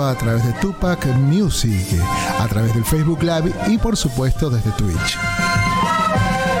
a 0.00 0.14
través 0.14 0.44
de 0.46 0.54
Tupac 0.54 1.04
Music, 1.16 1.86
a 2.40 2.48
través 2.48 2.72
del 2.72 2.84
Facebook 2.84 3.22
Live 3.22 3.52
y 3.66 3.76
por 3.76 3.94
supuesto 3.94 4.48
desde 4.48 4.70
Twitch. 4.70 5.18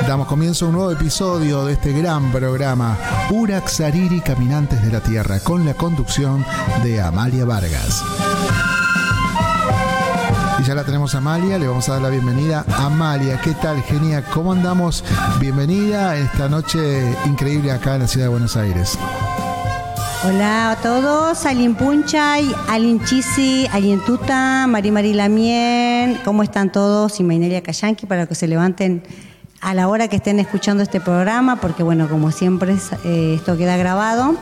Damos 0.06 0.26
comienzo 0.26 0.66
a 0.66 0.68
un 0.68 0.74
nuevo 0.74 0.90
episodio 0.90 1.64
de 1.64 1.72
este 1.72 1.92
gran 1.92 2.30
programa, 2.30 2.98
Uraxariri 3.30 4.20
Caminantes 4.20 4.82
de 4.82 4.92
la 4.92 5.00
Tierra, 5.00 5.40
con 5.40 5.64
la 5.64 5.72
conducción 5.72 6.44
de 6.82 7.00
Amalia 7.00 7.46
Vargas. 7.46 8.04
Y 10.60 10.64
ya 10.64 10.74
la 10.74 10.84
tenemos 10.84 11.14
a 11.14 11.18
Amalia, 11.18 11.58
le 11.58 11.66
vamos 11.66 11.88
a 11.88 11.94
dar 11.94 12.02
la 12.02 12.10
bienvenida. 12.10 12.66
Amalia, 12.76 13.40
¿qué 13.40 13.54
tal? 13.54 13.82
Genia, 13.82 14.22
¿cómo 14.26 14.52
andamos? 14.52 15.02
Bienvenida 15.40 16.10
a 16.10 16.16
esta 16.18 16.50
noche 16.50 17.16
increíble 17.24 17.72
acá 17.72 17.94
en 17.94 18.02
la 18.02 18.08
ciudad 18.08 18.26
de 18.26 18.30
Buenos 18.30 18.56
Aires. 18.56 18.98
Hola 20.24 20.70
a 20.70 20.76
todos, 20.76 21.46
Alin 21.46 21.74
Punchay, 21.74 22.54
Alin 22.68 23.04
Chisi, 23.04 23.66
Alin 23.72 23.98
Tuta, 24.04 24.68
Mari 24.68 24.92
Mari 24.92 25.14
Lamien, 25.14 26.16
¿cómo 26.24 26.44
están 26.44 26.70
todos? 26.70 27.18
Y 27.18 27.24
Mainelia 27.24 27.60
Cayanqui 27.60 28.06
para 28.06 28.26
que 28.26 28.36
se 28.36 28.46
levanten 28.46 29.02
a 29.60 29.74
la 29.74 29.88
hora 29.88 30.06
que 30.06 30.14
estén 30.14 30.38
escuchando 30.38 30.84
este 30.84 31.00
programa, 31.00 31.56
porque 31.56 31.82
bueno, 31.82 32.08
como 32.08 32.30
siempre 32.30 32.76
eh, 33.02 33.34
esto 33.34 33.56
queda 33.56 33.76
grabado 33.76 34.36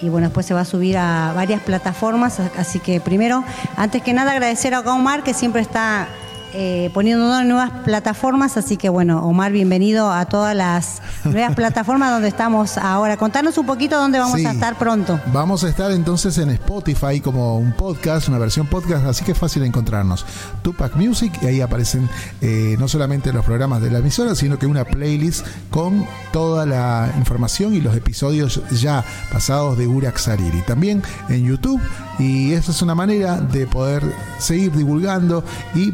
y 0.00 0.08
bueno, 0.08 0.28
después 0.28 0.46
se 0.46 0.54
va 0.54 0.60
a 0.60 0.64
subir 0.64 0.96
a 0.96 1.32
varias 1.34 1.62
plataformas, 1.62 2.38
así 2.56 2.78
que 2.78 3.00
primero, 3.00 3.42
antes 3.76 4.02
que 4.04 4.12
nada 4.12 4.30
agradecer 4.30 4.72
a 4.72 4.80
Omar 4.80 5.24
que 5.24 5.34
siempre 5.34 5.62
está 5.62 6.06
eh, 6.54 6.90
poniendo 6.94 7.42
nuevas 7.44 7.70
plataformas, 7.84 8.56
así 8.56 8.76
que 8.76 8.88
bueno, 8.88 9.24
Omar, 9.24 9.52
bienvenido 9.52 10.10
a 10.10 10.24
todas 10.26 10.56
las 10.56 11.02
nuevas 11.24 11.54
plataformas 11.56 12.10
donde 12.10 12.28
estamos 12.28 12.78
ahora. 12.78 13.16
Contanos 13.16 13.58
un 13.58 13.66
poquito 13.66 13.96
dónde 13.96 14.18
vamos 14.18 14.44
a 14.44 14.52
estar 14.52 14.76
pronto. 14.78 15.20
Vamos 15.32 15.64
a 15.64 15.68
estar 15.68 15.90
entonces 15.92 16.38
en 16.38 16.50
Spotify 16.50 17.20
como 17.20 17.58
un 17.58 17.72
podcast, 17.72 18.28
una 18.28 18.38
versión 18.38 18.66
podcast, 18.66 19.06
así 19.06 19.24
que 19.24 19.32
es 19.32 19.38
fácil 19.38 19.62
encontrarnos. 19.62 20.24
Tupac 20.62 20.96
Music 20.96 21.32
y 21.42 21.46
ahí 21.46 21.60
aparecen 21.60 22.08
eh, 22.40 22.76
no 22.78 22.88
solamente 22.88 23.32
los 23.32 23.44
programas 23.44 23.82
de 23.82 23.90
la 23.90 23.98
emisora, 23.98 24.34
sino 24.34 24.58
que 24.58 24.66
una 24.66 24.84
playlist 24.84 25.46
con 25.70 26.06
toda 26.32 26.66
la 26.66 27.12
información 27.18 27.74
y 27.74 27.80
los 27.80 27.96
episodios 27.96 28.62
ya 28.70 29.04
pasados 29.32 29.76
de 29.76 29.86
Urak 29.86 30.16
Sariri. 30.16 30.62
También 30.62 31.02
en 31.28 31.44
YouTube 31.44 31.80
y 32.18 32.52
esa 32.52 32.72
es 32.72 32.82
una 32.82 32.94
manera 32.94 33.36
de 33.36 33.66
poder 33.66 34.02
seguir 34.38 34.72
divulgando 34.72 35.44
y 35.74 35.92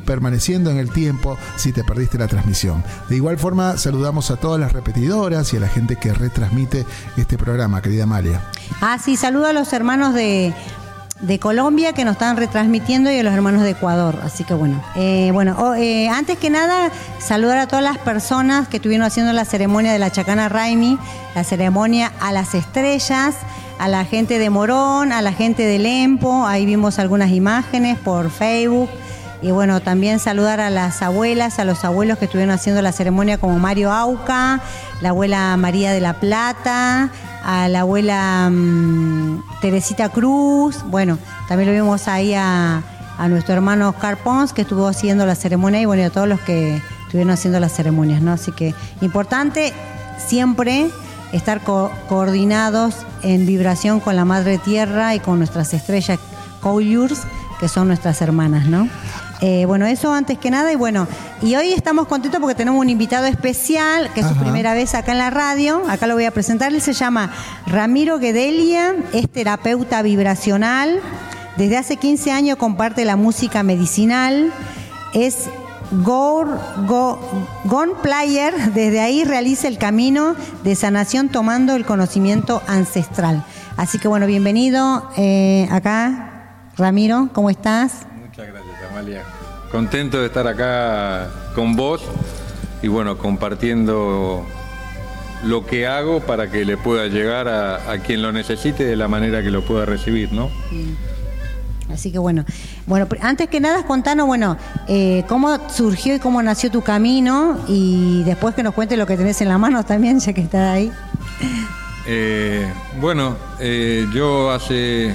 en 0.53 0.77
el 0.79 0.91
tiempo 0.91 1.39
si 1.57 1.73
te 1.73 1.85
perdiste 1.85 2.19
la 2.19 2.29
transmisión. 2.29 2.85
De 3.09 3.17
igual 3.17 3.39
forma, 3.39 3.79
saludamos 3.79 4.31
a 4.31 4.37
todas 4.37 4.61
las 4.61 4.73
repetidoras 4.73 5.53
y 5.53 5.57
a 5.57 5.61
la 5.61 5.69
gente 5.69 5.97
que 5.97 6.13
retransmite 6.13 6.85
este 7.17 7.39
programa, 7.39 7.81
querida 7.81 8.05
Amalia. 8.05 8.43
Ah, 8.81 8.99
sí, 9.03 9.17
saludo 9.17 9.47
a 9.47 9.53
los 9.53 9.73
hermanos 9.73 10.15
de 10.15 10.55
de 11.21 11.39
Colombia 11.39 11.93
que 11.93 12.05
nos 12.05 12.13
están 12.13 12.37
retransmitiendo 12.37 13.11
y 13.11 13.19
a 13.19 13.23
los 13.23 13.33
hermanos 13.33 13.63
de 13.63 13.71
Ecuador. 13.71 14.19
Así 14.23 14.45
que 14.45 14.55
bueno, 14.55 14.83
eh, 14.97 15.31
bueno, 15.33 15.57
oh, 15.59 15.75
eh, 15.75 16.09
antes 16.09 16.39
que 16.39 16.51
nada, 16.51 16.91
saludar 17.19 17.59
a 17.59 17.67
todas 17.67 17.85
las 17.85 17.99
personas 17.99 18.69
que 18.69 18.77
estuvieron 18.77 19.07
haciendo 19.07 19.33
la 19.33 19.45
ceremonia 19.45 19.93
de 19.93 19.99
la 19.99 20.11
Chacana 20.11 20.49
Raimi, 20.49 20.99
la 21.35 21.45
ceremonia 21.45 22.13
a 22.21 22.33
las 22.33 22.55
estrellas, 22.55 23.37
a 23.79 23.89
la 23.89 24.05
gente 24.05 24.39
de 24.39 24.51
Morón, 24.51 25.13
a 25.13 25.23
la 25.23 25.33
gente 25.33 25.65
de 25.65 25.79
Lempo, 25.79 26.47
ahí 26.47 26.67
vimos 26.67 26.99
algunas 26.99 27.31
imágenes 27.31 27.99
por 27.99 28.31
Facebook. 28.31 28.91
Y 29.45 29.51
bueno, 29.51 29.83
también 29.83 30.21
saludar 30.21 30.59
a 30.59 30.71
las 30.71 31.03
abuelas, 31.03 31.59
a 31.59 31.67
los 31.67 31.85
abuelos 31.85 32.17
que 32.17 32.25
estuvieron 32.25 32.51
haciendo 32.51 32.81
la 32.81 32.93
ceremonia 32.93 33.37
como 33.37 33.59
Mario 33.59 33.93
Auca, 33.93 34.63
la 35.03 35.11
abuela 35.11 35.55
María 35.59 35.93
de 35.93 36.01
la 36.01 36.15
Plata, 36.15 37.11
a 37.45 37.69
la 37.69 37.81
abuela 37.81 38.49
mm, 38.51 39.43
Teresita 39.61 40.09
Cruz, 40.09 40.83
bueno, 40.87 41.19
también 41.47 41.69
lo 41.69 41.75
vimos 41.75 42.09
ahí 42.09 42.33
a, 42.33 42.83
nuestro 43.29 43.53
hermano 43.53 43.91
Oscar 43.91 44.17
Pons 44.17 44.55
que 44.55 44.63
estuvo 44.63 44.89
haciendo 44.89 45.27
la 45.27 45.35
ceremonia 45.35 45.83
y 45.83 45.85
bueno, 45.85 46.05
a 46.05 46.11
todos 46.11 46.27
los 46.27 46.41
que 46.41 46.81
estuvieron 47.03 47.31
haciendo 47.31 47.61
las 47.61 47.73
ceremonias, 47.73 48.23
¿no? 48.23 48.33
Así 48.33 48.51
que 48.51 48.75
importante 49.03 49.75
siempre 50.17 50.89
estar 51.33 51.61
coordinados 51.61 52.95
en 53.23 53.45
vibración 53.45 54.01
con 54.01 54.17
la 54.17 54.25
Madre 54.25 54.57
Tierra 54.57 55.15
y 55.15 55.21
con 55.21 55.37
nuestras 55.37 55.75
estrellas 55.75 56.19
Coyurs, 56.63 57.21
que 57.61 57.69
son 57.69 57.89
nuestras 57.89 58.23
hermanas, 58.23 58.67
¿no? 58.67 58.89
Eh, 59.41 59.65
bueno, 59.67 59.87
eso 59.87 60.13
antes 60.13 60.39
que 60.39 60.51
nada 60.51 60.73
y 60.73 60.77
bueno, 60.77 61.07
y 61.43 61.57
hoy 61.57 61.73
estamos 61.73 62.07
contentos 62.07 62.41
porque 62.41 62.55
tenemos 62.55 62.81
un 62.81 62.89
invitado 62.89 63.27
especial, 63.27 64.11
que 64.13 64.21
es 64.21 64.27
su 64.27 64.35
primera 64.37 64.75
vez 64.75 64.95
acá 64.95 65.13
en 65.13 65.19
la 65.19 65.31
radio, 65.31 65.83
acá 65.89 66.07
lo 66.07 66.15
voy 66.15 66.25
a 66.25 66.31
presentar, 66.31 66.73
él 66.73 66.81
se 66.81 66.93
llama 66.93 67.33
Ramiro 67.67 68.19
Guedelia, 68.19 68.95
es 69.13 69.29
terapeuta 69.29 70.03
vibracional, 70.03 71.01
desde 71.57 71.77
hace 71.77 71.97
15 71.97 72.33
años 72.33 72.59
comparte 72.59 73.05
la 73.05 73.17
música 73.17 73.63
medicinal, 73.63 74.53
es 75.13 75.49
Go, 76.03 76.47
Gone 77.65 77.93
Player, 78.03 78.73
desde 78.73 79.01
ahí 79.01 79.25
realiza 79.25 79.69
el 79.69 79.79
camino 79.79 80.35
de 80.65 80.75
sanación 80.75 81.29
tomando 81.29 81.75
el 81.77 81.85
conocimiento 81.85 82.63
ancestral. 82.67 83.45
Así 83.77 83.99
que 83.99 84.09
bueno, 84.09 84.27
bienvenido 84.27 85.09
eh, 85.17 85.69
acá, 85.71 86.71
Ramiro, 86.77 87.29
¿cómo 87.33 87.51
estás? 87.51 88.07
Amalia. 89.05 89.23
Contento 89.71 90.21
de 90.21 90.27
estar 90.27 90.47
acá 90.47 91.29
con 91.55 91.77
vos 91.77 92.03
y 92.83 92.89
bueno, 92.89 93.19
compartiendo 93.19 94.47
lo 95.45 95.67
que 95.67 95.87
hago 95.87 96.21
para 96.21 96.51
que 96.51 96.65
le 96.65 96.77
pueda 96.77 97.07
llegar 97.09 97.49
a, 97.49 97.99
quien 97.99 98.23
lo 98.23 98.33
necesite 98.33 98.85
de 98.85 98.97
la 98.97 99.09
manera 99.09 99.43
que 99.43 99.51
lo 99.51 99.63
pueda 99.65 99.85
recibir, 99.85 100.33
¿no? 100.33 100.49
Así 101.93 102.11
que 102.11 102.19
bueno, 102.19 102.45
bueno, 102.87 103.07
antes 103.21 103.49
que 103.49 103.61
nada 103.61 103.85
contanos, 103.85 104.27
bueno, 104.27 104.57
eh, 104.89 105.25
cómo 105.29 105.69
surgió 105.69 106.15
y 106.15 106.19
cómo 106.19 106.43
nació 106.43 106.71
tu 106.71 106.81
camino 106.81 107.59
y 107.69 108.23
después 108.25 108.55
que 108.55 108.63
nos 108.63 108.75
cuentes 108.75 108.97
lo 108.97 109.07
que 109.07 109.17
tenés 109.17 109.41
en 109.43 109.49
la 109.49 109.59
mano 109.59 109.85
también, 109.85 110.19
ya 110.19 110.33
que 110.33 110.41
estás 110.41 110.75
ahí. 110.75 110.91
Eh, 112.07 112.67
bueno, 113.01 113.37
eh, 113.61 114.07
yo 114.15 114.51
hace 114.51 115.15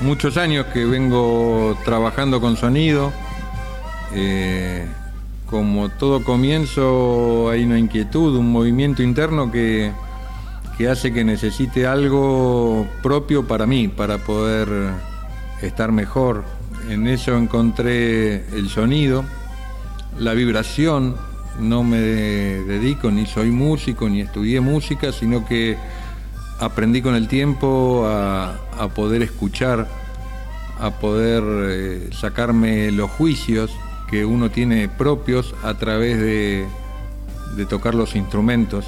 muchos 0.00 0.36
años 0.36 0.66
que 0.66 0.84
vengo 0.84 1.76
trabajando 1.84 2.40
con 2.40 2.56
sonido. 2.56 3.12
como 5.50 5.88
todo 5.88 6.22
comienzo 6.24 7.48
hay 7.50 7.64
una 7.64 7.78
inquietud, 7.78 8.36
un 8.36 8.52
movimiento 8.52 9.02
interno 9.02 9.50
que, 9.50 9.92
que 10.76 10.88
hace 10.88 11.12
que 11.12 11.24
necesite 11.24 11.86
algo 11.86 12.86
propio 13.02 13.46
para 13.46 13.66
mí, 13.66 13.88
para 13.88 14.18
poder 14.18 14.68
estar 15.62 15.92
mejor. 15.92 16.44
En 16.88 17.06
eso 17.06 17.36
encontré 17.36 18.46
el 18.56 18.68
sonido, 18.68 19.24
la 20.18 20.34
vibración. 20.34 21.16
No 21.58 21.82
me 21.82 21.98
dedico, 21.98 23.10
ni 23.10 23.26
soy 23.26 23.50
músico, 23.50 24.08
ni 24.08 24.20
estudié 24.20 24.60
música, 24.60 25.10
sino 25.10 25.44
que 25.44 25.76
aprendí 26.58 27.02
con 27.02 27.14
el 27.14 27.28
tiempo 27.28 28.06
a, 28.06 28.54
poder 28.94 29.22
escuchar, 29.22 29.88
a 30.78 30.90
poder 30.90 31.42
eh, 31.46 32.10
sacarme 32.12 32.90
los 32.90 33.10
juicios 33.10 33.70
que 34.08 34.24
uno 34.24 34.50
tiene 34.50 34.88
propios 34.88 35.54
a 35.62 35.74
través 35.74 36.18
de, 36.18 36.66
tocar 37.68 37.94
los 37.94 38.14
instrumentos. 38.14 38.86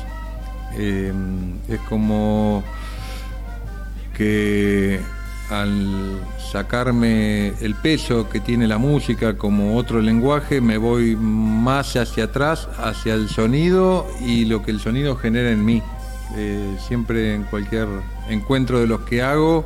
Eh, 0.77 1.13
es 1.69 1.81
como 1.81 2.63
que 4.17 5.01
al 5.51 6.21
sacarme 6.53 7.49
el 7.61 7.75
peso 7.75 8.29
que 8.29 8.39
tiene 8.39 8.69
la 8.69 8.79
música 8.79 9.37
como 9.37 9.77
otro 9.77 10.01
lenguaje, 10.01 10.61
me 10.61 10.79
voy 10.79 11.17
más 11.17 11.97
hacia 11.97 12.25
atrás, 12.25 12.69
hacia 12.79 13.15
el 13.15 13.29
sonido 13.29 14.07
y 14.21 14.45
lo 14.45 14.63
que 14.63 14.71
el 14.71 14.81
sonido 14.81 15.17
genera 15.17 15.51
en 15.51 15.65
mí. 15.65 15.83
Eh, 16.37 16.77
siempre 16.87 17.35
en 17.35 17.45
cualquier 17.45 17.89
encuentro 18.29 18.79
de 18.79 18.87
los 18.87 19.01
que 19.01 19.23
hago, 19.23 19.65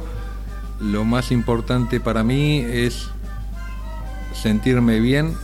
lo 0.81 1.05
más 1.05 1.31
importante 1.31 2.00
para 2.00 2.25
mí 2.25 2.58
es 2.58 3.08
sentirme 4.32 4.99
bien, 5.00 5.34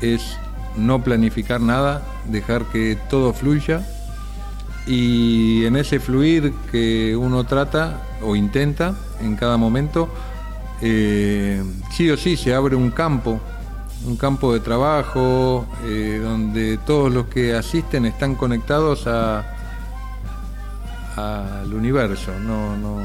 es 0.00 0.38
no 0.76 1.02
planificar 1.02 1.60
nada, 1.60 2.02
dejar 2.28 2.64
que 2.66 2.96
todo 3.08 3.32
fluya. 3.32 3.86
Y 4.86 5.64
en 5.64 5.76
ese 5.76 5.98
fluir 5.98 6.52
que 6.70 7.16
uno 7.16 7.44
trata 7.44 8.00
o 8.22 8.36
intenta 8.36 8.94
en 9.20 9.34
cada 9.36 9.56
momento, 9.56 10.08
eh, 10.82 11.62
sí 11.92 12.10
o 12.10 12.16
sí 12.16 12.36
se 12.36 12.54
abre 12.54 12.76
un 12.76 12.90
campo, 12.90 13.40
un 14.06 14.16
campo 14.16 14.52
de 14.52 14.60
trabajo 14.60 15.66
eh, 15.84 16.20
donde 16.22 16.78
todos 16.78 17.12
los 17.12 17.26
que 17.26 17.54
asisten 17.54 18.04
están 18.04 18.34
conectados 18.34 19.06
a 19.06 19.53
al 21.16 21.72
universo. 21.72 22.32
No, 22.40 22.76
no, 22.76 22.98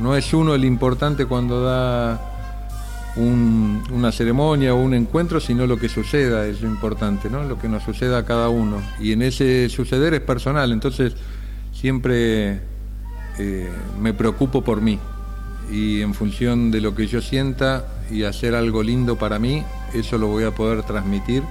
no 0.00 0.16
es 0.16 0.32
uno 0.34 0.54
el 0.54 0.64
importante 0.64 1.26
cuando 1.26 1.62
da 1.62 2.30
una 3.16 4.10
ceremonia 4.10 4.74
o 4.74 4.78
un 4.78 4.94
encuentro, 4.94 5.38
sino 5.38 5.66
lo 5.66 5.76
que 5.76 5.88
suceda 5.88 6.46
es 6.46 6.60
lo 6.60 6.68
importante, 6.68 7.30
¿no? 7.30 7.44
Lo 7.44 7.58
que 7.58 7.68
nos 7.68 7.84
suceda 7.84 8.18
a 8.18 8.24
cada 8.24 8.48
uno. 8.48 8.82
Y 8.98 9.12
en 9.12 9.22
ese 9.22 9.68
suceder 9.68 10.14
es 10.14 10.20
personal, 10.20 10.72
entonces 10.72 11.14
siempre 11.72 12.60
eh, 13.38 13.70
me 14.00 14.14
preocupo 14.14 14.62
por 14.62 14.80
mí, 14.80 14.98
y 15.70 16.00
en 16.02 16.14
función 16.14 16.70
de 16.70 16.80
lo 16.80 16.94
que 16.94 17.06
yo 17.06 17.20
sienta 17.20 17.86
y 18.10 18.24
hacer 18.24 18.54
algo 18.54 18.82
lindo 18.82 19.16
para 19.16 19.38
mí, 19.38 19.62
eso 19.92 20.18
lo 20.18 20.26
voy 20.26 20.44
a 20.44 20.50
poder 20.50 20.82
transmitir 20.82 21.42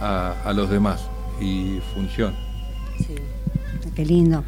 a, 0.00 0.52
los 0.54 0.68
demás 0.68 1.00
y 1.40 1.78
funciona. 1.94 2.36
Sí. 2.98 3.14
Qué 3.94 4.04
lindo. 4.04 4.42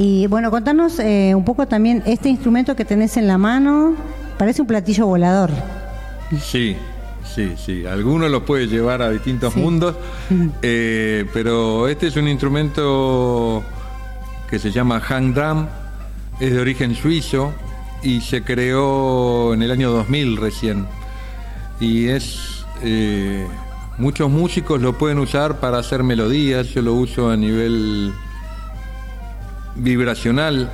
Y 0.00 0.28
bueno, 0.28 0.52
contanos 0.52 1.00
eh, 1.00 1.34
un 1.34 1.44
poco 1.44 1.66
también 1.66 2.04
este 2.06 2.28
instrumento 2.28 2.76
que 2.76 2.84
tenés 2.84 3.16
en 3.16 3.26
la 3.26 3.36
mano, 3.36 3.96
parece 4.38 4.62
un 4.62 4.68
platillo 4.68 5.06
volador. 5.06 5.50
Sí, 6.40 6.76
sí, 7.24 7.54
sí. 7.56 7.84
Algunos 7.84 8.30
lo 8.30 8.44
puede 8.44 8.68
llevar 8.68 9.02
a 9.02 9.10
distintos 9.10 9.56
mundos, 9.56 9.96
eh, 10.62 11.26
pero 11.32 11.88
este 11.88 12.06
es 12.06 12.16
un 12.16 12.28
instrumento 12.28 13.64
que 14.48 14.60
se 14.60 14.70
llama 14.70 15.00
hang 15.00 15.34
drum, 15.34 15.66
es 16.38 16.52
de 16.52 16.60
origen 16.60 16.94
suizo 16.94 17.52
y 18.00 18.20
se 18.20 18.44
creó 18.44 19.52
en 19.52 19.62
el 19.62 19.72
año 19.72 19.90
2000 19.90 20.36
recién. 20.36 20.86
Y 21.80 22.06
es... 22.06 22.64
Eh, 22.84 23.44
muchos 23.98 24.30
músicos 24.30 24.80
lo 24.80 24.96
pueden 24.96 25.18
usar 25.18 25.58
para 25.58 25.78
hacer 25.78 26.04
melodías, 26.04 26.68
yo 26.68 26.82
lo 26.82 26.94
uso 26.94 27.32
a 27.32 27.36
nivel 27.36 28.12
vibracional, 29.78 30.70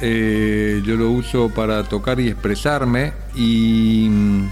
eh, 0.00 0.82
yo 0.84 0.96
lo 0.96 1.10
uso 1.10 1.50
para 1.50 1.84
tocar 1.84 2.18
y 2.20 2.28
expresarme 2.28 3.12
y 3.34 4.08
mm, 4.10 4.48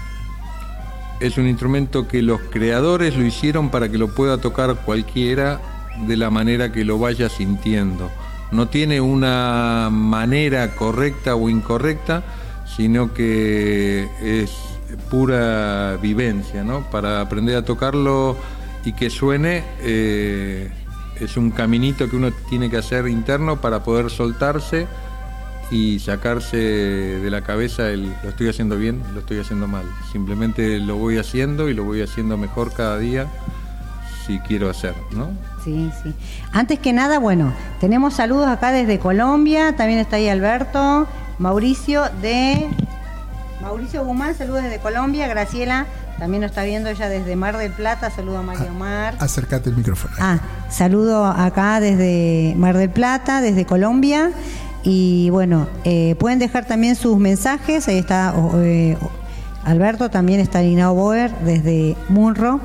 es 1.19 1.37
un 1.37 1.47
instrumento 1.47 2.07
que 2.07 2.21
los 2.21 2.41
creadores 2.41 3.15
lo 3.15 3.25
hicieron 3.25 3.69
para 3.69 3.89
que 3.89 3.97
lo 3.97 4.13
pueda 4.13 4.37
tocar 4.37 4.75
cualquiera 4.85 5.59
de 6.07 6.17
la 6.17 6.29
manera 6.29 6.71
que 6.71 6.85
lo 6.85 6.99
vaya 6.99 7.29
sintiendo. 7.29 8.09
No 8.51 8.67
tiene 8.67 9.01
una 9.01 9.89
manera 9.91 10.75
correcta 10.75 11.35
o 11.35 11.49
incorrecta, 11.49 12.23
sino 12.65 13.13
que 13.13 14.07
es 14.21 14.51
pura 15.09 15.97
vivencia, 16.01 16.63
¿no? 16.63 16.81
Para 16.89 17.21
aprender 17.21 17.55
a 17.55 17.65
tocarlo 17.65 18.37
y 18.85 18.93
que 18.93 19.09
suene, 19.09 19.63
eh, 19.81 20.69
es 21.19 21.37
un 21.37 21.51
caminito 21.51 22.09
que 22.09 22.15
uno 22.15 22.31
tiene 22.49 22.69
que 22.69 22.77
hacer 22.77 23.07
interno 23.07 23.61
para 23.61 23.83
poder 23.83 24.09
soltarse 24.09 24.87
y 25.71 25.99
sacarse 25.99 26.57
de 26.57 27.29
la 27.31 27.41
cabeza 27.41 27.89
el 27.89 28.13
lo 28.23 28.29
estoy 28.29 28.49
haciendo 28.49 28.77
bien, 28.77 29.01
lo 29.13 29.21
estoy 29.21 29.39
haciendo 29.39 29.67
mal. 29.67 29.85
Simplemente 30.11 30.79
lo 30.79 30.97
voy 30.97 31.17
haciendo 31.17 31.69
y 31.69 31.73
lo 31.73 31.83
voy 31.83 32.01
haciendo 32.01 32.37
mejor 32.37 32.73
cada 32.73 32.97
día 32.97 33.27
si 34.25 34.39
quiero 34.39 34.69
hacer, 34.69 34.95
¿no? 35.11 35.31
Sí, 35.63 35.91
sí. 36.01 36.13
Antes 36.51 36.79
que 36.79 36.93
nada, 36.93 37.19
bueno, 37.19 37.53
tenemos 37.79 38.13
saludos 38.13 38.47
acá 38.47 38.71
desde 38.71 38.99
Colombia, 38.99 39.75
también 39.75 39.99
está 39.99 40.17
ahí 40.17 40.29
Alberto, 40.29 41.07
Mauricio 41.39 42.03
de 42.21 42.69
Mauricio 43.63 44.05
Guzmán, 44.05 44.35
saludos 44.35 44.63
desde 44.63 44.79
Colombia, 44.79 45.27
Graciela 45.27 45.87
también 46.19 46.41
nos 46.41 46.51
está 46.51 46.63
viendo 46.63 46.89
ella 46.89 47.09
desde 47.09 47.35
Mar 47.35 47.57
del 47.57 47.71
Plata, 47.71 48.09
saludo 48.09 48.37
a 48.37 48.41
Mario 48.43 48.67
ah, 48.69 48.73
Mar. 48.73 49.15
Acércate 49.19 49.69
el 49.69 49.75
micrófono. 49.75 50.13
Ah, 50.19 50.39
saludo 50.69 51.25
acá 51.25 51.79
desde 51.79 52.53
Mar 52.55 52.77
del 52.77 52.89
Plata, 52.89 53.41
desde 53.41 53.65
Colombia. 53.65 54.31
Y 54.83 55.29
bueno, 55.31 55.67
eh, 55.83 56.15
pueden 56.19 56.39
dejar 56.39 56.65
también 56.65 56.95
sus 56.95 57.17
mensajes. 57.17 57.87
Ahí 57.87 57.97
está 57.97 58.33
eh, 58.55 58.95
Alberto, 59.65 60.09
también 60.09 60.39
está 60.39 60.61
Linao 60.61 60.93
Boer 60.93 61.31
desde 61.39 61.97
Munro. 62.09 62.61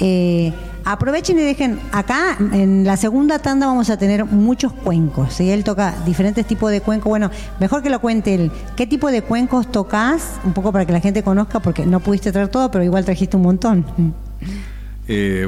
Eh, 0.00 0.52
aprovechen 0.92 1.38
y 1.38 1.42
dejen 1.42 1.78
acá 1.92 2.38
en 2.38 2.84
la 2.84 2.96
segunda 2.96 3.38
tanda 3.38 3.66
vamos 3.66 3.90
a 3.90 3.98
tener 3.98 4.24
muchos 4.24 4.72
cuencos. 4.72 5.34
Si 5.34 5.50
él 5.50 5.62
toca 5.62 5.94
diferentes 6.06 6.46
tipos 6.46 6.70
de 6.70 6.80
cuencos. 6.80 7.10
Bueno, 7.10 7.30
mejor 7.60 7.82
que 7.82 7.90
lo 7.90 8.00
cuente 8.00 8.34
él. 8.34 8.50
¿Qué 8.74 8.86
tipo 8.86 9.10
de 9.10 9.22
cuencos 9.22 9.70
tocas? 9.70 10.40
Un 10.44 10.54
poco 10.54 10.72
para 10.72 10.86
que 10.86 10.92
la 10.92 11.00
gente 11.00 11.22
conozca, 11.22 11.60
porque 11.60 11.84
no 11.84 12.00
pudiste 12.00 12.32
traer 12.32 12.48
todo, 12.48 12.70
pero 12.70 12.82
igual 12.84 13.04
trajiste 13.04 13.36
un 13.36 13.42
montón. 13.42 13.84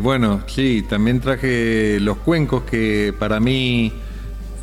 bueno, 0.02 0.42
sí, 0.46 0.84
también 0.88 1.20
traje 1.20 1.98
los 2.00 2.18
cuencos 2.18 2.64
que 2.64 3.14
para 3.18 3.40
mí 3.40 3.92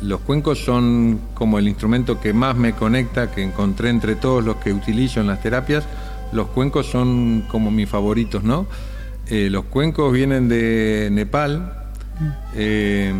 los 0.00 0.20
cuencos 0.20 0.60
son 0.64 1.20
como 1.34 1.58
el 1.58 1.66
instrumento 1.66 2.20
que 2.20 2.32
más 2.32 2.56
me 2.56 2.72
conecta, 2.72 3.32
que 3.32 3.42
encontré 3.42 3.90
entre 3.90 4.14
todos 4.14 4.44
los 4.44 4.56
que 4.56 4.72
utilizo 4.72 5.20
en 5.20 5.26
las 5.26 5.42
terapias. 5.42 5.84
Los 6.30 6.48
cuencos 6.48 6.86
son 6.86 7.44
como 7.48 7.70
mis 7.72 7.88
favoritos, 7.88 8.44
¿no? 8.44 8.66
Eh, 9.30 9.48
los 9.50 9.64
cuencos 9.66 10.12
vienen 10.12 10.48
de 10.48 11.08
Nepal. 11.12 11.72
Eh, 12.54 13.12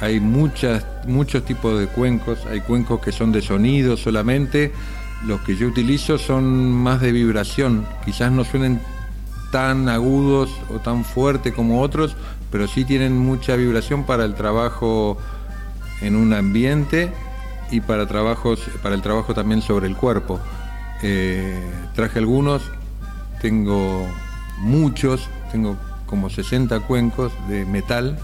hay 0.00 0.20
muchas, 0.20 0.84
muchos 1.06 1.44
tipos 1.44 1.78
de 1.78 1.86
cuencos. 1.86 2.38
Hay 2.46 2.60
cuencos 2.60 3.00
que 3.00 3.12
son 3.12 3.32
de 3.32 3.42
sonido 3.42 3.96
solamente. 3.96 4.72
Los 5.26 5.40
que 5.40 5.56
yo 5.56 5.66
utilizo 5.66 6.18
son 6.18 6.72
más 6.72 7.00
de 7.00 7.12
vibración. 7.12 7.86
Quizás 8.04 8.30
no 8.30 8.44
suenen 8.44 8.80
tan 9.50 9.88
agudos 9.88 10.50
o 10.70 10.78
tan 10.78 11.04
fuerte 11.04 11.52
como 11.52 11.80
otros, 11.80 12.16
pero 12.50 12.68
sí 12.68 12.84
tienen 12.84 13.16
mucha 13.18 13.56
vibración 13.56 14.04
para 14.04 14.24
el 14.24 14.34
trabajo 14.34 15.18
en 16.02 16.14
un 16.14 16.34
ambiente 16.34 17.10
y 17.70 17.80
para 17.80 18.06
trabajos 18.06 18.60
para 18.82 18.94
el 18.94 19.02
trabajo 19.02 19.34
también 19.34 19.62
sobre 19.62 19.86
el 19.86 19.96
cuerpo. 19.96 20.38
Eh, 21.02 21.58
traje 21.94 22.18
algunos, 22.18 22.62
tengo 23.40 24.06
muchos, 24.58 25.28
tengo 25.52 25.76
como 26.06 26.30
60 26.30 26.80
cuencos 26.80 27.32
de 27.48 27.64
metal, 27.64 28.18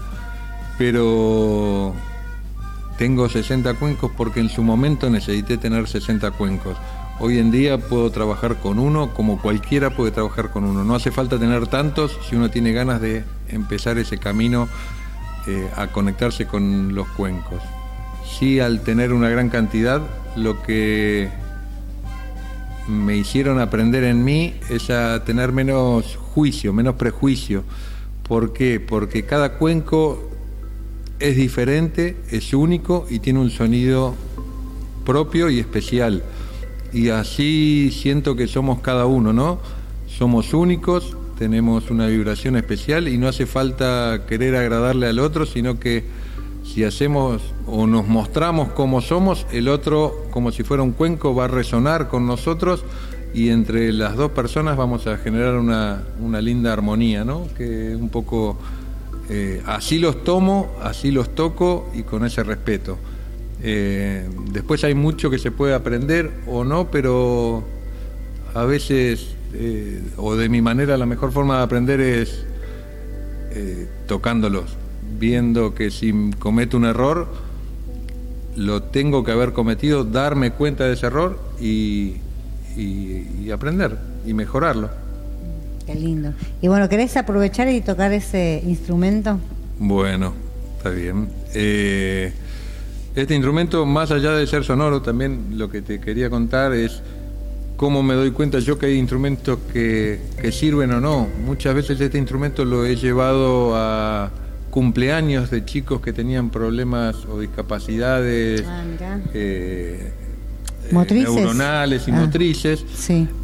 pero 0.77 1.93
tengo 2.97 3.29
60 3.29 3.73
cuencos 3.75 4.11
porque 4.15 4.39
en 4.39 4.49
su 4.49 4.63
momento 4.63 5.09
necesité 5.09 5.57
tener 5.57 5.87
60 5.87 6.31
cuencos. 6.31 6.77
Hoy 7.19 7.37
en 7.37 7.51
día 7.51 7.77
puedo 7.77 8.09
trabajar 8.09 8.55
con 8.57 8.79
uno 8.79 9.13
como 9.13 9.39
cualquiera 9.39 9.91
puede 9.91 10.11
trabajar 10.11 10.49
con 10.49 10.63
uno. 10.63 10.83
No 10.83 10.95
hace 10.95 11.11
falta 11.11 11.37
tener 11.37 11.67
tantos 11.67 12.17
si 12.27 12.35
uno 12.35 12.49
tiene 12.49 12.73
ganas 12.73 13.01
de 13.01 13.23
empezar 13.49 13.97
ese 13.97 14.17
camino 14.17 14.67
eh, 15.47 15.69
a 15.75 15.87
conectarse 15.87 16.47
con 16.47 16.95
los 16.95 17.07
cuencos. 17.09 17.61
Sí, 18.25 18.59
al 18.59 18.81
tener 18.81 19.13
una 19.13 19.29
gran 19.29 19.49
cantidad, 19.49 20.01
lo 20.35 20.63
que 20.63 21.29
me 22.87 23.17
hicieron 23.17 23.59
aprender 23.59 24.03
en 24.03 24.23
mí 24.23 24.55
es 24.69 24.89
a 24.89 25.23
tener 25.23 25.51
menos 25.51 26.17
juicio, 26.17 26.73
menos 26.73 26.95
prejuicio. 26.95 27.63
¿Por 28.27 28.53
qué? 28.53 28.79
Porque 28.79 29.23
cada 29.23 29.57
cuenco 29.57 30.29
es 31.19 31.35
diferente, 31.35 32.17
es 32.29 32.53
único 32.53 33.05
y 33.09 33.19
tiene 33.19 33.39
un 33.39 33.49
sonido 33.49 34.15
propio 35.05 35.49
y 35.49 35.59
especial. 35.59 36.23
Y 36.91 37.09
así 37.09 37.91
siento 37.91 38.35
que 38.35 38.47
somos 38.47 38.81
cada 38.81 39.05
uno, 39.05 39.33
¿no? 39.33 39.59
Somos 40.07 40.53
únicos, 40.53 41.15
tenemos 41.37 41.89
una 41.89 42.07
vibración 42.07 42.55
especial 42.55 43.07
y 43.07 43.17
no 43.17 43.27
hace 43.27 43.45
falta 43.45 44.25
querer 44.27 44.55
agradarle 44.55 45.07
al 45.07 45.19
otro, 45.19 45.45
sino 45.45 45.79
que 45.79 46.03
si 46.63 46.83
hacemos 46.83 47.41
o 47.67 47.85
nos 47.87 48.07
mostramos 48.07 48.69
como 48.69 49.01
somos, 49.01 49.45
el 49.51 49.67
otro, 49.67 50.25
como 50.31 50.51
si 50.51 50.63
fuera 50.63 50.83
un 50.83 50.91
cuenco, 50.91 51.35
va 51.35 51.45
a 51.45 51.47
resonar 51.47 52.07
con 52.07 52.25
nosotros 52.25 52.83
y 53.33 53.49
entre 53.49 53.91
las 53.91 54.15
dos 54.15 54.31
personas 54.31 54.77
vamos 54.77 55.07
a 55.07 55.17
generar 55.17 55.55
una, 55.55 56.03
linda 56.41 56.71
armonía, 56.71 57.25
¿no? 57.25 57.47
Que 57.57 57.95
un 57.95 58.09
poco 58.09 58.57
eh, 59.29 59.61
así 59.65 59.97
los 59.97 60.23
tomo, 60.23 60.71
así 60.83 61.11
los 61.11 61.33
toco 61.33 61.89
y 61.93 62.03
con 62.03 62.25
ese 62.25 62.43
respeto. 62.43 62.97
Eh, 63.61 64.29
después 64.51 64.83
hay 64.83 64.93
mucho 64.93 65.29
que 65.29 65.39
se 65.39 65.51
puede 65.51 65.73
aprender 65.73 66.31
o 66.47 66.63
no, 66.63 66.91
pero 66.91 67.63
a 68.53 68.65
veces 68.65 69.35
eh, 69.53 70.01
o 70.17 70.35
de 70.35 70.47
mi 70.47 70.61
manera, 70.61 70.95
la 70.97 71.05
mejor 71.05 71.31
forma 71.31 71.57
de 71.57 71.63
aprender 71.63 72.01
es 72.01 72.45
tocándolos, 74.07 74.75
viendo 75.17 75.73
que 75.73 75.91
si 75.91 76.31
cometo 76.39 76.77
un 76.77 76.85
error, 76.85 77.27
lo 78.55 78.83
tengo 78.83 79.23
que 79.23 79.31
haber 79.31 79.53
cometido, 79.53 80.03
darme 80.03 80.51
cuenta 80.51 80.85
de 80.85 80.93
ese 80.93 81.07
error 81.07 81.39
y, 81.59 82.17
aprender 83.51 83.97
y 84.25 84.33
mejorarlo. 84.33 84.89
Qué 85.85 85.95
lindo. 85.95 86.33
Y 86.61 86.67
bueno, 86.67 86.87
¿querés 86.87 87.17
aprovechar 87.17 87.69
y 87.69 87.81
tocar 87.81 88.13
ese 88.13 88.61
instrumento? 88.65 89.39
Bueno, 89.79 90.33
está 90.77 90.89
bien. 90.89 91.27
Eh, 91.53 92.31
este 93.15 93.35
instrumento, 93.35 93.85
más 93.85 94.11
allá 94.11 94.31
de 94.31 94.47
ser 94.47 94.63
sonoro, 94.63 95.01
también 95.01 95.57
lo 95.57 95.69
que 95.69 95.81
te 95.81 95.99
quería 95.99 96.29
contar 96.29 96.73
es 96.73 97.01
cómo 97.75 98.01
me 98.01 98.13
doy 98.13 98.31
cuenta 98.31 98.59
yo 98.59 98.79
que 98.79 98.87
hay 98.87 98.97
instrumentos 98.97 99.59
que, 99.71 100.19
sirven 100.51 100.91
o 100.93 101.01
no. 101.01 101.27
Muchas 101.45 101.75
veces 101.75 101.99
este 101.99 102.17
instrumento 102.17 102.65
lo 102.65 102.85
he 102.85 102.95
llevado 102.95 103.75
a 103.75 104.31
cumpleaños 104.73 105.51
de 105.51 105.63
chicos 105.65 106.01
que 106.01 106.11
tenían 106.13 106.49
problemas 106.49 107.15
o 107.25 107.39
discapacidades 107.39 108.63
ah, 108.65 108.83
eh, 109.31 110.11
eh, 110.89 111.05
neuronales 111.11 112.07
y 112.07 112.11
ah, 112.11 112.15
motrices 112.15 112.83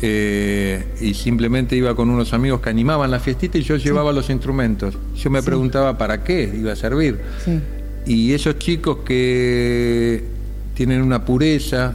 eh, 0.01 0.88
y 1.00 1.13
simplemente 1.13 1.75
iba 1.75 1.95
con 1.95 2.09
unos 2.09 2.33
amigos 2.33 2.62
que 2.62 2.71
animaban 2.71 3.12
la 3.12 3.19
fiestita 3.19 3.59
y 3.59 3.62
yo 3.62 3.75
llevaba 3.75 4.12
los 4.12 4.31
instrumentos. 4.31 4.98
Yo 5.15 5.29
me 5.29 5.43
preguntaba 5.43 6.00
para 6.00 6.24
qué 6.24 6.51
iba 6.51 6.74
a 6.74 6.75
servir. 6.75 7.19
Y 8.07 8.33
esos 8.33 8.57
chicos 8.57 8.98
que 9.05 10.24
tienen 10.74 11.03
una 11.03 11.25
pureza, 11.25 11.93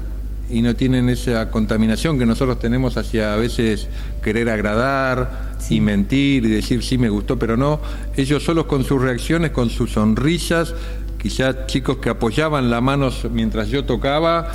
y 0.51 0.63
no 0.63 0.75
tienen 0.75 1.09
esa 1.09 1.51
contaminación 1.51 2.19
que 2.19 2.27
nosotros 2.27 2.59
tenemos 2.59 2.97
hacia 2.97 3.35
a 3.35 3.37
veces 3.37 3.89
querer 4.23 4.51
agradar 4.51 5.55
y 5.71 5.81
mentir 5.81 6.45
y 6.45 6.49
decir 6.49 6.83
sí 6.83 6.99
me 6.99 7.09
gustó, 7.09 7.39
pero 7.39 7.57
no. 7.57 7.81
Ellos 8.17 8.43
solos 8.43 8.67
con 8.67 8.85
sus 8.85 9.01
reacciones, 9.01 9.51
con 9.51 9.71
sus 9.71 9.93
sonrisas, 9.93 10.75
quizás 11.19 11.67
chicos 11.67 11.97
que 11.99 12.11
apoyaban 12.11 12.71
las 12.71 12.83
manos 12.83 13.27
mientras 13.33 13.69
yo 13.69 13.85
tocaba, 13.85 14.53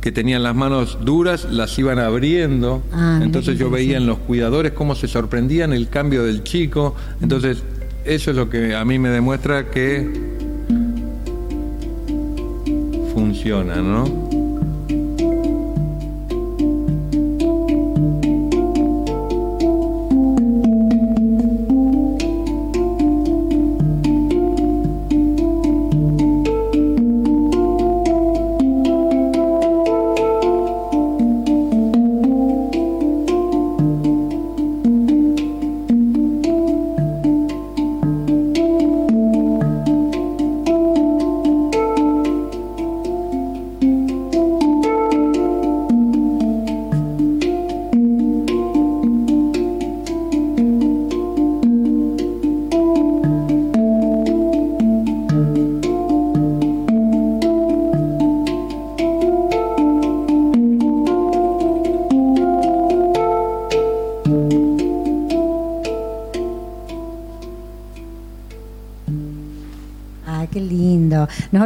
que 0.00 0.12
tenían 0.12 0.44
las 0.44 0.54
manos 0.54 0.98
duras, 1.02 1.48
las 1.50 1.76
iban 1.78 1.98
abriendo. 1.98 2.82
Ah, 2.92 3.18
Entonces 3.20 3.58
yo 3.58 3.70
veía 3.70 3.96
en 3.96 4.06
los 4.06 4.18
cuidadores 4.18 4.72
cómo 4.72 4.94
se 4.94 5.08
sorprendían 5.08 5.72
el 5.72 5.88
cambio 5.88 6.22
del 6.22 6.44
chico. 6.44 6.94
Entonces 7.20 7.64
eso 8.04 8.30
es 8.30 8.36
lo 8.36 8.48
que 8.48 8.76
a 8.76 8.84
mí 8.84 9.00
me 9.00 9.08
demuestra 9.08 9.68
que 9.68 10.08
funciona, 13.12 13.76
¿no? 13.76 14.25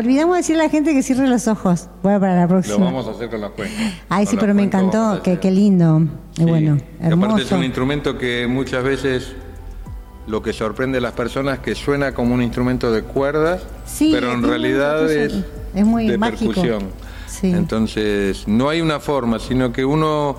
Olvidamos 0.00 0.35
de 0.35 0.38
decirle 0.38 0.62
a 0.62 0.66
la 0.66 0.71
gente 0.71 0.92
que 0.92 1.02
cierre 1.02 1.26
los 1.28 1.49
ojos. 1.49 1.88
Bueno, 2.02 2.21
para 2.21 2.37
la 2.37 2.49
próxima. 2.49 2.78
Lo 2.78 2.85
vamos 2.85 3.07
a 3.07 3.12
hacer 3.12 3.30
con 3.30 3.40
la 3.40 3.50
cuenca. 3.50 3.75
Ay, 4.09 4.26
sí, 4.26 4.37
pero 4.38 4.54
me 4.54 4.62
encantó. 4.62 5.21
Qué, 5.23 5.38
qué 5.38 5.50
lindo. 5.50 6.02
Y 6.37 6.45
bueno, 6.45 6.78
hermoso. 7.00 7.33
aparte 7.33 7.42
es 7.45 7.52
un 7.52 7.64
instrumento 7.64 8.19
que 8.19 8.47
muchas 8.47 8.83
veces 8.83 9.33
lo 10.26 10.42
que 10.42 10.52
sorprende 10.52 10.99
a 10.99 11.00
las 11.00 11.12
personas 11.12 11.59
es 11.59 11.61
que 11.61 11.75
suena 11.75 12.12
como 12.14 12.35
un 12.35 12.42
instrumento 12.42 12.92
de 12.92 13.02
cuerdas, 13.02 13.62
pero 13.99 14.33
en 14.33 14.42
realidad 14.42 15.11
es, 15.11 15.35
es 15.75 15.85
muy 15.85 16.07
de 16.07 16.19
mágico. 16.19 16.52
percusión. 16.52 16.90
Entonces, 17.42 18.47
no 18.47 18.69
hay 18.69 18.80
una 18.80 19.00
forma, 19.00 19.38
sino 19.38 19.73
que 19.73 19.85
uno 19.85 20.37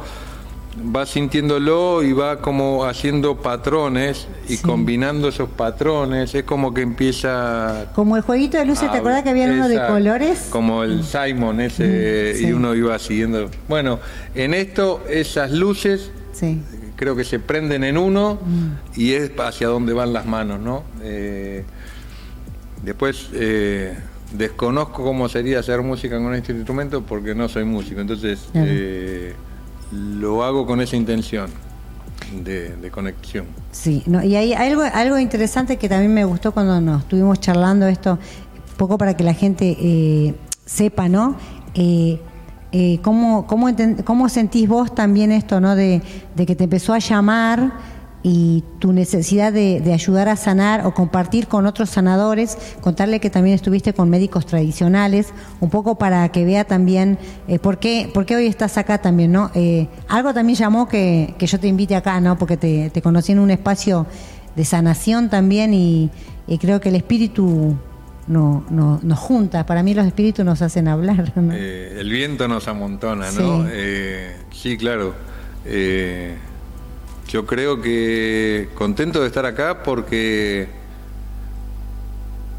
va 0.96 1.06
sintiéndolo 1.06 2.02
y 2.04 2.14
va 2.14 2.40
como 2.40 2.86
haciendo 2.86 3.38
patrones 3.38 4.28
y 4.48 4.58
combinando 4.58 5.28
esos 5.28 5.50
patrones. 5.50 6.34
Es 6.34 6.44
como 6.44 6.74
que 6.74 6.82
empieza. 6.82 7.92
Como 7.94 8.16
el 8.16 8.24
jueguito 8.24 8.58
de 8.58 8.66
luces, 8.66 8.92
¿te 8.92 8.98
acuerdas 8.98 9.24
que 9.24 9.30
había 9.30 9.48
uno 9.48 9.68
de 9.68 9.86
colores? 9.86 10.48
Como 10.50 10.84
el 10.84 11.04
Simon 11.04 11.62
ese, 11.62 12.36
mm, 12.36 12.48
y 12.48 12.52
uno 12.54 12.76
iba 12.76 12.98
siguiendo. 13.00 13.50
Bueno, 13.68 14.00
en 14.36 14.54
esto, 14.54 15.04
esas 15.10 15.52
luces. 15.52 16.12
Creo 16.96 17.16
que 17.16 17.24
se 17.24 17.40
prenden 17.40 17.84
en 17.84 17.98
uno 17.98 18.40
mm. 18.44 19.00
y 19.00 19.14
es 19.14 19.32
hacia 19.38 19.68
dónde 19.68 19.94
van 19.94 20.14
las 20.14 20.26
manos, 20.26 20.60
¿no? 20.60 20.84
Eh, 21.04 21.64
después 22.84 23.30
eh, 23.34 23.96
desconozco 24.34 25.04
cómo 25.04 25.30
sería 25.30 25.60
hacer 25.60 25.82
música 25.82 26.18
con 26.18 26.34
este 26.36 26.52
instrumento 26.52 27.04
porque 27.04 27.36
no 27.36 27.50
soy 27.50 27.64
músico, 27.64 28.02
entonces 28.02 28.48
eh, 28.54 29.34
lo 29.92 30.44
hago 30.44 30.66
con 30.66 30.82
esa 30.82 30.96
intención 30.96 31.50
de, 32.44 32.90
conexión. 32.92 33.46
Sí, 33.72 34.04
y 34.24 34.36
hay 34.36 34.54
algo, 34.54 34.84
algo 34.84 35.18
interesante 35.18 35.78
que 35.78 35.90
también 35.90 36.14
me 36.14 36.24
gustó 36.26 36.52
cuando 36.52 36.80
nos 36.80 37.02
estuvimos 37.02 37.40
charlando 37.40 37.88
esto, 37.88 38.18
poco 38.78 38.98
para 38.98 39.16
que 39.16 39.24
la 39.24 39.34
gente 39.34 39.78
eh, 39.80 40.36
sepa, 40.66 41.10
¿no? 41.10 41.36
Eh, 41.74 42.20
eh, 42.72 43.00
¿cómo, 43.02 43.48
cómo, 43.48 43.68
cómo, 44.06 44.30
sentís 44.30 44.68
vos 44.68 44.96
también 44.96 45.32
esto, 45.32 45.60
¿no? 45.60 45.76
De, 45.76 46.02
de 46.36 46.46
que 46.46 46.56
te 46.56 46.64
empezó 46.66 46.94
a 46.94 47.00
llamar 47.00 47.74
y 48.24 48.64
tu 48.80 48.94
necesidad 48.94 49.52
de, 49.52 49.82
ayudar 49.94 50.30
a 50.30 50.36
sanar 50.36 50.86
o 50.86 50.94
compartir 50.94 51.48
con 51.48 51.66
otros 51.66 51.90
sanadores, 51.90 52.58
contarle 52.82 53.20
que 53.20 53.30
también 53.30 53.56
estuviste 53.56 53.94
con 53.94 54.10
médicos 54.10 54.46
tradicionales, 54.46 55.34
un 55.60 55.70
poco 55.70 55.96
para 55.98 56.30
que 56.30 56.46
vea 56.46 56.64
también 56.64 57.18
eh, 57.48 57.58
por, 57.60 57.80
qué, 57.80 58.10
por 58.14 58.26
qué 58.26 58.36
hoy 58.36 58.48
estás 58.48 58.78
acá 58.78 59.00
también, 59.00 59.32
¿no? 59.32 59.52
Eh, 59.56 59.88
algo 60.08 60.34
también 60.34 60.58
llamó 60.58 60.88
que, 60.88 61.34
que, 61.38 61.48
yo 61.48 61.60
te 61.60 61.68
invite 61.68 61.96
acá, 61.96 62.20
¿no? 62.22 62.38
Porque 62.38 62.58
te, 62.58 62.90
te, 62.92 63.02
conocí 63.02 63.32
en 63.32 63.40
un 63.40 63.50
espacio 63.50 64.06
de 64.56 64.66
sanación 64.66 65.30
también 65.30 65.74
y, 65.74 66.10
creo 66.60 66.82
que 66.82 66.90
el 66.90 66.96
espíritu 66.96 67.78
no, 68.28 68.66
no, 68.70 69.00
nos 69.02 69.20
junta. 69.20 69.66
Para 69.66 69.84
mí 69.84 69.94
los 69.94 70.06
espíritus 70.06 70.44
nos 70.44 70.62
hacen 70.62 70.90
hablar. 70.90 71.32
Eh, 71.54 71.96
el 71.98 72.10
viento 72.10 72.48
nos 72.50 72.68
amontona, 72.68 73.32
¿no? 73.32 73.66
Sí, 74.52 74.78
claro. 74.78 75.16
Yo 77.32 77.46
creo 77.46 77.82
que 77.82 78.68
contento 78.76 79.22
de 79.22 79.28
estar 79.28 79.46
acá 79.46 79.84
porque 79.84 80.68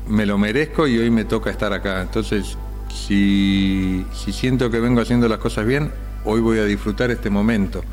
me 0.09 0.25
lo 0.25 0.39
merezco 0.39 0.87
y 0.87 0.97
hoy 0.97 1.11
me 1.11 1.27
toca 1.27 1.51
estar 1.51 1.75
acá. 1.75 2.01
Entonces, 2.01 2.57
si, 2.89 4.03
siento 4.15 4.71
que 4.71 4.81
vengo 4.81 5.03
haciendo 5.03 5.29
las 5.29 5.41
cosas 5.41 5.67
bien, 5.67 5.91
hoy 6.25 6.41
voy 6.41 6.59
a 6.59 6.65
disfrutar 6.65 7.11
este 7.11 7.29
momento. 7.29 7.85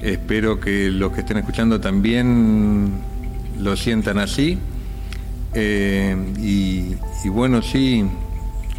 Espero 0.00 0.60
que 0.60 0.90
los 0.90 1.10
que 1.10 1.22
estén 1.22 1.38
escuchando 1.38 1.80
también 1.80 3.00
lo 3.58 3.74
sientan 3.74 4.18
así. 4.18 4.60
Eh, 5.54 6.16
y, 6.38 6.94
bueno, 7.30 7.62
sí, 7.62 8.06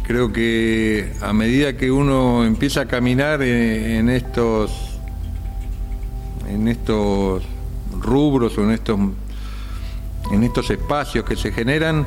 creo 0.06 0.32
que 0.32 1.12
a 1.20 1.34
medida 1.34 1.76
que 1.76 1.90
uno 1.90 2.46
empieza 2.46 2.82
a 2.82 2.86
caminar 2.86 3.42
en 3.42 4.08
estos 4.08 4.87
en 6.48 6.68
estos 6.68 7.42
rubros 8.00 8.56
o 8.58 8.64
en 8.64 8.72
estos, 8.72 8.98
en 10.32 10.42
estos 10.42 10.70
espacios 10.70 11.24
que 11.24 11.36
se 11.36 11.52
generan, 11.52 12.06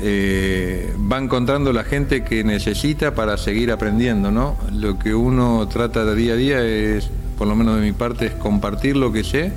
eh, 0.00 0.92
va 1.10 1.18
encontrando 1.18 1.72
la 1.72 1.84
gente 1.84 2.24
que 2.24 2.42
necesita 2.42 3.14
para 3.14 3.36
seguir 3.36 3.70
aprendiendo, 3.70 4.30
¿no? 4.30 4.56
Lo 4.72 4.98
que 4.98 5.14
uno 5.14 5.68
trata 5.68 6.04
de 6.04 6.14
día 6.16 6.32
a 6.32 6.36
día 6.36 6.64
es, 6.64 7.08
por 7.38 7.46
lo 7.46 7.54
menos 7.54 7.76
de 7.76 7.82
mi 7.82 7.92
parte, 7.92 8.26
es 8.26 8.32
compartir 8.32 8.96
lo 8.96 9.12
que 9.12 9.22
sé. 9.22 9.52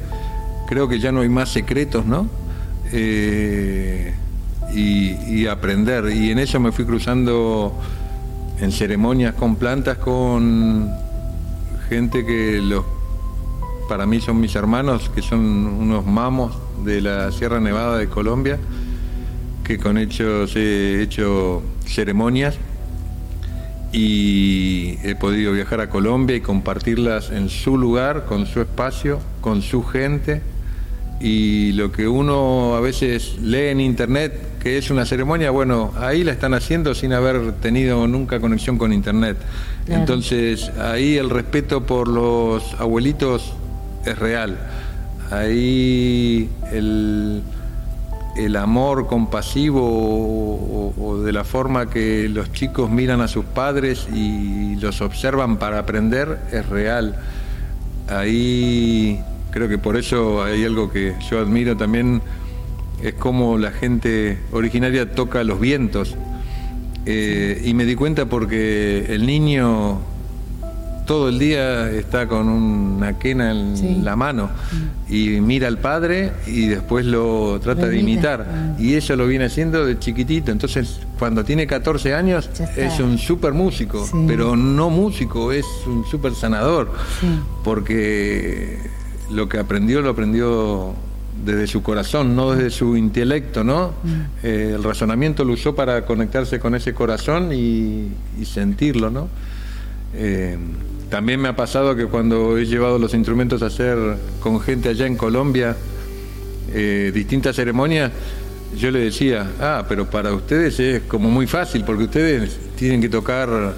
Creo 0.68 0.88
que 0.88 1.00
ya 1.00 1.12
no 1.12 1.22
hay 1.22 1.30
más 1.30 1.50
secretos, 1.50 2.06
¿no? 2.06 2.28
Eh, 2.92 4.14
y, 4.74 5.48
aprender. 5.48 6.12
Y 6.12 6.32
en 6.32 6.40
eso 6.40 6.60
me 6.60 6.72
fui 6.72 6.86
cruzando 6.86 7.74
en 8.60 8.72
ceremonias 8.72 9.34
con 9.36 9.56
plantas 9.56 9.98
con 9.98 10.92
gente 11.88 12.26
que 12.26 12.60
los 12.62 12.84
para 13.88 14.06
mí 14.06 14.20
son 14.22 14.40
mis 14.40 14.56
hermanos, 14.56 15.10
que 15.14 15.22
son 15.22 15.40
unos 15.40 16.06
mamos 16.06 16.54
de 16.84 17.02
la 17.02 17.32
Sierra 17.32 17.60
Nevada 17.60 17.98
de 17.98 18.08
Colombia, 18.08 18.58
que 19.64 19.78
con 19.78 19.98
ellos 19.98 20.56
he 20.56 21.02
hecho 21.02 21.64
ceremonias 21.86 22.58
y 23.92 24.98
he 25.04 25.16
podido 25.16 25.54
viajar 25.54 25.82
a 25.82 25.90
Colombia 25.90 26.36
y 26.36 26.42
compartirlas 26.42 27.32
en 27.32 27.50
su 27.50 27.78
lugar, 27.78 28.26
con 28.26 28.46
su 28.46 28.62
espacio, 28.62 29.20
con 29.42 29.62
su 29.62 29.84
gente. 29.84 30.42
Y 31.22 31.72
lo 31.74 31.94
que 31.94 32.08
uno 32.08 32.76
a 32.76 32.82
veces 32.82 33.38
lee 33.42 33.70
en 33.70 33.80
internet, 33.80 34.60
que 34.62 34.78
es 34.78 34.90
una 34.90 35.06
ceremonia, 35.06 35.50
bueno, 35.50 35.94
ahí 35.98 36.26
la 36.26 36.34
están 36.34 36.54
haciendo 36.54 36.94
sin 36.94 37.14
haber 37.14 37.54
tenido 37.54 38.06
nunca 38.06 38.42
conexión 38.42 38.78
con 38.78 38.92
internet. 38.92 39.38
Entonces 39.88 40.70
ahí 40.78 41.16
el 41.16 41.30
respeto 41.30 41.86
por 41.86 42.10
los 42.10 42.74
abuelitos 42.80 43.54
es 44.06 44.20
real. 44.20 44.58
Ahí 45.32 46.50
el, 46.72 47.44
amor 48.58 49.08
compasivo 49.08 50.94
o, 50.98 51.18
de 51.24 51.32
la 51.32 51.44
forma 51.44 51.90
que 51.90 52.30
los 52.30 52.52
chicos 52.52 52.90
miran 52.90 53.22
a 53.22 53.28
sus 53.28 53.46
padres 53.46 54.08
y 54.14 54.76
los 54.76 55.02
observan 55.02 55.58
para 55.58 55.80
aprender 55.80 56.40
es 56.52 56.68
real. 56.70 57.16
Ahí 58.08 59.20
creo 59.52 59.68
que 59.68 59.78
por 59.78 59.98
eso 59.98 60.44
hay 60.44 60.64
algo 60.64 60.92
que 60.92 61.16
yo 61.30 61.40
admiro 61.40 61.76
también, 61.76 62.22
es 63.02 63.14
como 63.16 63.58
la 63.58 63.72
gente 63.72 64.38
originaria 64.52 65.12
toca 65.12 65.44
los 65.44 65.60
vientos. 65.60 66.16
Eh, 67.08 67.62
y 67.64 67.74
me 67.74 67.86
di 67.86 67.96
cuenta 67.96 68.26
porque 68.26 69.06
el 69.10 69.26
niño 69.26 70.00
todo 71.06 71.30
el 71.30 71.40
día 71.40 71.90
está 71.92 72.28
con 72.28 72.50
una 72.50 73.18
quena 73.18 73.52
en 73.52 74.04
la 74.04 74.16
mano 74.16 74.50
y 75.08 75.40
mira 75.42 75.68
al 75.68 75.78
padre 75.78 76.32
y 76.48 76.68
después 76.68 77.06
lo 77.06 77.60
trata 77.62 77.88
de 77.88 78.00
imitar. 78.00 78.48
Ah. 78.50 78.76
Y 78.80 78.96
eso 78.96 79.16
lo 79.16 79.28
viene 79.28 79.46
haciendo 79.46 79.86
de 79.86 80.00
chiquitito. 80.00 80.52
Entonces, 80.52 81.00
cuando 81.20 81.44
tiene 81.44 81.68
14 81.68 82.14
años, 82.14 82.50
es 82.76 83.00
un 83.00 83.18
súper 83.18 83.54
músico, 83.54 84.08
pero 84.28 84.56
no 84.56 84.90
músico, 84.90 85.52
es 85.52 85.66
un 85.86 86.06
súper 86.06 86.34
sanador. 86.34 86.92
Porque 87.64 88.80
lo 89.32 89.48
que 89.48 89.60
aprendió, 89.60 90.02
lo 90.02 90.10
aprendió 90.10 90.94
desde 91.44 91.68
su 91.68 91.84
corazón, 91.84 92.36
no 92.36 92.52
desde 92.52 92.70
su 92.70 92.96
intelecto, 92.96 93.64
¿no? 93.64 93.94
Mm. 94.04 94.22
Eh, 94.44 94.74
el 94.76 94.84
razonamiento 94.84 95.44
lo 95.44 95.54
usó 95.54 95.76
para 95.76 96.06
conectarse 96.06 96.60
con 96.60 96.76
ese 96.76 96.94
corazón 96.94 97.52
y, 97.54 98.10
sentirlo, 98.44 99.10
¿no? 99.10 99.28
Eh, 100.14 100.58
también 101.10 101.40
me 101.40 101.50
ha 101.50 101.56
pasado 101.56 101.96
que 101.96 102.06
cuando 102.08 102.58
he 102.58 102.66
llevado 102.66 103.00
los 103.00 103.14
instrumentos 103.14 103.62
a 103.62 103.68
hacer 103.68 103.98
con 104.40 104.60
gente 104.60 104.90
allá 104.90 105.06
en 105.06 105.16
Colombia, 105.16 105.76
eh, 106.74 107.12
distintas 107.14 107.56
ceremonias, 107.56 108.12
yo 108.78 108.92
le 108.92 109.00
decía, 109.00 109.48
ah, 109.62 109.86
pero 109.88 110.10
para 110.10 110.34
ustedes 110.34 110.80
es 110.80 111.04
como 111.04 111.30
muy 111.30 111.48
fácil, 111.48 111.84
porque 111.86 112.06
ustedes 112.06 112.58
tienen 112.76 113.02
que 113.02 113.10
tocar 113.10 113.74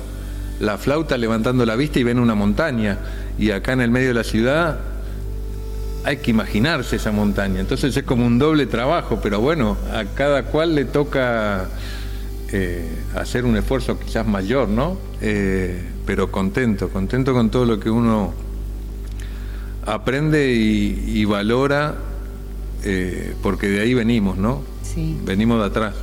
la 0.59 0.77
flauta 0.77 1.17
levantando 1.17 1.65
la 1.65 1.75
vista 1.75 1.99
y 1.99 2.03
ven 2.03 2.19
una 2.19 2.33
montaña, 2.33 2.97
y 3.37 3.51
acá 3.51 3.73
en 3.73 3.81
el 3.81 3.91
medio 3.91 4.09
de 4.09 4.13
la 4.15 4.23
ciudad 4.23 4.79
hay 6.03 6.17
que 6.17 6.31
imaginarse 6.31 6.95
esa 6.95 7.11
montaña. 7.11 7.59
Entonces 7.59 7.95
es 7.95 8.03
como 8.03 8.25
un 8.25 8.39
doble 8.39 8.65
trabajo, 8.65 9.19
pero 9.21 9.41
bueno, 9.41 9.77
a 9.93 10.05
cada 10.05 10.43
cual 10.43 10.73
le 10.73 10.85
toca 10.85 11.67
eh, 12.51 12.87
hacer 13.15 13.43
un 13.43 13.57
esfuerzo 13.57 13.99
quizás 13.99 14.25
mayor, 14.25 14.69
¿no? 14.69 14.97
Eh, 15.21 15.81
pero 16.05 16.31
contento, 16.31 16.87
contento 16.89 17.33
con 17.33 17.49
todo 17.49 17.65
lo 17.65 17.77
que 17.79 17.89
uno 17.89 18.31
aprende 19.85 20.53
y, 20.53 21.25
valora, 21.25 21.95
eh, 22.85 23.33
porque 23.43 23.67
de 23.67 23.81
ahí 23.81 23.93
venimos, 23.93 24.37
¿no? 24.37 24.61
Sí. 24.81 25.17
Venimos 25.25 25.59
de 25.59 25.65
atrás. 25.65 25.95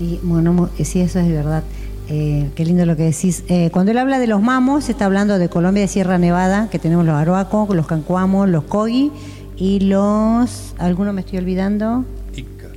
Y 0.00 0.18
bueno, 0.22 0.70
sí, 0.82 1.00
eso 1.00 1.18
es 1.18 1.28
verdad. 1.28 1.62
qué 2.08 2.64
lindo 2.64 2.86
lo 2.86 2.96
que 2.96 3.04
decís. 3.04 3.44
cuando 3.70 3.92
él 3.92 3.98
habla 3.98 4.18
de 4.18 4.26
los 4.26 4.40
mamos, 4.40 4.88
está 4.88 5.04
hablando 5.04 5.38
de 5.38 5.50
Colombia, 5.50 5.82
de 5.82 5.88
Sierra 5.88 6.16
Nevada, 6.16 6.68
que 6.70 6.78
tenemos 6.78 7.04
los 7.04 7.14
aroacos, 7.14 7.76
los 7.76 7.86
cancuamos, 7.86 8.48
los 8.48 8.64
cogi 8.64 9.12
y 9.58 9.80
los. 9.80 10.74
¿Alguno 10.78 11.12
me 11.12 11.20
estoy 11.20 11.38
olvidando? 11.38 12.06
Ica. 12.34 12.68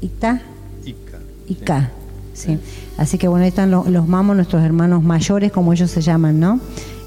¿Ita? 0.00 0.42
Ica. 0.84 1.18
Ica, 1.46 1.92
sí. 2.34 2.58
Así 2.98 3.18
que 3.18 3.28
bueno, 3.28 3.44
ahí 3.44 3.48
están 3.48 3.70
los, 3.70 4.06
mamos, 4.06 4.36
nuestros 4.36 4.62
hermanos 4.62 5.02
mayores, 5.02 5.50
como 5.50 5.72
ellos 5.72 5.90
se 5.90 6.02
llaman, 6.02 6.38
¿no? 6.38 6.60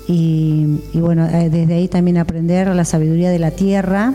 Y, 0.07 0.79
bueno, 0.93 1.27
eh, 1.27 1.49
desde 1.49 1.75
ahí 1.75 1.87
también 1.87 2.17
aprender 2.17 2.67
la 2.73 2.85
sabiduría 2.85 3.29
de 3.29 3.39
la 3.39 3.51
tierra 3.51 4.13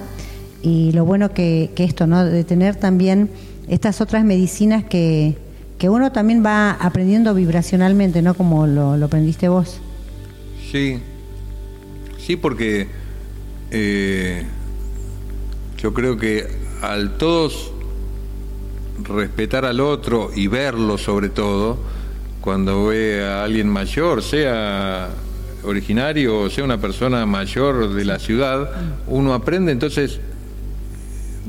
y 0.63 0.93
lo 0.93 1.05
bueno 1.05 1.33
que, 1.33 1.71
esto, 1.77 2.07
¿no? 2.07 2.25
De 2.25 2.45
tener 2.45 2.77
también 2.77 3.31
estas 3.69 4.01
otras 4.01 4.25
medicinas 4.25 4.85
que, 4.85 5.37
que 5.79 5.89
uno 5.89 6.11
también 6.11 6.45
va 6.45 6.73
aprendiendo 6.73 7.35
vibracionalmente, 7.35 8.23
¿no? 8.23 8.35
Como 8.35 8.67
lo, 8.67 8.97
lo 8.97 9.07
aprendiste 9.07 9.49
vos. 9.49 9.81
Sí, 10.71 10.99
sí, 12.19 12.37
porque 12.37 12.89
eh, 13.71 14.45
yo 15.79 15.93
creo 15.93 16.17
que 16.17 16.47
al 16.83 17.17
todos 17.17 17.73
respetar 19.03 19.65
al 19.65 19.81
otro 19.81 20.31
y 20.35 20.47
verlo 20.47 20.99
sobre 20.99 21.29
todo, 21.29 21.79
cuando 22.41 22.87
ve 22.87 23.25
a 23.25 23.45
alguien 23.45 23.69
mayor, 23.69 24.23
sea 24.23 25.11
originario 25.65 26.41
o 26.41 26.51
sea 26.51 26.65
una 26.65 26.81
persona 26.81 27.25
mayor 27.25 27.95
de 27.95 28.05
la 28.05 28.19
ciudad, 28.19 28.71
uno 29.07 29.33
aprende, 29.33 29.73
entonces 29.73 30.21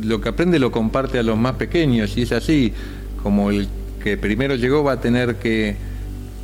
lo 0.02 0.22
que 0.22 0.30
aprende 0.30 0.60
lo 0.60 0.72
comparte 0.72 1.20
a 1.20 1.24
los 1.24 1.38
más 1.38 1.54
pequeños 1.54 2.16
y 2.18 2.24
es 2.24 2.32
así, 2.32 2.74
como 3.22 3.50
el 3.50 3.68
que 4.04 4.18
primero 4.18 4.56
llegó 4.56 4.84
va 4.84 4.94
a 4.94 5.02
tener 5.02 5.38
que 5.38 5.78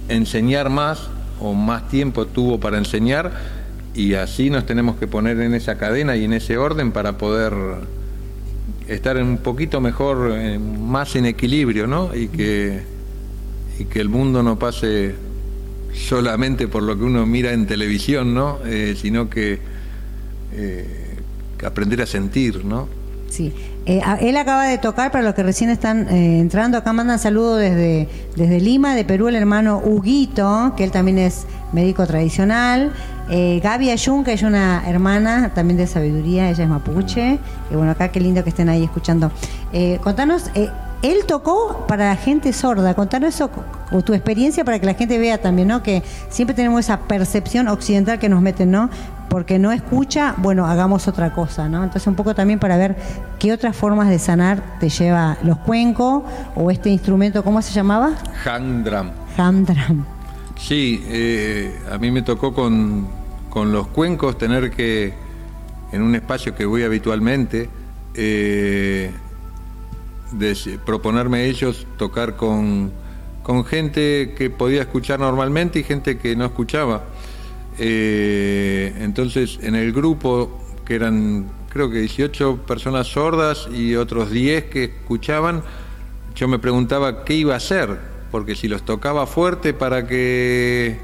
enseñar 0.08 0.70
más 0.70 1.10
o 1.40 1.54
más 1.54 1.88
tiempo 1.90 2.26
tuvo 2.26 2.60
para 2.60 2.78
enseñar, 2.78 3.32
y 3.94 4.14
así 4.14 4.50
nos 4.50 4.66
tenemos 4.66 4.98
que 4.98 5.08
poner 5.08 5.40
en 5.42 5.54
esa 5.54 5.78
cadena 5.78 6.16
y 6.16 6.26
en 6.26 6.34
ese 6.34 6.58
orden 6.58 6.92
para 6.92 7.18
poder 7.18 7.54
estar 8.90 9.18
un 9.18 9.38
poquito 9.38 9.80
mejor, 9.80 10.32
eh, 10.34 10.58
más 10.60 11.16
en 11.16 11.26
equilibrio, 11.26 11.88
¿no? 11.88 12.16
Y 12.16 12.28
que, 12.28 12.82
y 13.80 13.86
que 13.86 14.02
el 14.02 14.10
mundo 14.10 14.44
no 14.44 14.58
pase 14.58 15.16
solamente 15.94 16.68
por 16.68 16.84
lo 16.84 16.98
que 16.98 17.04
uno 17.04 17.26
mira 17.26 17.54
en 17.54 17.68
televisión, 17.68 18.34
¿no? 18.34 18.60
Eh, 18.66 18.96
sino 19.00 19.30
que, 19.30 19.60
eh, 20.54 21.18
aprender 21.64 22.02
a 22.02 22.06
sentir, 22.06 22.66
¿no? 22.66 22.88
Sí. 23.30 23.54
Él 24.22 24.38
acaba 24.38 24.66
de 24.66 24.78
tocar, 24.78 25.12
para 25.12 25.24
los 25.24 25.34
que 25.34 25.42
recién 25.42 25.70
están 25.70 26.08
entrando, 26.10 26.78
acá 26.78 26.94
mandan 26.94 27.18
saludos 27.18 27.60
desde, 27.60 28.08
desde 28.36 28.60
Lima, 28.60 28.94
de 28.94 29.04
Perú, 29.04 29.28
el 29.30 29.36
hermano 29.36 29.82
Huguito, 29.84 30.74
que 30.78 30.84
él 30.84 30.92
también 30.92 31.18
es 31.18 31.46
médico 31.72 32.06
tradicional. 32.06 32.92
Eh, 33.30 33.60
Gaby 33.64 33.92
Ayun, 33.92 34.24
que 34.24 34.34
es 34.34 34.42
una 34.42 34.84
hermana 34.88 35.52
también 35.54 35.78
de 35.78 35.86
sabiduría, 35.86 36.50
ella 36.50 36.64
es 36.64 36.70
mapuche. 36.70 37.40
Y 37.70 37.76
bueno, 37.76 37.92
acá 37.92 38.10
qué 38.10 38.20
lindo 38.20 38.44
que 38.44 38.50
estén 38.50 38.70
ahí 38.70 38.84
escuchando. 38.84 39.32
Eh, 39.72 40.00
contanos, 40.04 40.50
eh, 40.56 40.70
él 41.04 41.26
tocó 41.28 41.86
para 41.88 42.10
la 42.10 42.16
gente 42.16 42.52
sorda. 42.54 42.96
Contanos 42.96 43.36
eso, 43.36 43.52
o 43.92 44.02
tu 44.02 44.14
experiencia 44.14 44.66
para 44.66 44.80
que 44.80 44.86
la 44.88 44.96
gente 44.96 45.20
vea 45.20 45.38
también, 45.38 45.68
¿no? 45.68 45.84
Que 45.84 46.04
siempre 46.30 46.56
tenemos 46.56 46.80
esa 46.82 47.02
percepción 47.02 47.68
occidental 47.68 48.18
que 48.18 48.30
nos 48.30 48.42
meten, 48.42 48.72
¿no? 48.72 48.90
Porque 49.30 49.60
no 49.60 49.72
escucha, 49.72 50.34
bueno, 50.38 50.66
hagamos 50.66 51.08
otra 51.08 51.34
cosa, 51.34 51.70
¿no? 51.70 51.84
Entonces 51.84 52.08
un 52.08 52.16
poco 52.16 52.34
también 52.34 52.60
para 52.60 52.78
ver 52.78 52.96
qué 53.38 53.54
otras 53.54 53.76
formas 53.76 54.10
de 54.10 54.20
sanar 54.20 54.78
te 54.80 54.90
lleva 54.90 55.38
los 55.44 55.58
cuencos 55.60 56.24
o 56.56 56.72
este 56.72 56.90
instrumento, 56.90 57.44
¿cómo 57.44 57.62
se 57.62 57.72
llamaba? 57.72 58.16
Handram. 58.46 59.12
Handram. 59.38 60.06
Sí, 60.58 61.04
a 61.92 61.98
mí 61.98 62.12
me 62.12 62.22
tocó 62.24 62.54
con, 62.54 63.08
con 63.50 63.72
los 63.72 63.88
cuencos 63.88 64.38
tener 64.38 64.72
que, 64.72 65.14
en 65.92 66.02
un 66.02 66.16
espacio 66.16 66.56
que 66.56 66.66
voy 66.66 66.84
habitualmente, 66.84 67.70
eh, 68.14 69.12
proponerme 70.86 71.46
ellos 71.46 71.88
tocar 71.98 72.36
con, 72.36 72.92
gente 73.68 74.36
que 74.38 74.52
podía 74.52 74.82
escuchar 74.82 75.20
normalmente 75.20 75.80
y 75.80 75.84
gente 75.84 76.20
que 76.20 76.36
no 76.36 76.46
escuchaba. 76.46 77.04
Eh, 77.80 78.94
entonces, 79.00 79.58
en 79.62 79.76
el 79.76 79.94
grupo, 79.94 80.62
que 80.86 80.96
eran 80.96 81.50
creo 81.70 81.90
que 81.90 82.00
18 82.00 82.58
personas 82.68 83.08
sordas 83.08 83.70
y 83.74 83.96
otros 83.96 84.32
10 84.32 84.66
que 84.66 84.84
escuchaban, 84.86 85.64
yo 86.36 86.48
me 86.48 86.60
preguntaba 86.60 87.24
qué 87.24 87.36
iba 87.36 87.54
a 87.54 87.58
hacer, 87.58 87.98
porque 88.32 88.56
si 88.56 88.68
los 88.68 88.84
tocaba 88.84 89.28
fuerte 89.28 89.74
para 89.74 90.08
que 90.08 90.98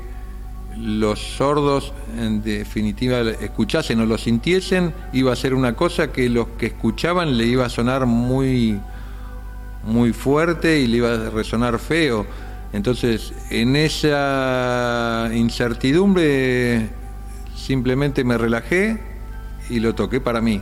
los 0.78 1.20
sordos 1.20 1.94
en 2.20 2.44
definitiva 2.44 3.22
escuchasen 3.22 4.00
o 4.02 4.06
lo 4.06 4.18
sintiesen, 4.18 4.94
iba 5.14 5.32
a 5.32 5.36
ser 5.36 5.54
una 5.54 5.76
cosa 5.76 6.12
que 6.12 6.30
los 6.30 6.48
que 6.58 6.68
escuchaban 6.68 7.38
le 7.38 7.46
iba 7.46 7.66
a 7.66 7.70
sonar 7.70 8.06
muy, 8.06 8.80
muy 9.84 10.14
fuerte 10.14 10.80
y 10.80 10.88
le 10.88 10.98
iba 10.98 11.14
a 11.14 11.30
resonar 11.30 11.80
feo. 11.80 12.26
Entonces, 12.76 13.34
en 13.50 13.78
esa 13.78 15.30
incertidumbre 15.34 16.90
simplemente 17.56 18.26
me 18.26 18.38
relajé 18.38 19.00
y 19.70 19.80
lo 19.80 19.96
toqué 19.96 20.20
para 20.20 20.42
mí. 20.42 20.62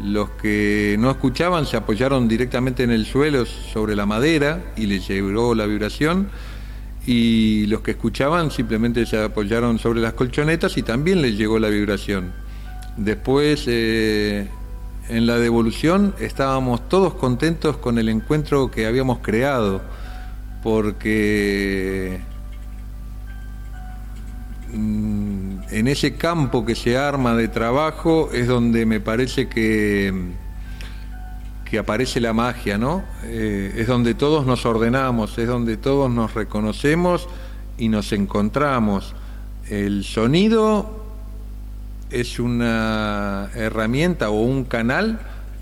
Los 0.00 0.30
que 0.30 0.94
no 1.00 1.10
escuchaban 1.10 1.66
se 1.66 1.76
apoyaron 1.76 2.28
directamente 2.28 2.84
en 2.84 2.92
el 2.92 3.04
suelo 3.04 3.46
sobre 3.46 3.96
la 3.96 4.06
madera 4.06 4.62
y 4.76 4.86
les 4.86 5.08
llegó 5.08 5.56
la 5.56 5.66
vibración 5.66 6.28
y 7.04 7.66
los 7.66 7.80
que 7.80 7.92
escuchaban 7.92 8.52
simplemente 8.52 9.06
se 9.06 9.20
apoyaron 9.24 9.80
sobre 9.80 10.00
las 10.00 10.12
colchonetas 10.12 10.76
y 10.76 10.84
también 10.84 11.20
les 11.20 11.36
llegó 11.36 11.58
la 11.58 11.68
vibración. 11.68 12.32
Después, 12.96 13.64
eh, 13.66 14.46
en 15.08 15.26
la 15.26 15.38
devolución, 15.38 16.14
estábamos 16.20 16.88
todos 16.88 17.14
contentos 17.14 17.76
con 17.76 17.98
el 17.98 18.08
encuentro 18.08 18.70
que 18.70 18.86
habíamos 18.86 19.18
creado, 19.18 19.82
porque 20.66 22.18
mm, 24.72 25.58
en 25.70 25.86
ese 25.86 26.16
campo 26.16 26.66
que 26.66 26.74
se 26.74 26.98
arma 26.98 27.36
de 27.36 27.46
trabajo 27.46 28.30
es 28.32 28.48
donde 28.48 28.84
me 28.84 28.98
parece 28.98 29.48
que 29.48 30.12
que 31.70 31.78
aparece 31.78 32.20
la 32.20 32.32
magia, 32.32 32.78
¿no? 32.78 33.04
Eh, 33.22 33.74
es 33.76 33.86
donde 33.86 34.14
todos 34.14 34.44
nos 34.44 34.66
ordenamos, 34.66 35.38
es 35.38 35.46
donde 35.46 35.76
todos 35.76 36.10
nos 36.10 36.34
reconocemos 36.34 37.28
y 37.78 37.88
nos 37.88 38.10
encontramos. 38.10 39.14
El 39.70 40.02
sonido 40.02 41.00
es 42.10 42.40
una 42.40 43.50
herramienta 43.54 44.30
o 44.30 44.42
un 44.42 44.64
canal 44.64 45.20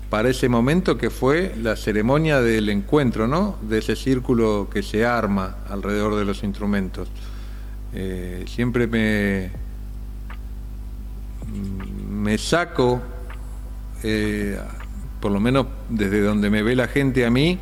para 0.09 0.29
ese 0.29 0.49
momento 0.49 0.97
que 0.97 1.09
fue 1.09 1.55
la 1.61 1.75
ceremonia 1.75 2.41
del 2.41 2.69
encuentro, 2.69 3.27
¿no? 3.27 3.57
De 3.61 3.79
ese 3.79 3.95
círculo 3.95 4.69
que 4.71 4.83
se 4.83 5.05
arma 5.05 5.57
alrededor 5.69 6.15
de 6.15 6.25
los 6.25 6.43
instrumentos. 6.43 7.09
Eh, 7.93 8.45
siempre 8.47 8.87
me, 8.87 9.51
me 12.09 12.37
saco, 12.37 13.01
eh, 14.03 14.59
por 15.19 15.31
lo 15.31 15.39
menos 15.39 15.67
desde 15.89 16.21
donde 16.21 16.49
me 16.49 16.61
ve 16.61 16.75
la 16.75 16.87
gente 16.87 17.25
a 17.25 17.29
mí, 17.29 17.59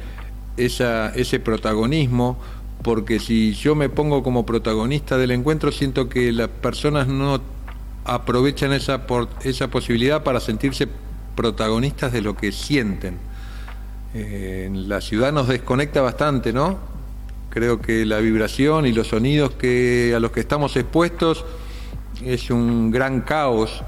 esa, 0.57 1.09
ese 1.15 1.39
protagonismo, 1.39 2.37
porque 2.83 3.19
si 3.19 3.53
yo 3.53 3.75
me 3.75 3.89
pongo 3.89 4.23
como 4.23 4.45
protagonista 4.45 5.17
del 5.17 5.31
encuentro, 5.31 5.71
siento 5.71 6.09
que 6.09 6.31
las 6.31 6.49
personas 6.49 7.07
no 7.07 7.41
aprovechan 8.05 8.73
esa, 8.73 9.05
esa 9.43 9.69
posibilidad 9.69 10.23
para 10.23 10.39
sentirse 10.39 10.87
protagonistas 11.35 12.11
de 12.11 12.21
lo 12.21 12.35
que 12.35 12.51
sienten. 12.51 13.17
Eh, 14.13 14.69
la 14.71 15.01
ciudad 15.01 15.31
nos 15.31 15.47
desconecta 15.47 16.01
bastante, 16.01 16.53
¿no? 16.53 16.77
Creo 17.49 17.81
que 17.81 18.05
la 18.05 18.19
vibración 18.19 18.85
y 18.85 18.93
los 18.93 19.07
sonidos 19.07 19.51
que, 19.51 20.13
a 20.15 20.19
los 20.19 20.31
que 20.31 20.39
estamos 20.39 20.75
expuestos 20.75 21.45
es 22.23 22.49
un 22.49 22.91
gran 22.91 23.21
caos, 23.21 23.83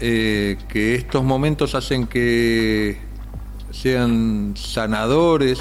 eh, 0.00 0.58
que 0.68 0.94
estos 0.94 1.24
momentos 1.24 1.74
hacen 1.74 2.06
que 2.06 2.98
sean 3.70 4.54
sanadores 4.56 5.60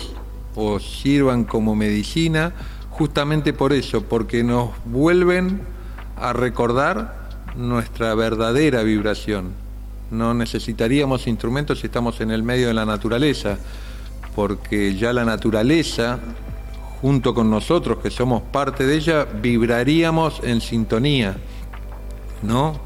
o 0.56 0.80
sirvan 0.80 1.43
como 1.43 1.76
medicina, 1.76 2.54
justamente 2.89 3.54
por 3.54 3.73
eso, 3.73 4.04
porque 4.04 4.43
nos 4.43 4.69
vuelven 4.86 5.62
a 6.15 6.34
recordar 6.34 7.30
nuestra 7.56 8.13
verdadera 8.15 8.84
vibración. 8.84 9.62
No 10.13 10.36
necesitaríamos 10.36 11.26
instrumentos 11.26 11.80
si 11.80 11.88
estamos 11.88 12.21
en 12.21 12.30
el 12.30 12.43
medio 12.43 12.67
de 12.67 12.76
la 12.76 12.86
naturaleza, 12.86 13.58
porque 14.36 14.95
ya 14.95 15.12
la 15.12 15.26
naturaleza, 15.26 16.19
junto 17.02 17.34
con 17.34 17.49
nosotros 17.49 17.97
que 17.97 18.12
somos 18.12 18.43
parte 18.43 18.86
de 18.86 18.95
ella, 18.95 19.26
vibraríamos 19.26 20.39
en 20.43 20.62
sintonía, 20.62 21.36
¿no? 22.43 22.80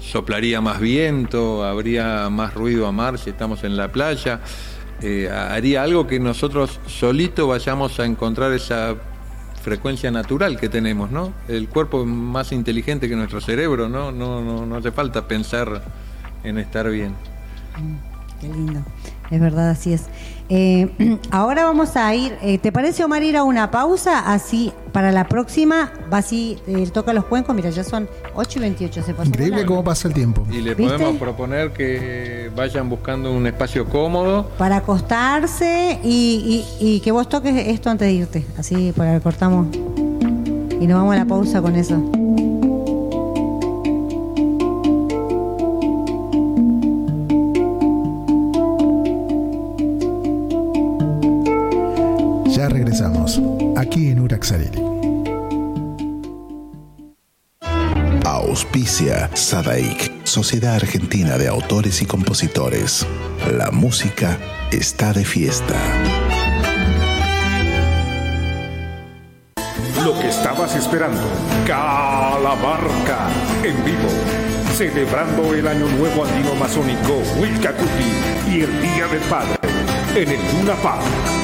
Soplaría 0.00 0.62
más 0.62 0.80
viento, 0.80 1.64
habría 1.64 2.30
más 2.30 2.54
ruido 2.54 2.86
a 2.86 2.92
mar 2.92 3.18
si 3.18 3.28
estamos 3.28 3.62
en 3.64 3.76
la 3.76 3.92
playa, 3.92 4.40
eh, 5.02 5.28
haría 5.30 5.82
algo 5.82 6.06
que 6.06 6.18
nosotros 6.18 6.80
solitos 6.86 7.46
vayamos 7.46 8.00
a 8.00 8.06
encontrar 8.06 8.52
esa 8.52 8.96
frecuencia 9.62 10.10
natural 10.10 10.58
que 10.58 10.70
tenemos, 10.70 11.10
¿no? 11.10 11.34
El 11.46 11.68
cuerpo 11.68 12.00
es 12.00 12.06
más 12.06 12.52
inteligente 12.52 13.06
que 13.06 13.16
nuestro 13.16 13.42
cerebro, 13.42 13.90
¿no? 13.90 14.12
No, 14.12 14.40
no, 14.40 14.64
no 14.64 14.76
hace 14.76 14.92
falta 14.92 15.28
pensar 15.28 15.82
en 16.44 16.58
estar 16.58 16.88
bien. 16.88 17.14
Qué 18.40 18.48
lindo, 18.48 18.80
es 19.30 19.40
verdad, 19.40 19.70
así 19.70 19.92
es. 19.92 20.04
Eh, 20.50 21.18
ahora 21.30 21.64
vamos 21.64 21.96
a 21.96 22.14
ir, 22.14 22.36
eh, 22.42 22.58
¿te 22.58 22.70
parece 22.70 23.02
Omar 23.04 23.22
ir 23.22 23.36
a 23.36 23.44
una 23.44 23.70
pausa? 23.70 24.32
Así 24.32 24.72
para 24.92 25.10
la 25.10 25.26
próxima 25.26 25.90
va 26.12 26.18
así, 26.18 26.58
eh, 26.66 26.88
toca 26.92 27.12
los 27.12 27.24
cuencos, 27.24 27.54
mira, 27.56 27.70
ya 27.70 27.82
son 27.82 28.08
8 28.34 28.58
y 28.58 28.62
28, 28.62 29.02
se 29.02 29.14
pasó. 29.14 29.28
Increíble 29.28 29.64
cómo 29.64 29.82
pasa 29.82 30.08
el 30.08 30.14
tiempo. 30.14 30.46
Y 30.50 30.60
le 30.60 30.76
podemos 30.76 31.16
proponer 31.16 31.72
que 31.72 32.50
vayan 32.54 32.88
buscando 32.88 33.32
un 33.32 33.46
espacio 33.46 33.86
cómodo. 33.86 34.50
Para 34.58 34.76
acostarse 34.76 35.98
y, 36.04 36.64
y, 36.78 37.00
que 37.00 37.10
vos 37.10 37.28
toques 37.28 37.54
esto 37.68 37.90
antes 37.90 38.06
de 38.06 38.14
irte, 38.14 38.46
así 38.58 38.92
para 38.92 39.18
cortamos 39.20 39.68
y 40.80 40.86
nos 40.86 40.98
vamos 40.98 41.14
a 41.14 41.18
la 41.18 41.24
pausa 41.24 41.62
con 41.62 41.76
eso. 41.76 41.98
Aquí 53.84 54.08
en 54.08 54.20
Uraxareli. 54.20 54.80
Auspicia 58.24 59.30
Sadaik, 59.34 60.24
Sociedad 60.24 60.76
Argentina 60.76 61.36
de 61.38 61.48
Autores 61.48 62.00
y 62.02 62.06
Compositores. 62.06 63.06
La 63.52 63.70
música 63.70 64.38
está 64.70 65.12
de 65.12 65.24
fiesta. 65.24 65.76
Lo 70.02 70.18
que 70.20 70.28
estabas 70.28 70.74
esperando, 70.76 71.22
Calabarca, 71.66 73.28
en 73.62 73.84
vivo, 73.84 74.08
celebrando 74.74 75.54
el 75.54 75.66
Año 75.66 75.86
Nuevo 75.88 76.24
Andino 76.24 76.54
Masónico 76.54 77.22
Wilcacuti 77.40 78.10
y 78.50 78.60
el 78.62 78.82
Día 78.82 79.06
del 79.08 79.22
Padre 79.30 79.58
en 80.14 80.28
el 80.28 80.40
Luna 80.58 80.74
Park. 80.82 81.43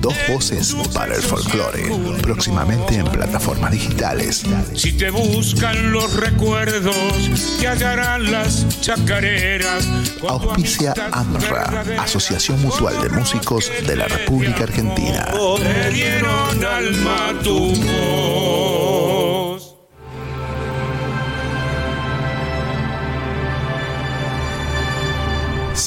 dos 0.00 0.14
voces 0.28 0.76
para 0.94 1.14
el 1.14 1.22
folclore, 1.22 1.90
próximamente 2.22 2.96
en 2.96 3.06
plataformas 3.06 3.72
digitales. 3.72 4.44
Si 4.74 4.92
te 4.92 5.10
buscan 5.10 5.92
los 5.92 6.14
recuerdos, 6.14 6.96
te 7.60 7.68
hallarán 7.68 8.30
las 8.30 8.80
chacareras. 8.80 9.88
Auspicia 10.28 10.94
AMRA, 11.12 11.84
Asociación 11.98 12.60
Mutual 12.62 13.00
de 13.02 13.08
Músicos 13.10 13.70
de 13.86 13.96
la 13.96 14.08
República 14.08 14.64
Argentina 14.64 15.26
alma 16.78 17.34
tu 17.42 17.72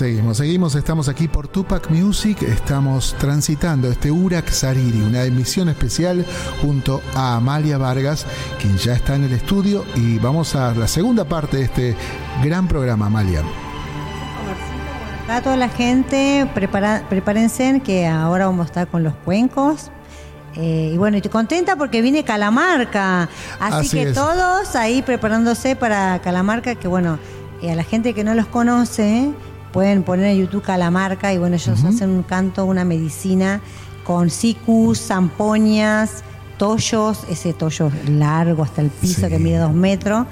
Seguimos, 0.01 0.37
seguimos, 0.37 0.73
estamos 0.73 1.07
aquí 1.09 1.27
por 1.27 1.47
Tupac 1.47 1.91
Music, 1.91 2.41
estamos 2.41 3.15
transitando 3.19 3.87
este 3.91 4.09
Urak 4.09 4.49
Sariri, 4.49 4.99
una 4.99 5.25
emisión 5.25 5.69
especial 5.69 6.25
junto 6.59 7.03
a 7.13 7.35
Amalia 7.35 7.77
Vargas, 7.77 8.25
quien 8.59 8.77
ya 8.79 8.93
está 8.93 9.13
en 9.13 9.25
el 9.25 9.33
estudio 9.33 9.85
y 9.95 10.17
vamos 10.17 10.55
a 10.55 10.73
la 10.73 10.87
segunda 10.87 11.25
parte 11.25 11.57
de 11.57 11.63
este 11.65 11.95
gran 12.43 12.67
programa, 12.67 13.05
Amalia. 13.05 13.43
A 15.29 15.39
toda 15.43 15.55
la 15.55 15.69
gente, 15.69 16.49
prepara- 16.55 17.07
prepárense 17.07 17.79
que 17.85 18.07
ahora 18.07 18.47
vamos 18.47 18.63
a 18.63 18.65
estar 18.69 18.87
con 18.87 19.03
los 19.03 19.13
cuencos. 19.23 19.91
Eh, 20.55 20.89
y 20.95 20.97
bueno, 20.97 21.17
estoy 21.17 21.29
contenta 21.31 21.75
porque 21.75 22.01
viene 22.01 22.23
Calamarca. 22.23 23.29
Así, 23.59 23.75
Así 23.75 23.89
que 23.97 24.03
es. 24.09 24.13
todos 24.15 24.75
ahí 24.75 25.03
preparándose 25.03 25.75
para 25.75 26.19
Calamarca, 26.23 26.73
que 26.73 26.87
bueno, 26.87 27.19
eh, 27.61 27.69
a 27.71 27.75
la 27.75 27.83
gente 27.83 28.15
que 28.15 28.23
no 28.23 28.33
los 28.33 28.47
conoce, 28.47 29.29
pueden 29.71 30.03
poner 30.03 30.25
en 30.27 30.37
YouTube 30.39 30.61
Calamarca 30.63 31.33
y 31.33 31.37
bueno, 31.37 31.55
ellos 31.55 31.83
hacen 31.83 32.09
un 32.09 32.23
canto, 32.23 32.65
una 32.65 32.83
medicina 32.85 33.61
con 34.03 34.29
sicus, 34.29 34.99
zampoñas, 35.01 36.23
tollos, 36.57 37.19
ese 37.29 37.53
tollo 37.53 37.91
largo 38.07 38.63
hasta 38.63 38.81
el 38.81 38.89
piso 38.89 39.21
Sí. 39.21 39.27
que 39.29 39.39
mide 39.39 39.57
dos 39.57 39.73
metros. 39.73 40.27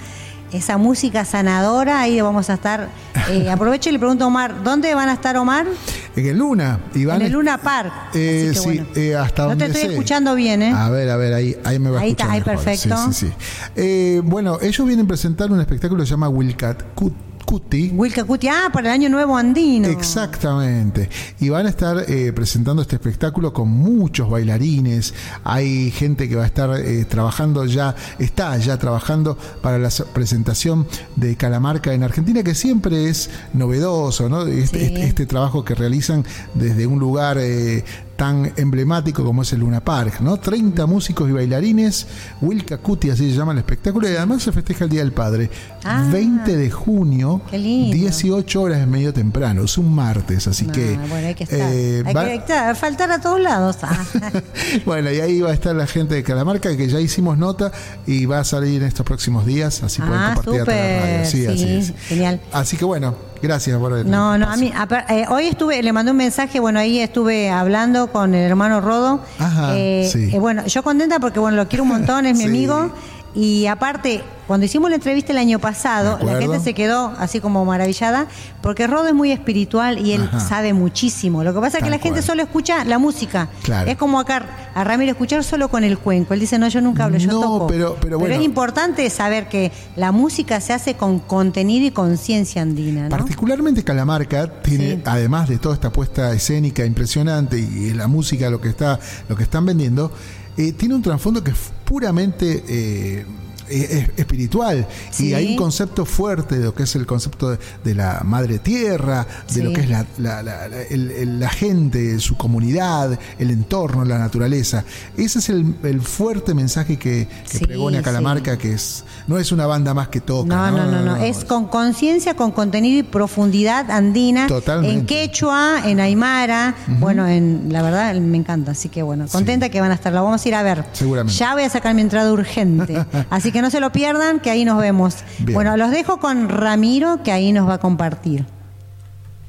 Esa 0.51 0.77
música 0.77 1.25
sanadora, 1.25 2.01
ahí 2.01 2.19
vamos 2.21 2.49
a 2.49 2.55
estar. 2.55 2.89
eh, 3.29 3.49
aprovecho 3.51 3.89
y 3.89 3.91
le 3.93 3.99
pregunto 3.99 4.23
a 4.23 4.27
Omar, 4.27 4.63
¿dónde 4.63 4.95
van 4.95 5.07
a 5.09 5.13
estar 5.13 5.37
Omar? 5.37 5.67
En 6.15 6.25
el 6.25 6.37
Luna, 6.39 6.79
Iván. 6.95 7.17
en 7.21 7.27
el 7.27 7.33
Luna 7.33 7.59
Park. 7.59 7.93
Eh, 8.15 8.51
sí, 8.55 8.59
bueno. 8.63 8.85
eh, 8.95 9.15
hasta 9.15 9.43
No 9.43 9.49
donde 9.49 9.65
te 9.65 9.71
estoy 9.73 9.85
sé. 9.89 9.93
escuchando 9.93 10.33
bien, 10.33 10.63
¿eh? 10.63 10.73
A 10.75 10.89
ver, 10.89 11.07
a 11.11 11.17
ver, 11.17 11.33
ahí, 11.35 11.55
ahí 11.65 11.77
me 11.77 11.91
va 11.91 11.99
a 11.99 12.01
Ahí 12.01 12.11
está, 12.11 12.23
escuchar 12.23 12.33
ahí 12.33 12.39
mejor. 12.57 12.63
perfecto. 12.65 12.97
Sí, 12.97 13.13
sí, 13.13 13.27
sí. 13.27 13.33
Eh, 13.75 14.21
bueno, 14.25 14.57
ellos 14.59 14.87
vienen 14.87 15.05
a 15.05 15.07
presentar 15.07 15.51
un 15.51 15.59
espectáculo 15.61 16.01
que 16.01 16.07
se 16.07 16.11
llama 16.11 16.29
Wilcat 16.29 16.95
Cut- 16.95 17.13
Cuti. 17.49 17.91
Wilca 17.95 18.23
Cuti, 18.25 18.47
ah, 18.47 18.69
para 18.71 18.89
el 18.89 18.93
año 18.93 19.09
nuevo 19.09 19.35
andino. 19.35 19.87
Exactamente. 19.87 21.09
Y 21.39 21.49
van 21.49 21.65
a 21.65 21.69
estar 21.69 21.97
eh, 22.07 22.31
presentando 22.31 22.83
este 22.83 22.97
espectáculo 22.97 23.51
con 23.53 23.69
muchos 23.69 24.29
bailarines. 24.29 25.15
Hay 25.43 25.89
gente 25.89 26.29
que 26.29 26.35
va 26.35 26.43
a 26.43 26.45
estar 26.45 26.69
eh, 26.79 27.05
trabajando 27.05 27.65
ya, 27.65 27.95
está 28.19 28.55
ya 28.57 28.77
trabajando 28.77 29.35
para 29.63 29.79
la 29.79 29.89
presentación 30.13 30.87
de 31.15 31.35
Calamarca 31.37 31.91
en 31.93 32.03
Argentina, 32.03 32.43
que 32.43 32.53
siempre 32.53 33.09
es 33.09 33.31
novedoso, 33.53 34.29
¿no? 34.29 34.45
Este, 34.45 34.79
Sí. 34.79 34.85
este- 34.85 35.03
este 35.07 35.25
trabajo 35.25 35.65
que 35.65 35.73
realizan 35.73 36.23
desde 36.53 36.85
un 36.85 36.99
lugar 36.99 37.37
eh, 37.39 37.83
tan 38.19 38.51
emblemático 38.57 39.23
como 39.23 39.43
es 39.43 39.53
el 39.53 39.61
Luna 39.61 39.79
Park, 39.79 40.19
¿no? 40.19 40.35
30 40.37 40.85
músicos 40.87 41.29
y 41.29 41.31
bailarines, 41.31 42.05
Wilca 42.41 42.77
Cuti, 42.77 43.09
así 43.09 43.31
se 43.31 43.37
llama 43.37 43.53
el 43.53 43.59
espectáculo, 43.59 44.09
y 44.09 44.15
además 44.17 44.43
se 44.43 44.51
festeja 44.51 44.83
el 44.83 44.89
Día 44.89 44.99
del 44.99 45.13
Padre. 45.13 45.49
Ah. 45.85 46.05
20 46.11 46.57
de 46.57 46.69
junio, 46.69 47.41
Qué 47.49 47.57
lindo. 47.57 47.95
18 47.95 48.61
horas 48.61 48.79
es 48.81 48.87
medio 48.87 49.13
temprano, 49.13 49.63
es 49.63 49.77
un 49.77 49.95
martes, 49.95 50.47
así 50.49 50.65
que... 50.67 50.97
bueno, 51.09 51.27
hay 51.29 51.33
que 51.35 51.45
estar. 51.45 51.59
eh, 51.61 52.03
hay 52.05 52.13
va- 52.13 52.25
que 52.25 52.35
estar, 52.35 52.75
faltar 52.75 53.09
a 53.09 53.21
todos 53.21 53.39
lados. 53.39 53.77
Ah. 53.83 54.05
bueno, 54.85 55.09
y 55.11 55.21
ahí 55.21 55.39
va 55.39 55.51
a 55.51 55.53
estar 55.53 55.73
la 55.73 55.87
gente 55.87 56.15
de 56.15 56.23
Calamarca, 56.23 56.75
que 56.75 56.89
ya 56.89 56.99
hicimos 56.99 57.37
nota 57.37 57.71
y 58.05 58.25
va 58.25 58.39
a 58.39 58.43
salir 58.43 58.81
en 58.81 58.89
estos 58.89 59.05
próximos 59.05 59.45
días, 59.45 59.81
así 59.81 60.01
pueden 60.01 60.15
Ah, 60.17 60.33
compartir 60.35 60.61
a 60.61 60.65
través 60.65 60.83
de 60.83 60.97
la 60.99 61.05
radio. 61.05 61.25
súper, 61.25 61.25
Sí, 61.25 61.45
así 61.47 61.57
sí, 61.57 61.93
es. 61.93 62.07
genial. 62.07 62.41
Así 62.51 62.75
que 62.75 62.83
bueno, 62.83 63.15
gracias 63.41 63.77
por 63.79 63.97
el 63.97 64.09
No, 64.09 64.37
no, 64.37 64.49
a 64.49 64.55
mí, 64.57 64.71
apar- 64.75 65.05
eh, 65.09 65.25
hoy 65.29 65.45
estuve, 65.47 65.81
le 65.81 65.93
mandé 65.93 66.11
un 66.11 66.17
mensaje, 66.17 66.59
bueno, 66.59 66.79
ahí 66.79 66.99
estuve 66.99 67.49
hablando 67.49 68.11
con 68.11 68.33
el 68.35 68.43
hermano 68.43 68.81
Rodo. 68.81 69.21
Ajá, 69.39 69.71
Eh, 69.77 70.09
sí. 70.11 70.29
eh, 70.33 70.39
bueno, 70.39 70.65
yo 70.65 70.83
contenta 70.83 71.19
porque, 71.19 71.39
bueno, 71.39 71.57
lo 71.57 71.67
quiero 71.67 71.83
un 71.83 71.89
montón, 71.89 72.25
es 72.25 72.33
mi 72.37 72.43
Sí. 72.43 72.49
amigo. 72.49 72.91
Y 73.35 73.67
aparte, 73.67 74.23
cuando 74.47 74.65
hicimos 74.65 74.89
la 74.89 74.95
entrevista 74.95 75.31
el 75.31 75.37
año 75.37 75.59
pasado, 75.59 76.17
la 76.25 76.39
gente 76.39 76.59
se 76.59 76.73
quedó 76.73 77.13
así 77.19 77.39
como 77.39 77.63
maravillada, 77.63 78.25
porque 78.61 78.87
Rodo 78.87 79.07
es 79.07 79.13
muy 79.13 79.31
espiritual 79.31 79.99
y 80.05 80.13
él 80.13 80.23
Ajá. 80.23 80.39
sabe 80.39 80.73
muchísimo. 80.73 81.43
Lo 81.43 81.53
que 81.53 81.59
pasa 81.59 81.77
es 81.77 81.83
que 81.83 81.89
la 81.91 81.97
gente 81.99 82.19
cual. 82.19 82.23
solo 82.23 82.41
escucha 82.41 82.83
la 82.85 82.97
música. 82.97 83.49
Claro. 83.63 83.89
Es 83.91 83.97
como 83.97 84.19
acá 84.19 84.43
a 84.73 84.83
Ramiro 84.83 85.11
escuchar 85.11 85.43
solo 85.43 85.69
con 85.69 85.83
el 85.83 85.99
cuenco. 85.99 86.33
Él 86.33 86.39
dice, 86.39 86.57
no, 86.57 86.67
yo 86.67 86.81
nunca 86.81 87.03
hablo, 87.05 87.19
yo 87.19 87.31
No, 87.31 87.39
toco. 87.41 87.67
pero- 87.67 87.97
pero 88.01 88.17
bueno. 88.17 88.33
es 88.33 88.41
importante 88.41 89.07
saber 89.11 89.47
que 89.47 89.71
la 89.95 90.11
música 90.11 90.59
se 90.59 90.73
hace 90.73 90.95
con 90.95 91.19
contenido 91.19 91.85
y 91.85 91.91
conciencia 91.91 92.63
andina, 92.63 93.03
¿no? 93.03 93.09
Particularmente 93.09 93.83
Calamarca 93.83 94.51
tiene, 94.63 94.95
Sí. 94.95 95.01
además 95.05 95.47
de 95.49 95.59
toda 95.59 95.75
esta 95.75 95.91
puesta 95.91 96.33
escénica 96.33 96.83
impresionante 96.83 97.59
y 97.59 97.93
la 97.93 98.07
música, 98.07 98.49
lo 98.49 98.59
que 98.59 98.69
está, 98.69 98.99
lo 99.27 99.35
que 99.35 99.43
están 99.43 99.65
vendiendo, 99.67 100.11
eh, 100.59 100.73
tiene 100.73 100.93
un 100.93 101.01
trasfondo 101.01 101.41
que 101.41 101.51
es 101.51 101.71
puramente 101.85 102.65
eh, 102.67 103.25
eh, 103.69 104.09
es- 104.15 104.19
espiritual 104.19 104.87
Sí. 105.11 105.27
y 105.29 105.33
hay 105.33 105.47
un 105.51 105.55
concepto 105.57 106.05
fuerte 106.05 106.57
de 106.59 106.65
lo 106.65 106.73
que 106.73 106.83
es 106.83 106.95
el 106.95 107.05
concepto 107.05 107.51
de, 107.51 107.57
de 107.83 107.95
la 107.95 108.21
madre 108.25 108.59
tierra, 108.59 109.25
de 109.47 109.53
Sí. 109.53 109.61
lo 109.61 109.73
que 109.73 109.81
es 109.81 109.89
la, 109.89 110.05
la- 110.17 110.43
la- 110.43 110.67
la- 110.67 110.81
el- 110.83 111.11
el- 111.11 111.39
la 111.39 111.49
gente, 111.49 112.19
su 112.19 112.37
comunidad, 112.37 113.17
el 113.37 113.51
entorno, 113.51 114.05
la 114.05 114.17
naturaleza. 114.19 114.83
Ese 115.17 115.39
es 115.39 115.49
el, 115.49 115.75
el 115.83 116.01
fuerte 116.01 116.53
mensaje 116.53 116.97
que, 116.97 117.27
que 117.49 117.57
Sí, 117.59 117.65
pregona. 117.65 118.01
Calamarca, 118.01 118.57
que 118.57 118.73
es 118.73 119.03
no 119.27 119.37
es 119.37 119.51
una 119.51 119.65
banda 119.67 119.93
más 119.93 120.07
que 120.07 120.21
toca. 120.21 120.47
No, 120.47 120.71
no, 120.71 120.85
no, 120.89 121.01
no. 121.01 121.15
Es 121.17 121.45
con 121.45 121.67
conciencia, 121.67 122.35
con 122.35 122.51
contenido 122.51 122.99
y 122.99 123.03
profundidad 123.03 123.89
andina. 123.91 124.47
Totalmente. 124.47 124.97
En 124.99 125.05
quechua, 125.05 125.81
en 125.85 125.99
aymara. 125.99 126.75
Bueno, 126.99 127.27
en 127.27 127.67
la 127.71 127.81
verdad 127.81 128.15
me 128.15 128.37
encanta. 128.37 128.71
Así 128.71 128.89
que 128.89 129.03
bueno, 129.03 129.25
contenta 129.31 129.69
que 129.69 129.79
van 129.81 129.91
a 129.91 129.95
estar. 129.95 130.11
La 130.13 130.21
vamos 130.21 130.43
a 130.43 130.47
ir 130.47 130.55
a 130.55 130.63
ver. 130.63 130.85
Seguramente. 130.93 131.37
Ya 131.37 131.53
voy 131.53 131.63
a 131.63 131.69
sacar 131.69 131.93
mi 131.93 132.01
entrada 132.01 132.31
urgente. 132.31 133.05
Así 133.29 133.51
que 133.51 133.58
no 133.61 133.69
se 133.69 133.79
lo 133.79 133.91
pierdan, 133.91 134.39
que 134.39 134.49
ahí 134.49 134.65
nos 134.65 134.79
vemos. 134.79 135.17
Bien. 135.39 135.53
Bueno, 135.53 135.77
los 135.77 135.91
dejo 135.91 136.19
con 136.19 136.49
Ramiro, 136.49 137.21
que 137.23 137.31
ahí 137.31 137.51
nos 137.51 137.67
va 137.67 137.75
a 137.75 137.77
compartir. 137.79 138.45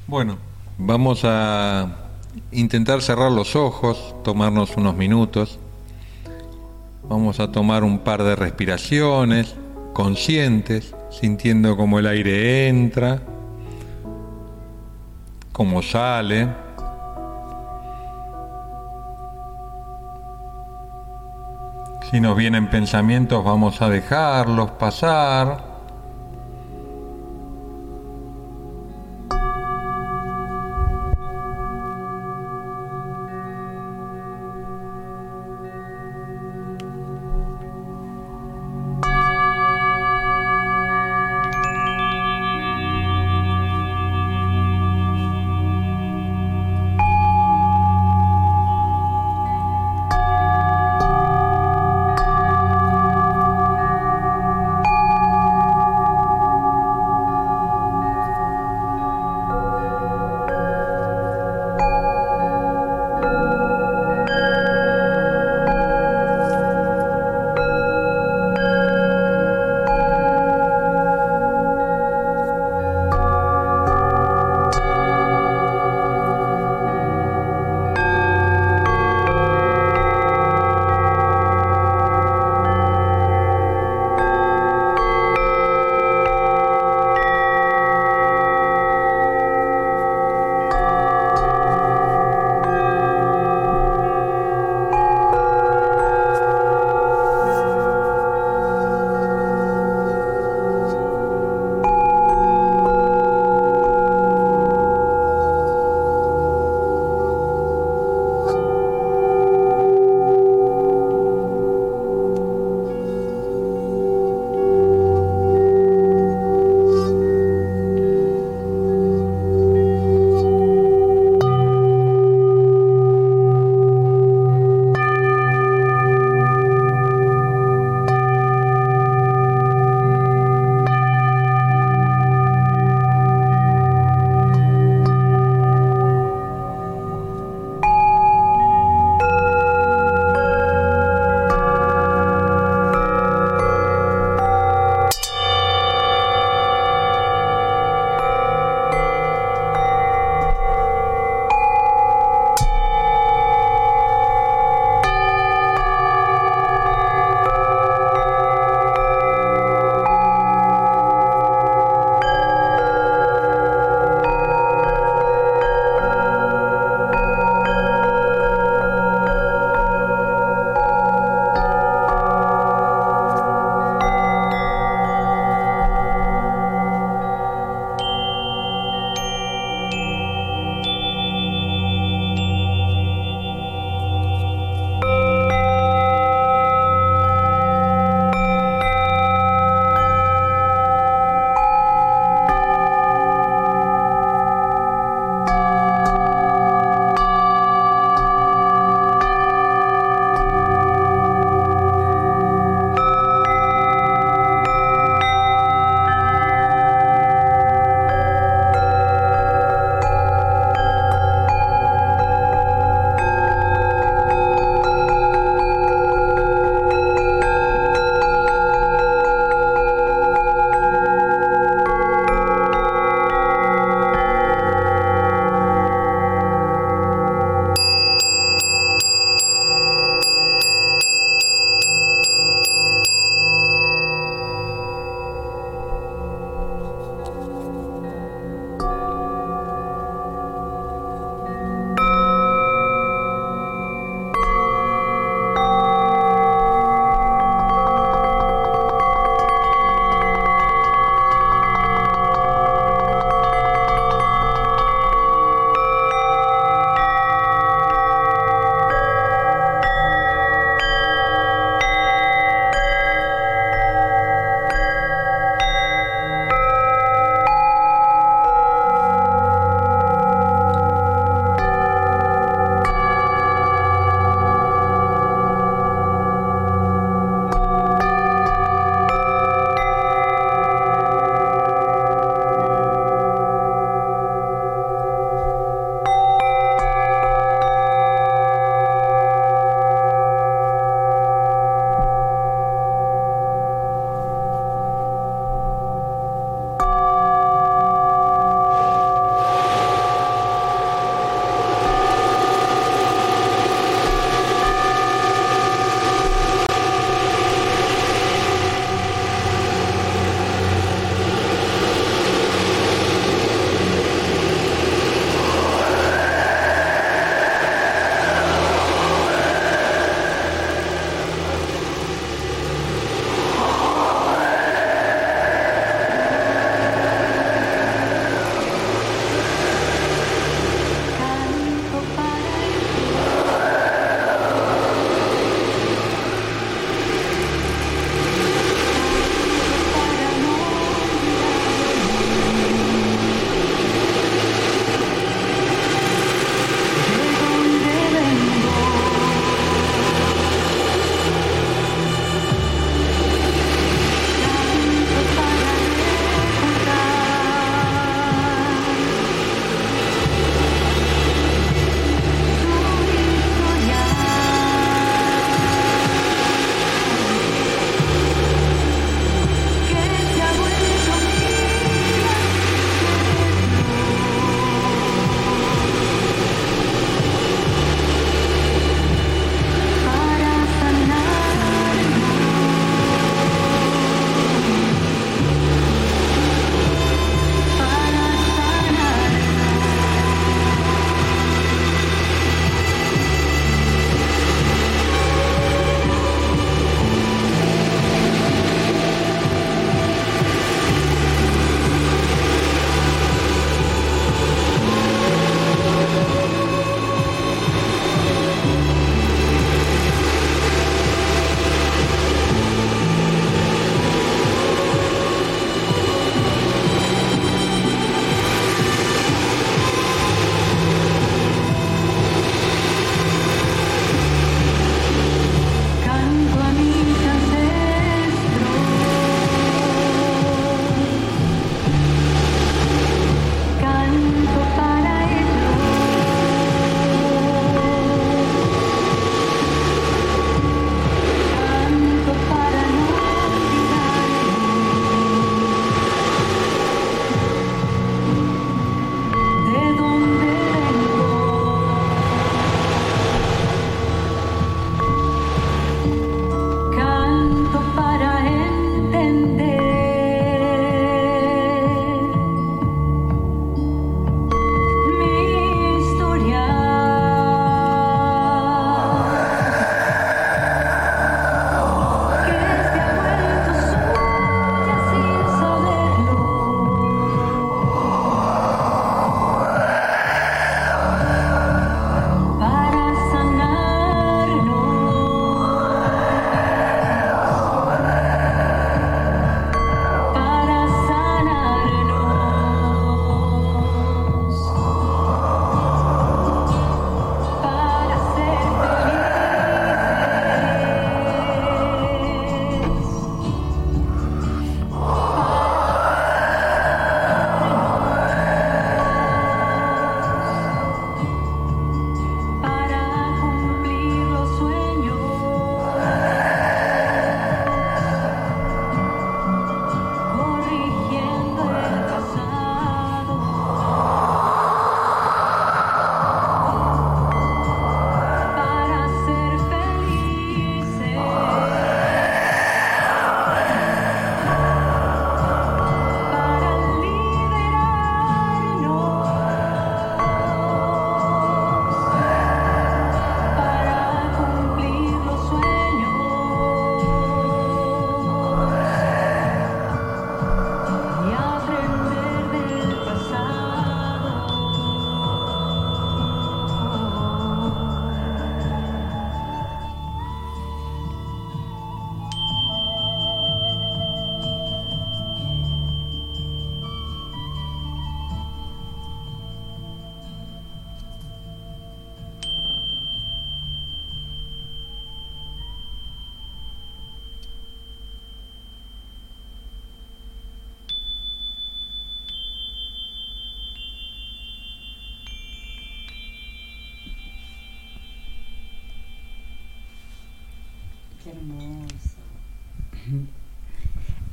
Bueno, 0.07 0.37
vamos 0.77 1.21
a 1.23 1.87
intentar 2.51 3.01
cerrar 3.01 3.31
los 3.31 3.55
ojos, 3.55 4.15
tomarnos 4.23 4.75
unos 4.77 4.95
minutos. 4.95 5.59
Vamos 7.07 7.39
a 7.39 7.51
tomar 7.51 7.83
un 7.83 7.99
par 7.99 8.23
de 8.23 8.35
respiraciones 8.35 9.55
conscientes, 9.93 10.95
sintiendo 11.09 11.75
cómo 11.75 11.99
el 11.99 12.07
aire 12.07 12.67
entra, 12.67 13.21
cómo 15.51 15.81
sale. 15.81 16.47
Si 22.11 22.19
nos 22.19 22.35
vienen 22.35 22.69
pensamientos, 22.69 23.41
vamos 23.41 23.81
a 23.81 23.87
dejarlos 23.87 24.71
pasar. 24.71 25.70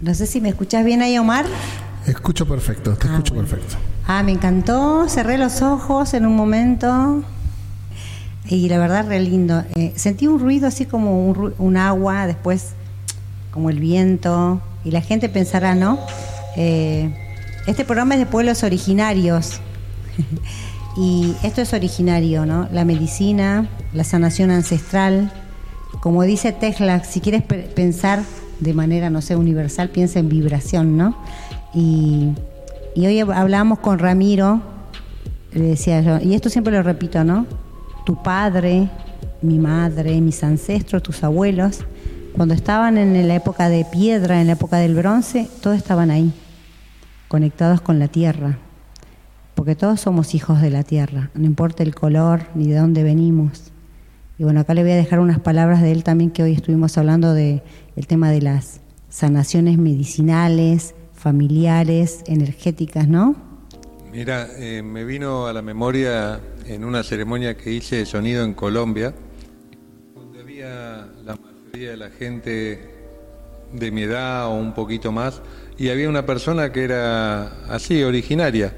No 0.01 0.14
sé 0.14 0.26
si 0.26 0.41
me 0.41 0.49
escuchás 0.51 0.84
bien 0.84 1.03
ahí, 1.03 1.18
Omar. 1.18 1.45
Escucho 2.07 2.47
perfecto, 2.47 2.95
te 2.97 3.09
Ah, 3.09 3.12
escucho 3.12 3.34
bueno. 3.34 3.49
perfecto. 3.49 3.76
Ah, 4.07 4.22
me 4.22 4.32
encantó. 4.32 5.09
Cerré 5.09 5.36
los 5.39 5.61
ojos 5.62 6.14
en 6.14 6.24
un 6.24 6.36
momento. 6.36 7.22
Y 8.47 8.68
la 8.68 8.78
verdad, 8.78 9.07
re 9.07 9.20
lindo. 9.20 9.64
Eh, 9.74 9.93
sentí 9.97 10.26
un 10.26 10.39
ruido 10.39 10.68
así 10.68 10.86
como 10.86 11.28
un 11.59 11.76
agua, 11.76 12.26
después 12.26 12.70
como 13.51 13.68
el 13.70 13.80
viento. 13.80 14.61
Y 14.84 14.93
la 14.93 15.01
gente 15.03 15.28
pensará, 15.28 15.74
¿no? 15.74 15.99
Eh, 16.57 17.12
este 17.66 17.84
programa 17.84 18.14
es 18.14 18.20
de 18.20 18.26
pueblos 18.26 18.62
originarios. 18.62 19.61
y 20.97 21.34
esto 21.43 21.61
es 21.61 21.72
originario, 21.74 22.47
¿no? 22.47 22.68
La 22.72 22.84
medicina, 22.84 23.68
la 23.93 24.05
sanación 24.05 24.51
ancestral. 24.51 25.30
Como 26.01 26.22
dice 26.22 26.53
Tesla, 26.53 27.03
si 27.05 27.20
quieres 27.20 27.42
pe- 27.42 27.68
pensar 27.74 28.22
de 28.61 28.74
manera, 28.74 29.11
no 29.11 29.20
sé, 29.20 29.36
universal, 29.36 29.88
piensa 29.90 30.18
en 30.18 30.28
vibración, 30.28 30.96
¿no? 30.96 31.16
Y, 31.74 32.30
y 32.94 33.07
hoy 33.07 33.20
hablábamos 33.20 33.80
con 33.80 33.99
Ramiro, 33.99 34.61
le 35.53 35.62
decía 35.62 36.01
yo, 36.01 36.18
y 36.20 36.34
esto 36.34 36.51
siempre 36.51 36.72
lo 36.72 36.82
repito, 36.82 37.24
¿no? 37.24 37.46
Tu 38.07 38.20
padre, 38.22 38.88
mi 39.42 39.59
madre, 39.59 40.20
mis 40.20 40.42
ancestros, 40.44 41.03
tus 41.03 41.22
abuelos, 41.24 41.80
cuando 42.34 42.55
estaban 42.55 42.96
en 42.99 43.26
la 43.26 43.34
época 43.34 43.68
de 43.68 43.84
piedra, 43.84 44.40
en 44.40 44.46
la 44.46 44.53
época 44.55 44.76
del 44.78 44.94
bronce, 44.94 45.49
todos 45.62 45.76
estaban 45.76 46.11
ahí, 46.11 46.32
conectados 47.26 47.80
con 47.80 47.99
la 47.99 48.09
tierra, 48.09 48.59
porque 49.55 49.74
todos 49.74 50.01
somos 50.01 50.34
hijos 50.34 50.61
de 50.62 50.70
la 50.70 50.84
tierra, 50.84 51.30
no 51.34 51.44
importa 51.44 51.82
el 51.82 51.94
color 51.94 52.42
ni 52.55 52.68
de 52.68 52.76
dónde 52.78 53.03
venimos. 53.03 53.72
Y 54.39 54.45
bueno, 54.45 54.61
acá 54.61 54.72
le 54.72 54.82
voy 54.82 54.93
a 54.93 54.97
dejar 54.97 55.18
unas 55.18 55.41
palabras 55.41 55.82
de 55.82 55.91
él 55.91 56.05
también 56.05 56.30
que 56.30 56.45
hoy 56.45 56.53
estuvimos 56.53 56.97
hablando 56.97 57.34
de 57.34 57.61
el 57.97 58.07
tema 58.07 58.30
de 58.30 58.41
las 58.41 58.80
sanaciones 59.09 59.78
medicinales, 59.78 60.95
familiares, 61.12 62.22
energéticas, 62.26 63.09
¿no? 63.09 63.34
Mira, 64.12 64.47
eh, 64.57 64.80
me 64.82 65.05
vino 65.05 65.49
a 65.49 65.53
la 65.53 65.61
memoria 65.61 66.41
en 66.66 66.84
una 66.84 67.03
ceremonia 67.03 67.57
que 67.57 67.72
hice 67.72 67.97
de 67.97 68.07
sonido 68.07 68.45
en 68.45 68.55
Colombia, 68.55 69.12
donde 70.14 70.41
había 70.41 71.09
la 71.24 71.34
mayoría 71.34 71.91
de 71.91 71.97
la 71.97 72.11
gente 72.11 72.95
de 73.72 73.91
mi 73.91 74.03
edad 74.03 74.47
o 74.47 74.55
un 74.55 74.72
poquito 74.72 75.11
más, 75.11 75.43
y 75.76 75.89
había 75.89 76.09
una 76.09 76.24
persona 76.24 76.70
que 76.70 76.84
era 76.84 77.64
así, 77.66 78.05
originaria. 78.05 78.72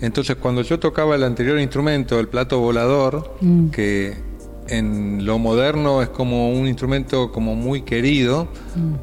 Entonces, 0.00 0.36
cuando 0.36 0.62
yo 0.62 0.80
tocaba 0.80 1.16
el 1.16 1.22
anterior 1.22 1.60
instrumento, 1.60 2.18
el 2.18 2.28
plato 2.28 2.60
volador, 2.60 3.38
que 3.72 4.25
en 4.68 5.24
lo 5.24 5.38
moderno 5.38 6.02
es 6.02 6.08
como 6.08 6.50
un 6.50 6.66
instrumento 6.66 7.30
como 7.32 7.54
muy 7.54 7.82
querido, 7.82 8.48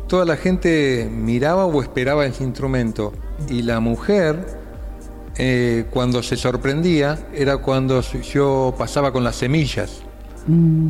toda 0.08 0.26
la 0.26 0.36
gente 0.38 1.10
miraba 1.12 1.66
o 1.66 1.82
esperaba 1.82 2.26
ese 2.26 2.44
instrumento. 2.44 3.14
Y 3.50 3.62
la 3.64 3.80
mujer, 3.80 4.46
eh, 5.38 5.86
cuando 5.90 6.22
se 6.24 6.36
sorprendía, 6.38 7.18
era 7.34 7.58
cuando 7.58 8.02
yo 8.02 8.74
pasaba 8.78 9.12
con 9.12 9.24
las 9.24 9.36
semillas. 9.38 10.02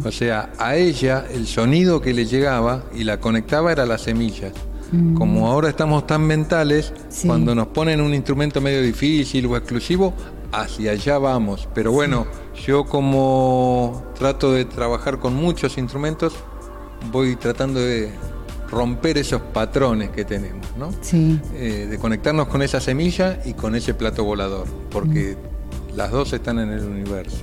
O 0.04 0.12
sea, 0.12 0.52
a 0.58 0.76
ella 0.76 1.26
el 1.32 1.46
sonido 1.46 2.02
que 2.02 2.12
le 2.14 2.26
llegaba 2.26 2.84
y 2.96 3.04
la 3.04 3.20
conectaba 3.20 3.72
era 3.72 3.86
las 3.86 4.02
semillas. 4.02 4.52
Como 5.16 5.48
ahora 5.48 5.70
estamos 5.70 6.06
tan 6.06 6.22
mentales, 6.22 6.94
Sí. 7.10 7.28
cuando 7.28 7.56
nos 7.56 7.68
ponen 7.68 8.00
un 8.02 8.14
instrumento 8.14 8.62
medio 8.62 8.82
difícil 8.82 9.46
o 9.48 9.58
exclusivo, 9.58 10.14
hacia 10.54 10.92
allá 10.92 11.18
vamos. 11.18 11.68
Pero 11.74 11.92
bueno, 11.92 12.28
yo 12.66 12.86
como 12.86 14.04
trato 14.18 14.54
de 14.54 14.66
trabajar 14.66 15.20
con 15.20 15.36
muchos 15.36 15.78
instrumentos, 15.78 16.34
voy 17.12 17.36
tratando 17.36 17.80
de 17.80 18.12
romper 18.70 19.18
esos 19.18 19.42
patrones 19.42 20.10
que 20.10 20.26
tenemos, 20.26 20.66
¿no? 20.78 20.92
Sí. 21.02 21.40
Eh, 21.54 21.88
de 21.90 21.98
conectarnos 21.98 22.48
con 22.48 22.62
esa 22.62 22.80
semilla 22.80 23.40
y 23.46 23.54
con 23.54 23.76
ese 23.76 23.94
plato 23.94 24.24
volador, 24.24 24.66
porque 24.90 25.38
las 25.96 26.12
dos 26.12 26.34
están 26.34 26.60
en 26.60 26.72
el 26.72 26.84
universo. 26.84 27.38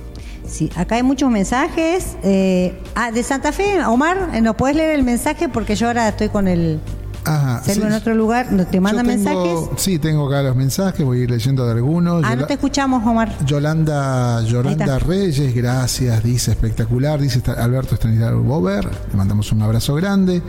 Sí, 0.45 0.69
acá 0.75 0.95
hay 0.95 1.03
muchos 1.03 1.29
mensajes. 1.29 2.17
Eh, 2.23 2.77
ah, 2.95 3.11
de 3.11 3.23
Santa 3.23 3.53
Fe, 3.53 3.83
Omar, 3.85 4.31
eh, 4.33 4.41
¿no 4.41 4.57
puedes 4.57 4.75
leer 4.75 4.91
el 4.91 5.03
mensaje? 5.03 5.47
Porque 5.47 5.75
yo 5.75 5.87
ahora 5.87 6.09
estoy 6.09 6.27
con 6.29 6.47
el 6.47 6.81
Ajá. 7.25 7.61
sí. 7.63 7.81
en 7.81 7.93
otro 7.93 8.15
lugar. 8.15 8.51
¿No 8.51 8.65
¿Te 8.65 8.79
tengo- 8.79 9.03
mensajes? 9.03 9.59
Sí, 9.77 9.99
tengo 9.99 10.27
acá 10.27 10.41
los 10.41 10.55
mensajes, 10.55 11.05
voy 11.05 11.19
a 11.19 11.23
ir 11.23 11.31
leyendo 11.31 11.65
de 11.65 11.73
algunos. 11.73 12.23
Ah, 12.23 12.29
Yola- 12.31 12.41
no 12.41 12.47
te 12.47 12.53
escuchamos, 12.53 13.05
Omar. 13.05 13.35
Yolanda, 13.45 14.41
Yolanda. 14.43 14.99
Reyes, 14.99 15.53
gracias, 15.55 16.23
dice 16.23 16.51
espectacular, 16.51 17.19
dice 17.19 17.41
Alberto 17.57 17.95
Estanislao 17.95 18.41
Bober, 18.41 18.85
le 18.85 19.17
mandamos 19.17 19.51
un 19.51 19.61
abrazo 19.61 19.93
grande. 19.95 20.41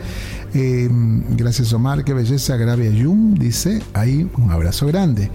Eh, 0.53 0.87
gracias 1.29 1.73
Omar, 1.73 2.03
qué 2.03 2.13
belleza, 2.13 2.55
Gravia 2.57 2.89
Yum, 2.91 3.33
dice 3.33 3.81
ahí 3.93 4.29
un 4.37 4.51
abrazo 4.51 4.85
grande. 4.87 5.31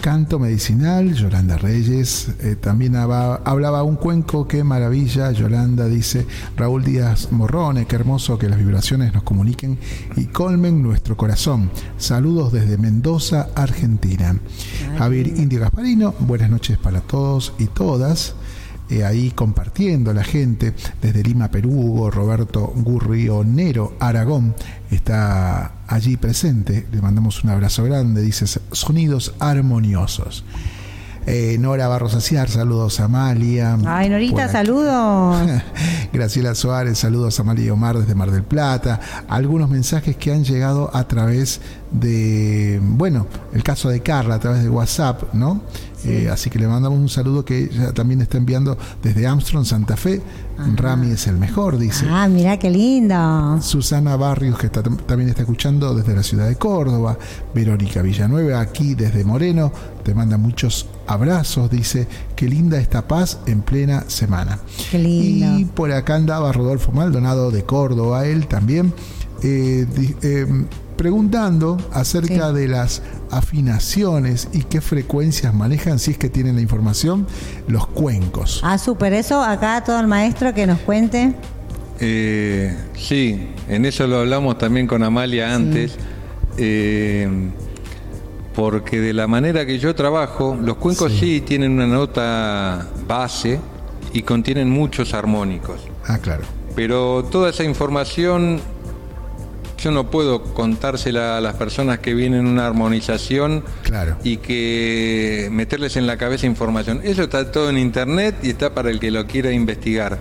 Canto 0.00 0.38
medicinal, 0.38 1.12
Yolanda 1.12 1.58
Reyes, 1.58 2.28
eh, 2.40 2.54
también 2.54 2.94
hablaba 2.94 3.82
un 3.82 3.96
cuenco, 3.96 4.46
qué 4.46 4.62
maravilla, 4.62 5.32
Yolanda 5.32 5.86
dice, 5.86 6.24
Raúl 6.56 6.84
Díaz 6.84 7.32
Morrone, 7.32 7.86
qué 7.86 7.96
hermoso 7.96 8.38
que 8.38 8.48
las 8.48 8.58
vibraciones 8.58 9.12
nos 9.12 9.24
comuniquen 9.24 9.76
y 10.16 10.26
colmen 10.26 10.82
nuestro 10.82 11.16
corazón. 11.16 11.70
Saludos 11.96 12.52
desde 12.52 12.78
Mendoza, 12.78 13.48
Argentina. 13.56 14.38
Javier 14.96 15.26
Indio 15.26 15.60
Gasparino, 15.60 16.14
buenas 16.20 16.50
noches 16.50 16.78
para 16.78 17.00
todos 17.00 17.52
y 17.58 17.66
todas. 17.66 18.34
Eh, 18.90 19.04
ahí 19.04 19.32
compartiendo 19.32 20.14
la 20.14 20.24
gente 20.24 20.72
desde 21.02 21.22
Lima, 21.22 21.50
Perú, 21.50 22.08
Roberto 22.10 22.72
Gurrionero, 22.74 23.94
Aragón, 24.00 24.54
está 24.90 25.72
allí 25.86 26.16
presente. 26.16 26.86
Le 26.90 27.02
mandamos 27.02 27.44
un 27.44 27.50
abrazo 27.50 27.84
grande, 27.84 28.22
dice 28.22 28.46
sonidos 28.72 29.34
armoniosos. 29.38 30.44
Eh, 31.30 31.58
Nora 31.58 31.88
Barros 31.88 32.14
Aciar, 32.14 32.48
saludos 32.48 33.00
a 33.00 33.04
Amalia. 33.04 33.76
Ay, 33.84 34.08
Norita, 34.08 34.48
saludos. 34.48 35.36
Graciela 36.12 36.54
Suárez, 36.54 36.96
saludos 36.98 37.38
a 37.38 37.42
Amalia 37.42 37.66
y 37.66 37.70
Omar 37.70 37.98
desde 37.98 38.14
Mar 38.14 38.30
del 38.30 38.44
Plata. 38.44 38.98
Algunos 39.28 39.68
mensajes 39.68 40.16
que 40.16 40.32
han 40.32 40.44
llegado 40.44 40.90
a 40.96 41.06
través 41.06 41.60
de, 41.90 42.80
bueno, 42.82 43.26
el 43.52 43.62
caso 43.62 43.90
de 43.90 44.00
Carla 44.00 44.36
a 44.36 44.38
través 44.38 44.62
de 44.62 44.70
WhatsApp, 44.70 45.34
¿no? 45.34 45.60
Eh, 46.04 46.28
así 46.30 46.48
que 46.48 46.58
le 46.58 46.68
mandamos 46.68 46.98
un 46.98 47.08
saludo 47.08 47.44
que 47.44 47.64
ella 47.64 47.92
también 47.92 48.20
está 48.20 48.38
enviando 48.38 48.78
desde 49.02 49.26
Armstrong, 49.26 49.64
Santa 49.64 49.96
Fe. 49.96 50.20
Rami 50.76 51.10
es 51.12 51.26
el 51.26 51.36
mejor, 51.38 51.78
dice. 51.78 52.04
Ah, 52.10 52.26
mirá 52.28 52.56
qué 52.58 52.70
lindo. 52.70 53.58
Susana 53.62 54.16
Barrios, 54.16 54.58
que 54.58 54.66
está- 54.66 54.82
también 54.82 55.28
está 55.28 55.42
escuchando 55.42 55.94
desde 55.94 56.14
la 56.14 56.22
ciudad 56.22 56.48
de 56.48 56.56
Córdoba. 56.56 57.16
Verónica 57.54 58.02
Villanueva, 58.02 58.60
aquí 58.60 58.94
desde 58.94 59.24
Moreno, 59.24 59.72
te 60.04 60.14
manda 60.14 60.36
muchos 60.36 60.86
abrazos. 61.06 61.70
Dice, 61.70 62.06
qué 62.36 62.48
linda 62.48 62.78
esta 62.80 63.06
paz 63.06 63.38
en 63.46 63.62
plena 63.62 64.04
semana. 64.08 64.58
Qué 64.90 64.98
lindo. 64.98 65.58
Y 65.58 65.64
por 65.64 65.92
acá 65.92 66.14
andaba 66.16 66.50
Rodolfo 66.52 66.90
Maldonado 66.92 67.50
de 67.50 67.64
Córdoba, 67.64 68.26
él 68.26 68.46
también, 68.48 68.92
eh, 69.42 69.86
eh, 70.22 70.46
preguntando 70.98 71.78
acerca 71.92 72.48
Sí. 72.50 72.54
de 72.56 72.68
las 72.68 73.00
afinaciones 73.30 74.48
y 74.52 74.64
qué 74.64 74.82
frecuencias 74.82 75.54
manejan, 75.54 75.98
si 75.98 76.10
es 76.10 76.18
que 76.18 76.28
tienen 76.28 76.56
la 76.56 76.60
información, 76.60 77.26
los 77.68 77.86
cuencos. 77.86 78.60
Ah, 78.62 78.76
súper. 78.76 79.14
Eso 79.14 79.42
acá 79.42 79.82
todo 79.84 79.98
el 80.00 80.06
maestro 80.06 80.52
que 80.52 80.66
nos 80.66 80.78
cuente. 80.80 81.32
Eh, 82.00 82.76
sí, 82.94 83.48
en 83.68 83.84
eso 83.86 84.06
lo 84.06 84.18
hablamos 84.18 84.58
también 84.58 84.86
con 84.86 85.02
Amalia 85.02 85.54
antes, 85.54 85.96
eh, 86.58 87.28
porque 88.54 89.00
de 89.00 89.12
la 89.12 89.26
manera 89.26 89.64
que 89.66 89.78
yo 89.78 89.94
trabajo, 89.94 90.56
los 90.60 90.76
cuencos 90.76 91.12
sí. 91.12 91.40
tienen 91.40 91.72
una 91.72 91.86
nota 91.86 92.86
base 93.06 93.58
y 94.12 94.22
contienen 94.22 94.68
muchos 94.70 95.14
armónicos, 95.14 95.80
Ah, 96.06 96.18
claro. 96.18 96.42
pero 96.74 97.24
toda 97.30 97.50
esa 97.50 97.64
información 97.64 98.60
yo 99.78 99.90
no 99.90 100.10
puedo 100.10 100.42
contársela 100.54 101.36
a 101.36 101.40
las 101.40 101.54
personas 101.54 102.00
que 102.00 102.12
vienen 102.14 102.46
una 102.46 102.66
armonización 102.66 103.62
Claro. 103.82 104.16
y 104.24 104.38
que 104.38 105.48
meterles 105.52 105.96
en 105.96 106.06
la 106.06 106.16
cabeza 106.16 106.46
información. 106.46 107.00
Eso 107.04 107.22
está 107.22 107.50
todo 107.52 107.70
en 107.70 107.78
internet 107.78 108.36
y 108.42 108.50
está 108.50 108.74
para 108.74 108.90
el 108.90 108.98
que 109.00 109.10
lo 109.10 109.26
quiera 109.26 109.52
investigar. 109.52 110.18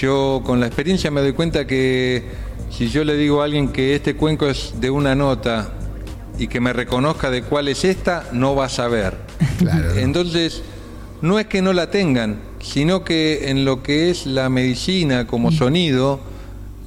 Yo 0.00 0.42
con 0.44 0.60
la 0.60 0.66
experiencia 0.66 1.10
me 1.10 1.20
doy 1.20 1.32
cuenta 1.32 1.66
que 1.66 2.24
si 2.70 2.88
yo 2.88 3.04
le 3.04 3.16
digo 3.16 3.42
a 3.42 3.44
alguien 3.44 3.68
que 3.68 3.94
este 3.94 4.16
cuenco 4.16 4.48
es 4.48 4.74
de 4.80 4.90
una 4.90 5.14
nota 5.14 5.70
y 6.38 6.48
que 6.48 6.60
me 6.60 6.72
reconozca 6.72 7.30
de 7.30 7.42
cuál 7.42 7.68
es 7.68 7.84
esta, 7.84 8.24
no 8.32 8.54
va 8.54 8.66
a 8.66 8.68
saber. 8.68 9.14
Claro. 9.58 9.94
Entonces, 9.96 10.62
no 11.22 11.38
es 11.38 11.46
que 11.46 11.62
no 11.62 11.72
la 11.72 11.90
tengan, 11.90 12.36
sino 12.60 13.04
que 13.04 13.48
en 13.48 13.64
lo 13.64 13.82
que 13.82 14.10
es 14.10 14.26
la 14.26 14.50
medicina 14.50 15.26
como 15.26 15.50
sonido, 15.50 16.20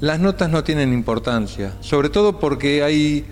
las 0.02 0.20
notas 0.20 0.50
no 0.50 0.64
tienen 0.64 0.94
importancia. 0.94 1.74
Sobre 1.82 2.10
todo 2.10 2.40
porque 2.40 2.84
hay, 2.84 3.26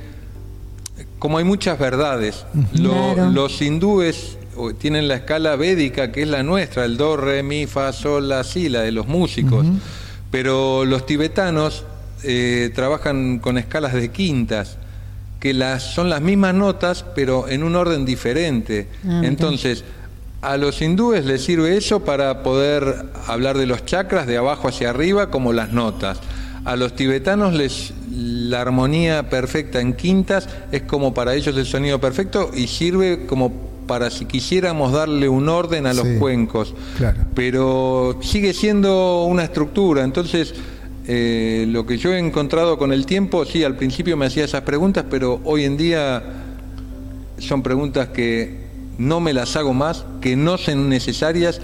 como 1.20 1.38
hay 1.38 1.44
muchas 1.44 1.80
verdades, 1.80 2.46
lo- 2.74 3.16
los 3.32 3.62
hindúes 3.62 4.38
tienen 4.80 5.08
la 5.08 5.16
escala 5.16 5.56
védica 5.56 6.12
que 6.12 6.24
es 6.24 6.28
la 6.28 6.42
nuestra, 6.44 6.86
el 6.86 6.98
do, 6.98 7.16
re, 7.16 7.44
mi, 7.44 7.68
fa, 7.68 7.94
sol, 7.94 8.28
la, 8.28 8.44
si, 8.44 8.70
la 8.70 8.82
de 8.82 8.92
los 8.92 9.08
músicos. 9.08 9.66
Pero 10.32 10.84
los 10.86 11.06
tibetanos 11.06 11.86
eh, 12.24 12.72
trabajan 12.76 13.40
con 13.40 13.58
escalas 13.58 13.94
de 13.94 14.10
quintas, 14.12 14.78
que 15.40 15.54
las, 15.54 15.84
son 15.94 16.10
las 16.10 16.22
mismas 16.22 16.56
notas, 16.56 17.06
pero 17.16 17.48
en 17.48 17.64
un 17.64 17.76
orden 17.76 18.04
diferente. 18.06 18.88
Ah. 19.08 19.22
Entonces, 19.24 19.84
a 20.42 20.58
los 20.58 20.82
hindúes 20.82 21.26
les 21.26 21.44
sirve 21.44 21.78
eso 21.78 22.04
para 22.04 22.42
poder 22.44 23.06
hablar 23.28 23.58
de 23.58 23.68
los 23.68 23.86
chakras 23.86 24.26
de 24.28 24.38
abajo 24.38 24.68
hacia 24.68 24.90
arriba 24.90 25.30
como 25.30 25.54
las 25.54 25.72
notas. 25.72 26.20
A 26.68 26.76
los 26.76 26.96
tibetanos 26.96 27.54
les 27.54 27.94
la 28.12 28.62
armonía 28.62 29.30
perfecta 29.30 29.80
en 29.80 29.94
quintas 29.94 30.50
es 30.72 30.82
como 30.82 31.14
para 31.14 31.34
ellos 31.34 31.56
el 31.56 31.66
sonido 31.66 32.00
perfecto 32.00 32.52
y 32.54 32.68
sirve 32.68 33.26
como 33.26 33.52
para 33.88 34.10
si 34.10 34.26
quisiéramos 34.26 34.92
darle 34.92 35.30
un 35.30 35.48
orden 35.48 35.88
a 35.88 35.94
los 35.94 36.06
Sí, 36.06 36.16
cuencos. 36.20 36.74
claro. 36.98 37.20
Pero 37.34 38.18
sigue 38.22 38.54
siendo 38.54 39.24
una 39.24 39.44
estructura, 39.46 40.04
entonces 40.04 40.54
eh, 41.08 41.66
lo 41.70 41.86
que 41.86 41.98
yo 41.98 42.12
he 42.14 42.20
encontrado 42.20 42.78
con 42.78 42.92
el 42.92 43.06
tiempo, 43.06 43.46
sí, 43.46 43.64
al 43.64 43.78
principio 43.78 44.18
me 44.18 44.26
hacía 44.26 44.44
esas 44.44 44.64
preguntas, 44.64 45.06
pero 45.10 45.40
hoy 45.46 45.64
en 45.64 45.78
día 45.78 46.22
son 47.40 47.64
preguntas 47.64 48.10
que 48.10 48.68
no 48.98 49.22
me 49.22 49.32
las 49.32 49.56
hago 49.56 49.74
más, 49.74 50.04
que 50.20 50.36
no 50.36 50.58
son 50.58 50.90
necesarias 50.90 51.62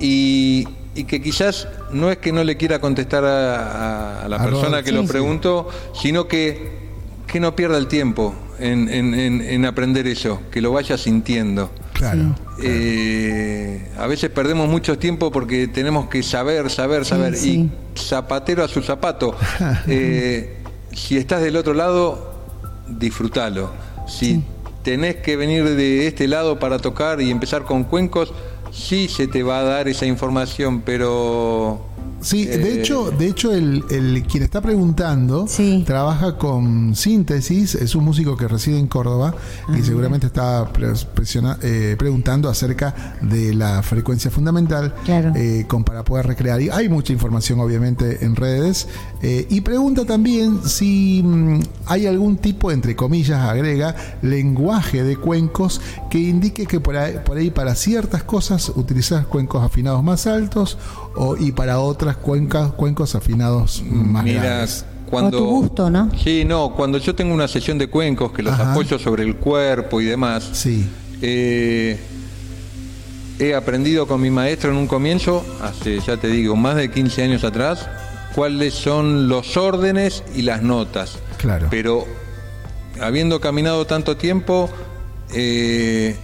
y, 0.00 0.66
y 1.00 1.04
que 1.04 1.20
quizás 1.22 1.66
no 1.92 2.10
es 2.10 2.18
que 2.18 2.32
no 2.32 2.44
le 2.44 2.56
quiera 2.56 2.80
contestar 2.80 3.24
a, 3.24 4.22
a 4.24 4.28
la 4.28 4.36
A 4.36 4.44
persona 4.44 4.82
que 4.82 4.90
sí, 4.90 4.94
lo 4.94 5.02
sí. 5.02 5.08
preguntó, 5.08 5.68
sino 6.00 6.26
que, 6.28 6.70
que 7.26 7.40
no 7.40 7.54
pierda 7.56 7.78
el 7.78 7.86
tiempo 7.86 8.34
en, 8.58 8.88
en- 8.88 9.14
en- 9.14 9.40
en 9.42 9.64
aprender 9.66 10.06
eso, 10.06 10.40
que 10.50 10.60
lo 10.60 10.72
vaya 10.72 10.96
sintiendo. 10.98 11.70
Claro. 11.94 12.34
Eh, 12.62 13.88
a 13.98 14.06
veces 14.06 14.30
perdemos 14.30 14.68
mucho 14.68 14.98
tiempo 14.98 15.30
porque 15.30 15.68
tenemos 15.68 16.08
que 16.08 16.22
saber, 16.22 16.70
saber, 16.70 17.04
saber. 17.04 17.36
sí. 17.36 17.70
Y 17.94 17.98
zapatero 17.98 18.64
a 18.64 18.68
su 18.68 18.82
zapato. 18.82 19.36
Eh, 19.86 20.56
si 20.92 21.16
estás 21.16 21.40
del 21.42 21.56
otro 21.56 21.72
lado, 21.74 22.34
disfrútalo. 22.88 23.70
Si 24.08 24.42
tenés 24.82 25.16
que 25.16 25.36
venir 25.36 25.64
de 25.64 26.06
este 26.08 26.26
lado 26.26 26.58
para 26.58 26.78
tocar 26.78 27.20
y 27.20 27.30
empezar 27.30 27.62
con 27.64 27.84
cuencos, 27.84 28.32
sí 28.72 29.08
se 29.08 29.26
te 29.28 29.42
va 29.42 29.60
a 29.60 29.62
dar 29.62 29.88
esa 29.88 30.06
información, 30.06 30.82
pero... 30.84 31.86
Sí, 32.22 32.44
de 32.44 32.74
eh, 32.74 32.80
hecho, 32.80 33.10
de 33.10 33.28
hecho 33.28 33.50
el, 33.50 33.82
el- 33.90 34.22
quien 34.24 34.42
está 34.42 34.60
preguntando 34.60 35.46
Sí. 35.48 35.84
trabaja 35.86 36.36
con 36.36 36.94
síntesis, 36.94 37.74
es 37.74 37.94
un 37.94 38.04
músico 38.04 38.36
que 38.36 38.46
reside 38.46 38.78
en 38.78 38.88
Córdoba 38.88 39.34
y 39.74 39.80
seguramente 39.82 40.26
está 40.26 40.70
pre- 40.70 40.92
presiona- 41.14 41.58
eh, 41.62 41.96
preguntando 41.98 42.50
acerca 42.50 43.16
de 43.22 43.54
la 43.54 43.82
frecuencia 43.82 44.30
fundamental 44.30 44.94
Claro. 45.06 45.32
eh, 45.34 45.64
con, 45.66 45.82
para 45.82 46.04
poder 46.04 46.26
recrear. 46.26 46.60
Y 46.60 46.68
hay 46.68 46.90
mucha 46.90 47.14
información 47.14 47.58
obviamente 47.58 48.22
en 48.22 48.36
redes. 48.36 48.86
Eh, 49.22 49.46
y 49.50 49.60
pregunta 49.60 50.04
también 50.04 50.60
si 50.64 51.22
mm, 51.22 51.60
hay 51.86 52.06
algún 52.06 52.36
tipo, 52.38 52.70
entre 52.72 52.96
comillas, 52.96 53.40
agrega, 53.40 53.94
lenguaje 54.22 55.02
de 55.04 55.16
cuencos 55.16 55.80
que 56.10 56.18
indique 56.18 56.66
que 56.66 56.80
por 56.80 56.96
ahí, 56.96 57.16
por 57.24 57.36
ahí 57.36 57.50
para 57.50 57.74
ciertas 57.74 58.22
cosas 58.22 58.70
utilizar 58.74 59.26
cuencos 59.26 59.62
afinados 59.62 60.02
más 60.02 60.26
altos 60.26 60.78
o, 61.16 61.36
y 61.36 61.52
para 61.52 61.80
otras 61.80 62.16
cuencas, 62.16 62.72
cuencos 62.72 63.14
afinados 63.14 63.82
más 63.86 64.24
Mira, 64.24 64.42
graves. 64.42 64.84
cuando... 65.10 65.36
O 65.38 65.40
tu 65.40 65.46
gusto, 65.46 65.90
¿no? 65.90 66.10
Sí, 66.22 66.44
no, 66.46 66.74
cuando 66.74 66.96
yo 66.98 67.14
tengo 67.14 67.34
una 67.34 67.48
sesión 67.48 67.76
de 67.78 67.88
cuencos 67.88 68.32
que 68.32 68.42
los 68.42 68.54
Ajá. 68.54 68.72
apoyo 68.72 68.98
sobre 68.98 69.24
el 69.24 69.36
cuerpo 69.36 70.00
y 70.00 70.06
demás, 70.06 70.48
Sí, 70.52 70.88
Eh, 71.22 71.98
he 73.38 73.54
aprendido 73.54 74.06
con 74.06 74.20
mi 74.20 74.30
maestro 74.30 74.70
en 74.70 74.76
un 74.76 74.86
comienzo, 74.86 75.44
hace 75.62 76.00
ya 76.00 76.16
te 76.16 76.28
digo, 76.28 76.56
más 76.56 76.76
de 76.76 76.90
15 76.90 77.22
años 77.22 77.44
atrás, 77.44 77.86
cuáles 78.34 78.74
son 78.74 79.28
los 79.28 79.56
órdenes 79.56 80.22
y 80.34 80.42
las 80.42 80.62
notas. 80.62 81.18
Claro. 81.38 81.68
Pero 81.70 82.06
habiendo 83.00 83.40
caminado 83.40 83.86
tanto 83.86 84.16
tiempo, 84.16 84.70
eh, 85.34 86.16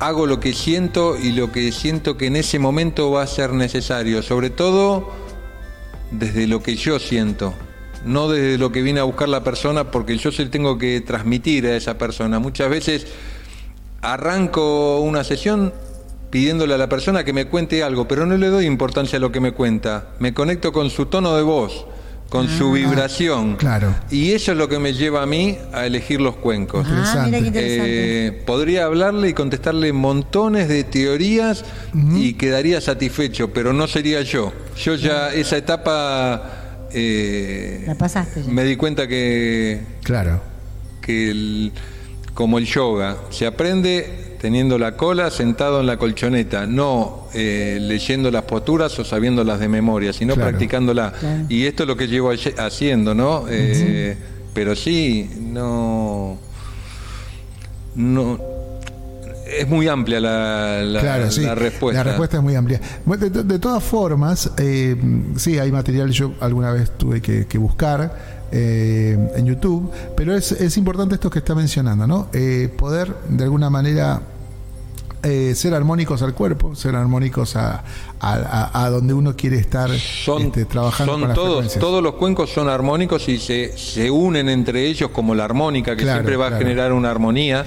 hago 0.00 0.26
lo 0.26 0.40
que 0.40 0.52
siento 0.52 1.16
y 1.16 1.32
lo 1.32 1.52
que 1.52 1.70
siento 1.72 2.16
que 2.16 2.26
en 2.26 2.36
ese 2.36 2.58
momento 2.58 3.10
va 3.10 3.22
a 3.22 3.26
ser 3.26 3.52
necesario, 3.52 4.22
sobre 4.22 4.50
todo 4.50 5.10
desde 6.10 6.46
lo 6.46 6.62
que 6.62 6.76
yo 6.76 6.98
siento, 6.98 7.54
no 8.04 8.28
desde 8.28 8.58
lo 8.58 8.72
que 8.72 8.82
viene 8.82 9.00
a 9.00 9.04
buscar 9.04 9.28
la 9.28 9.44
persona, 9.44 9.90
porque 9.90 10.16
yo 10.18 10.32
se 10.32 10.44
lo 10.44 10.50
tengo 10.50 10.78
que 10.78 11.00
transmitir 11.00 11.66
a 11.66 11.76
esa 11.76 11.98
persona. 11.98 12.38
Muchas 12.38 12.68
veces 12.68 13.06
arranco 14.00 15.00
una 15.00 15.22
sesión 15.22 15.72
pidiéndole 16.32 16.72
a 16.72 16.78
la 16.78 16.88
persona 16.88 17.24
que 17.24 17.34
me 17.34 17.44
cuente 17.44 17.82
algo, 17.84 18.08
pero 18.08 18.24
no 18.24 18.36
le 18.38 18.46
doy 18.48 18.64
importancia 18.64 19.18
a 19.18 19.20
lo 19.20 19.30
que 19.30 19.38
me 19.38 19.52
cuenta. 19.52 20.06
Me 20.18 20.32
conecto 20.32 20.72
con 20.72 20.88
su 20.88 21.04
tono 21.04 21.36
de 21.36 21.42
voz, 21.42 21.84
con 22.30 22.48
su 22.48 22.72
vibración. 22.72 23.56
claro. 23.56 23.94
Y 24.10 24.32
eso 24.32 24.52
es 24.52 24.56
lo 24.56 24.66
que 24.66 24.78
me 24.78 24.94
lleva 24.94 25.22
a 25.22 25.26
mí 25.26 25.58
a 25.74 25.84
elegir 25.84 26.22
los 26.22 26.36
cuencos. 26.36 26.86
Ah, 26.88 27.24
mira 27.26 27.38
qué 27.38 27.46
Interesante. 27.48 28.26
Eh, 28.28 28.32
podría 28.46 28.86
hablarle 28.86 29.28
y 29.28 29.32
contestarle 29.34 29.92
montones 29.92 30.68
de 30.68 30.84
teorías 30.84 31.66
y 32.16 32.32
quedaría 32.32 32.80
satisfecho, 32.80 33.52
pero 33.52 33.74
no 33.74 33.86
sería 33.86 34.22
yo. 34.22 34.54
Yo 34.82 34.94
ya 34.94 35.28
esa 35.34 35.58
etapa 35.58 36.88
eh, 36.94 37.84
La 37.86 37.94
pasaste 37.94 38.42
ya. 38.42 38.50
me 38.50 38.64
di 38.64 38.76
cuenta 38.76 39.06
que, 39.06 39.80
claro. 40.02 40.40
que 41.02 41.30
el- 41.30 41.72
como 42.34 42.58
el 42.58 42.64
yoga 42.66 43.16
se 43.30 43.46
aprende 43.46 44.36
teniendo 44.40 44.76
la 44.78 44.96
cola 44.96 45.30
sentado 45.30 45.80
en 45.80 45.86
la 45.86 45.96
colchoneta, 45.98 46.66
no 46.66 47.28
eh, 47.34 47.78
leyendo 47.80 48.30
las 48.30 48.42
posturas 48.42 48.98
o 48.98 49.04
sabiéndolas 49.04 49.60
de 49.60 49.68
memoria, 49.68 50.12
sino 50.12 50.34
Claro. 50.34 50.50
practicándola. 50.50 51.12
Claro. 51.12 51.44
Y 51.48 51.66
esto 51.66 51.84
es 51.84 51.86
lo 51.88 51.96
que 51.96 52.08
llevo 52.08 52.30
haciendo, 52.58 53.14
¿no? 53.14 53.44
Eh, 53.48 54.16
Pero 54.54 54.74
sí, 54.76 55.30
no, 55.40 56.38
no, 57.94 58.38
es 59.58 59.68
muy 59.68 59.86
amplia 59.88 60.20
la, 60.20 60.82
la- 60.82 61.00
claro, 61.00 61.30
sí. 61.30 61.42
la 61.42 61.54
respuesta. 61.54 62.02
La 62.02 62.10
respuesta 62.10 62.36
es 62.38 62.42
muy 62.42 62.54
amplia. 62.54 62.80
Bueno, 63.04 63.28
De, 63.28 63.44
de 63.44 63.58
todas 63.58 63.82
formas, 63.82 64.50
eh, 64.58 64.96
sí, 65.36 65.58
hay 65.58 65.70
material 65.70 66.10
yo 66.10 66.32
alguna 66.40 66.72
vez 66.72 66.90
tuve 66.98 67.20
que, 67.20 67.46
que 67.46 67.58
buscar 67.58 68.41
eh, 68.52 69.16
en 69.36 69.46
YouTube, 69.46 69.90
pero 70.16 70.36
es, 70.36 70.52
es 70.52 70.76
importante 70.76 71.14
esto 71.14 71.30
que 71.30 71.38
está 71.40 71.54
mencionando, 71.54 72.06
¿no? 72.06 72.28
Eh, 72.32 72.68
poder 72.76 73.14
de 73.28 73.44
alguna 73.44 73.70
manera 73.70 74.20
eh, 75.22 75.54
ser 75.54 75.72
armónicos 75.74 76.20
al 76.22 76.34
cuerpo, 76.34 76.74
ser 76.74 76.94
armónicos 76.96 77.54
a, 77.56 77.84
a- 78.20 78.90
donde 78.90 79.14
uno 79.14 79.34
quiere 79.36 79.56
estar 79.56 79.88
son, 79.98 80.42
este, 80.42 80.64
trabajando 80.64 81.12
son 81.12 81.20
con 81.20 81.28
las 81.28 81.36
todos, 81.36 81.74
todos 81.78 82.02
los 82.02 82.14
cuencos 82.14 82.50
son 82.50 82.68
armónicos 82.68 83.28
y 83.28 83.38
se, 83.38 83.76
se 83.78 84.10
unen 84.10 84.48
entre 84.48 84.86
ellos 84.86 85.10
como 85.10 85.34
la 85.34 85.44
armónica, 85.44 85.96
que 85.96 86.02
Claro, 86.02 86.18
siempre 86.18 86.36
va 86.36 86.48
claro. 86.48 86.56
a 86.56 86.58
generar 86.58 86.92
una 86.92 87.10
armonía. 87.10 87.64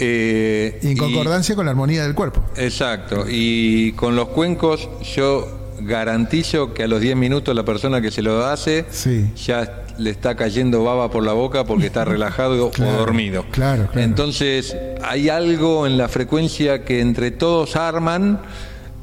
eh, 0.00 0.78
Y 0.82 0.86
en 0.88 0.92
y- 0.92 0.96
concordancia 0.96 1.54
con 1.56 1.64
la 1.66 1.70
armonía 1.70 2.02
del 2.02 2.14
cuerpo. 2.14 2.42
Exacto, 2.56 3.24
y 3.28 3.92
con 3.92 4.14
los 4.16 4.28
cuencos 4.28 4.88
yo 5.14 5.57
garantizo 5.80 6.74
que 6.74 6.84
a 6.84 6.88
los 6.88 7.00
10 7.00 7.16
minutos 7.16 7.54
la 7.54 7.64
persona 7.64 8.00
que 8.00 8.10
se 8.10 8.22
lo 8.22 8.44
hace 8.46 8.84
Sí. 8.90 9.30
ya 9.36 9.84
le 9.98 10.10
está 10.10 10.34
cayendo 10.36 10.84
baba 10.84 11.10
por 11.10 11.24
la 11.24 11.32
boca 11.32 11.64
porque 11.64 11.86
está 11.86 12.04
relajado 12.04 12.70
Claro, 12.70 12.94
o 12.94 12.98
dormido. 12.98 13.44
claro, 13.50 13.86
claro. 13.86 14.00
Entonces 14.00 14.76
hay 15.02 15.28
algo 15.28 15.86
en 15.86 15.98
la 15.98 16.08
frecuencia 16.08 16.84
que 16.84 17.00
entre 17.00 17.30
todos 17.30 17.76
arman 17.76 18.40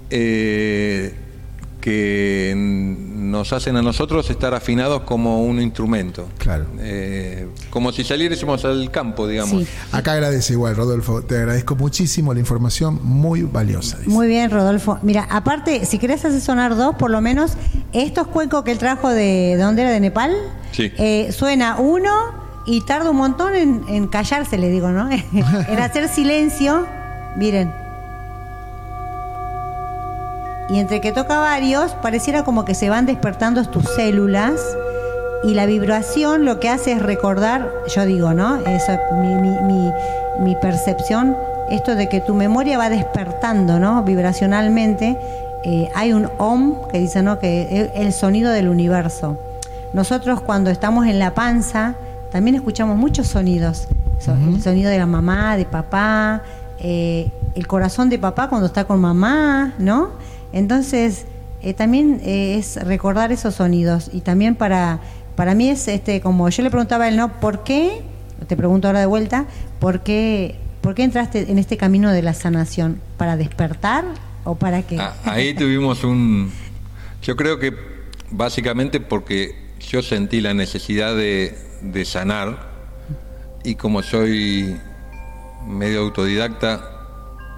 eh, 0.09 1.13
que 1.85 2.51
nos 2.55 3.53
hacen 3.53 3.77
a 3.77 3.83
nosotros 3.83 4.27
estar 4.31 4.55
afinados 4.55 5.03
como 5.03 5.43
un 5.43 5.61
instrumento. 5.61 6.27
Claro. 6.39 6.65
Eh, 6.79 7.47
como 7.69 7.91
si 7.91 8.03
saliésemos 8.03 8.65
al 8.65 8.89
campo, 8.89 9.27
digamos. 9.27 9.61
Sí. 9.61 9.67
Acá 9.91 10.13
agradece 10.13 10.53
igual, 10.53 10.75
Rodolfo. 10.75 11.21
Te 11.21 11.37
agradezco 11.37 11.75
muchísimo 11.75 12.33
la 12.33 12.39
información 12.39 12.99
muy 13.03 13.43
valiosa. 13.43 13.99
dice. 13.99 14.09
Muy 14.09 14.25
bien, 14.27 14.49
Rodolfo. 14.49 14.97
Mira, 15.03 15.27
aparte, 15.29 15.85
si 15.85 15.99
querés 15.99 16.25
hacer 16.25 16.41
sonar 16.41 16.75
dos, 16.75 16.95
por 16.95 17.11
lo 17.11 17.21
menos, 17.21 17.51
estos 17.93 18.25
cuencos 18.29 18.63
que 18.63 18.71
él 18.71 18.79
trajo 18.79 19.09
de, 19.09 19.53
¿de 19.55 19.61
dónde 19.61 19.83
era? 19.83 19.91
¿De 19.91 19.99
Nepal? 19.99 20.31
Sí. 20.71 20.91
Eh, 20.97 21.31
suena 21.31 21.75
uno 21.77 22.09
y 22.65 22.81
tarda 22.81 23.11
un 23.11 23.17
montón 23.17 23.53
en, 23.55 23.83
en 23.89 24.07
callarse, 24.07 24.57
le 24.57 24.69
digo, 24.71 24.89
¿no? 24.89 25.07
en 25.11 25.79
hacer 25.79 26.09
silencio. 26.09 26.87
Miren. 27.37 27.84
Y 30.69 30.79
entre 30.79 30.99
que 31.01 31.11
toca 31.11 31.39
varios, 31.39 31.91
pareciera 31.93 32.43
como 32.43 32.65
que 32.65 32.73
se 32.73 32.89
van 32.89 33.05
despertando 33.05 33.63
tus 33.65 33.83
células 33.95 34.59
y 35.43 35.53
la 35.53 35.65
vibración 35.67 36.43
lo 36.43 36.59
que 36.59 36.69
hace 36.69 36.93
es 36.93 37.01
recordar, 37.01 37.69
yo 37.95 38.05
digo, 38.05 38.33
¿no? 38.33 38.55
Esa, 38.65 38.99
mi, 39.21 39.35
mi, 39.35 39.49
mi, 39.61 39.91
mi 40.39 40.55
percepción, 40.55 41.35
esto 41.69 41.95
de 41.95 42.09
que 42.09 42.19
tu 42.19 42.33
memoria 42.33 42.79
va 42.79 42.89
despertando, 42.89 43.79
¿no? 43.79 44.01
Vibracionalmente. 44.03 45.17
Eh, 45.63 45.89
hay 45.95 46.13
un 46.13 46.29
OM 46.39 46.87
que 46.91 46.99
dice, 46.99 47.21
¿no? 47.21 47.37
Que 47.39 47.67
es 47.81 47.89
el 47.95 48.11
sonido 48.13 48.51
del 48.51 48.67
universo. 48.67 49.37
Nosotros 49.93 50.41
cuando 50.41 50.71
estamos 50.71 51.05
en 51.05 51.19
la 51.19 51.33
panza, 51.35 51.95
también 52.31 52.55
escuchamos 52.55 52.97
muchos 52.97 53.27
sonidos. 53.27 53.87
So- 54.19 54.33
El 54.33 54.61
sonido 54.61 54.89
de 54.89 54.97
la 54.97 55.05
mamá, 55.05 55.57
de 55.57 55.65
papá, 55.65 56.41
eh, 56.79 57.29
el 57.53 57.67
corazón 57.67 58.09
de 58.09 58.17
papá 58.19 58.49
cuando 58.49 58.67
está 58.67 58.85
con 58.85 58.99
mamá, 58.99 59.73
¿no? 59.77 60.09
Entonces, 60.55 61.25
eh, 61.61 61.73
también 61.73 62.21
eh, 62.23 62.55
es 62.57 62.77
recordar 62.77 63.33
esos 63.33 63.55
sonidos 63.55 64.09
y 64.13 64.21
también 64.21 64.55
para, 64.55 65.01
para 65.35 65.53
mí 65.53 65.69
es 65.69 65.87
este 65.89 66.21
como 66.21 66.49
yo 66.49 66.63
le 66.63 66.69
preguntaba 66.71 67.03
a 67.03 67.07
él, 67.09 67.17
¿no? 67.17 67.41
¿Por 67.41 67.65
qué? 67.65 68.01
Te 68.47 68.55
pregunto 68.55 68.87
ahora 68.87 69.01
de 69.01 69.05
vuelta, 69.05 69.47
¿por 69.79 70.01
qué, 70.01 70.55
¿por 70.79 70.95
qué 70.95 71.03
entraste 71.03 71.51
en 71.51 71.59
este 71.59 71.75
camino 71.75 72.09
de 72.11 72.21
la 72.21 72.33
sanación? 72.33 73.01
¿Para 73.17 73.35
despertar 73.35 74.05
o 74.45 74.55
para 74.55 74.81
qué? 74.81 74.97
Ah, 74.97 75.13
ahí 75.25 75.53
tuvimos 75.53 76.05
un... 76.05 76.53
Yo 77.21 77.35
creo 77.35 77.59
que 77.59 77.73
básicamente 78.31 79.01
porque 79.01 79.55
yo 79.81 80.01
sentí 80.01 80.39
la 80.39 80.53
necesidad 80.53 81.17
de, 81.17 81.57
de 81.81 82.05
sanar 82.05 82.69
y 83.65 83.75
como 83.75 84.01
soy 84.03 84.77
medio 85.67 85.99
autodidacta, 85.99 86.94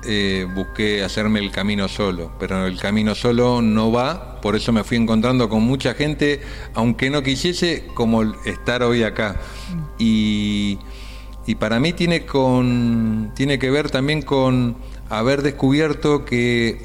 eh, 0.03 0.47
busqué 0.53 1.03
hacerme 1.03 1.39
el 1.39 1.51
camino 1.51 1.87
solo, 1.87 2.31
pero 2.39 2.65
el 2.67 2.79
camino 2.79 3.15
solo 3.15 3.61
no 3.61 3.91
va, 3.91 4.39
por 4.41 4.55
eso 4.55 4.71
me 4.71 4.83
fui 4.83 4.97
encontrando 4.97 5.49
con 5.49 5.63
mucha 5.63 5.93
gente, 5.93 6.41
aunque 6.73 7.09
no 7.09 7.23
quisiese, 7.23 7.87
como 7.93 8.23
estar 8.45 8.83
hoy 8.83 9.03
acá. 9.03 9.37
Y, 9.97 10.77
y 11.45 11.55
para 11.55 11.79
mí 11.79 11.93
tiene, 11.93 12.25
con, 12.25 13.31
tiene 13.35 13.57
que 13.57 13.71
ver 13.71 13.89
también 13.89 14.21
con 14.21 14.77
haber 15.09 15.41
descubierto 15.41 16.25
que 16.25 16.81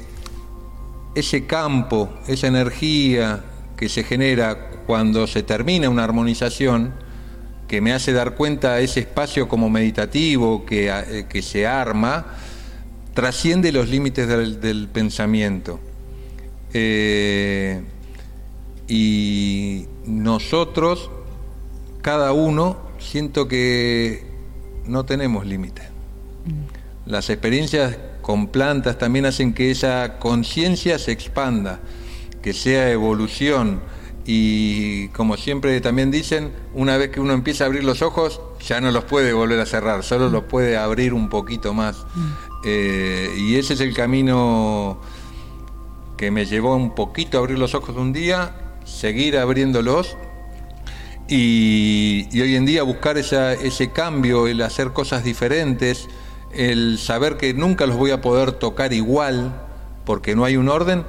ese 1.15 1.45
campo, 1.45 2.09
esa 2.27 2.47
energía 2.47 3.43
que 3.77 3.89
se 3.89 4.03
genera 4.03 4.71
cuando 4.87 5.27
se 5.27 5.43
termina 5.43 5.89
una 5.89 6.03
armonización, 6.03 6.93
que 7.67 7.81
me 7.81 7.93
hace 7.93 8.13
dar 8.13 8.35
cuenta 8.35 8.79
ese 8.79 9.01
espacio 9.01 9.47
como 9.47 9.69
meditativo 9.69 10.65
que, 10.65 10.89
eh, 10.89 11.25
que 11.29 11.41
se 11.41 11.65
arma, 11.65 12.25
trasciende 13.13 13.71
los 13.71 13.89
límites 13.89 14.27
del, 14.27 14.59
del 14.59 14.87
pensamiento. 14.87 15.79
Eh, 16.73 17.81
y 18.87 19.85
nosotros, 20.05 21.09
cada 22.01 22.33
uno, 22.33 22.77
siento 22.99 23.47
que 23.47 24.25
no 24.85 25.05
tenemos 25.05 25.45
límites. 25.45 25.85
Las 27.05 27.29
experiencias 27.29 27.97
con 28.21 28.47
plantas 28.47 28.97
también 28.97 29.25
hacen 29.25 29.53
que 29.53 29.71
esa 29.71 30.17
conciencia 30.19 30.97
se 30.97 31.11
expanda, 31.11 31.79
que 32.41 32.53
sea 32.53 32.91
evolución 32.91 33.81
y 34.25 35.09
como 35.09 35.35
siempre 35.35 35.79
también 35.81 36.09
dicen, 36.09 36.51
una 36.73 36.95
vez 36.97 37.09
que 37.09 37.19
uno 37.19 37.33
empieza 37.33 37.65
a 37.65 37.67
abrir 37.67 37.83
los 37.83 38.01
ojos, 38.01 38.41
ya 38.65 38.79
no 38.79 38.91
los 38.91 39.03
puede 39.03 39.33
volver 39.33 39.59
a 39.59 39.65
cerrar, 39.65 40.03
solo 40.03 40.29
los 40.29 40.45
puede 40.45 40.77
abrir 40.77 41.13
un 41.13 41.29
poquito 41.29 41.73
más. 41.73 42.05
Eh, 42.63 43.35
y 43.37 43.55
ese 43.55 43.73
es 43.73 43.81
el 43.81 43.93
camino 43.93 44.99
que 46.17 46.31
me 46.31 46.45
llevó 46.45 46.75
un 46.75 46.95
poquito 46.95 47.37
a 47.37 47.41
abrir 47.41 47.59
los 47.59 47.75
ojos 47.75 47.95
un 47.97 48.13
día, 48.13 48.55
seguir 48.85 49.37
abriéndolos 49.37 50.15
y, 51.27 52.27
hoy 52.39 52.55
en 52.55 52.65
día 52.65 52.83
buscar 52.83 53.17
ese 53.17 53.91
cambio, 53.93 54.47
el 54.47 54.61
hacer 54.61 54.91
cosas 54.93 55.23
diferentes, 55.23 56.07
el 56.53 56.99
saber 56.99 57.37
que 57.37 57.53
nunca 57.53 57.85
los 57.85 57.97
voy 57.97 58.11
a 58.11 58.21
poder 58.21 58.51
tocar 58.53 58.93
igual 58.93 59.53
porque 60.05 60.35
no 60.35 60.45
hay 60.45 60.57
un 60.57 60.69
orden 60.69 61.05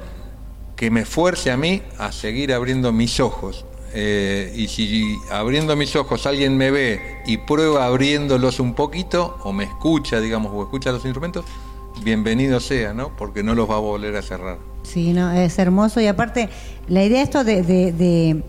que 0.75 0.89
me 0.89 1.05
fuerce 1.05 1.51
a 1.51 1.57
mí 1.57 1.83
a 1.97 2.11
seguir 2.11 2.53
abriendo 2.53 2.91
mis 2.91 3.19
ojos. 3.19 3.65
Eh, 3.97 4.51
y 4.57 4.67
si 4.67 5.17
abriendo 5.31 5.73
mis 5.77 5.95
ojos 5.95 6.25
alguien 6.25 6.57
me 6.57 6.69
ve 6.69 7.21
y 7.25 7.37
prueba 7.37 7.85
abriéndolos 7.85 8.59
un 8.59 8.73
poquito, 8.73 9.37
o 9.43 9.53
me 9.53 9.63
escucha, 9.63 10.19
digamos, 10.19 10.51
o 10.53 10.63
escucha 10.63 10.91
los 10.91 11.05
instrumentos, 11.05 11.45
bienvenido 12.03 12.59
sea, 12.59 12.93
¿no? 12.93 13.15
Porque 13.15 13.41
no 13.41 13.55
los 13.55 13.69
va 13.69 13.75
a 13.75 13.79
volver 13.79 14.15
a 14.17 14.21
cerrar. 14.21 14.57
Sí, 14.83 15.13
no, 15.13 15.31
es 15.31 15.57
hermoso. 15.59 16.01
Y 16.01 16.07
aparte, 16.07 16.49
la 16.89 17.05
idea 17.05 17.21
esto 17.23 17.45
de, 17.45 17.63
de, 17.63 18.43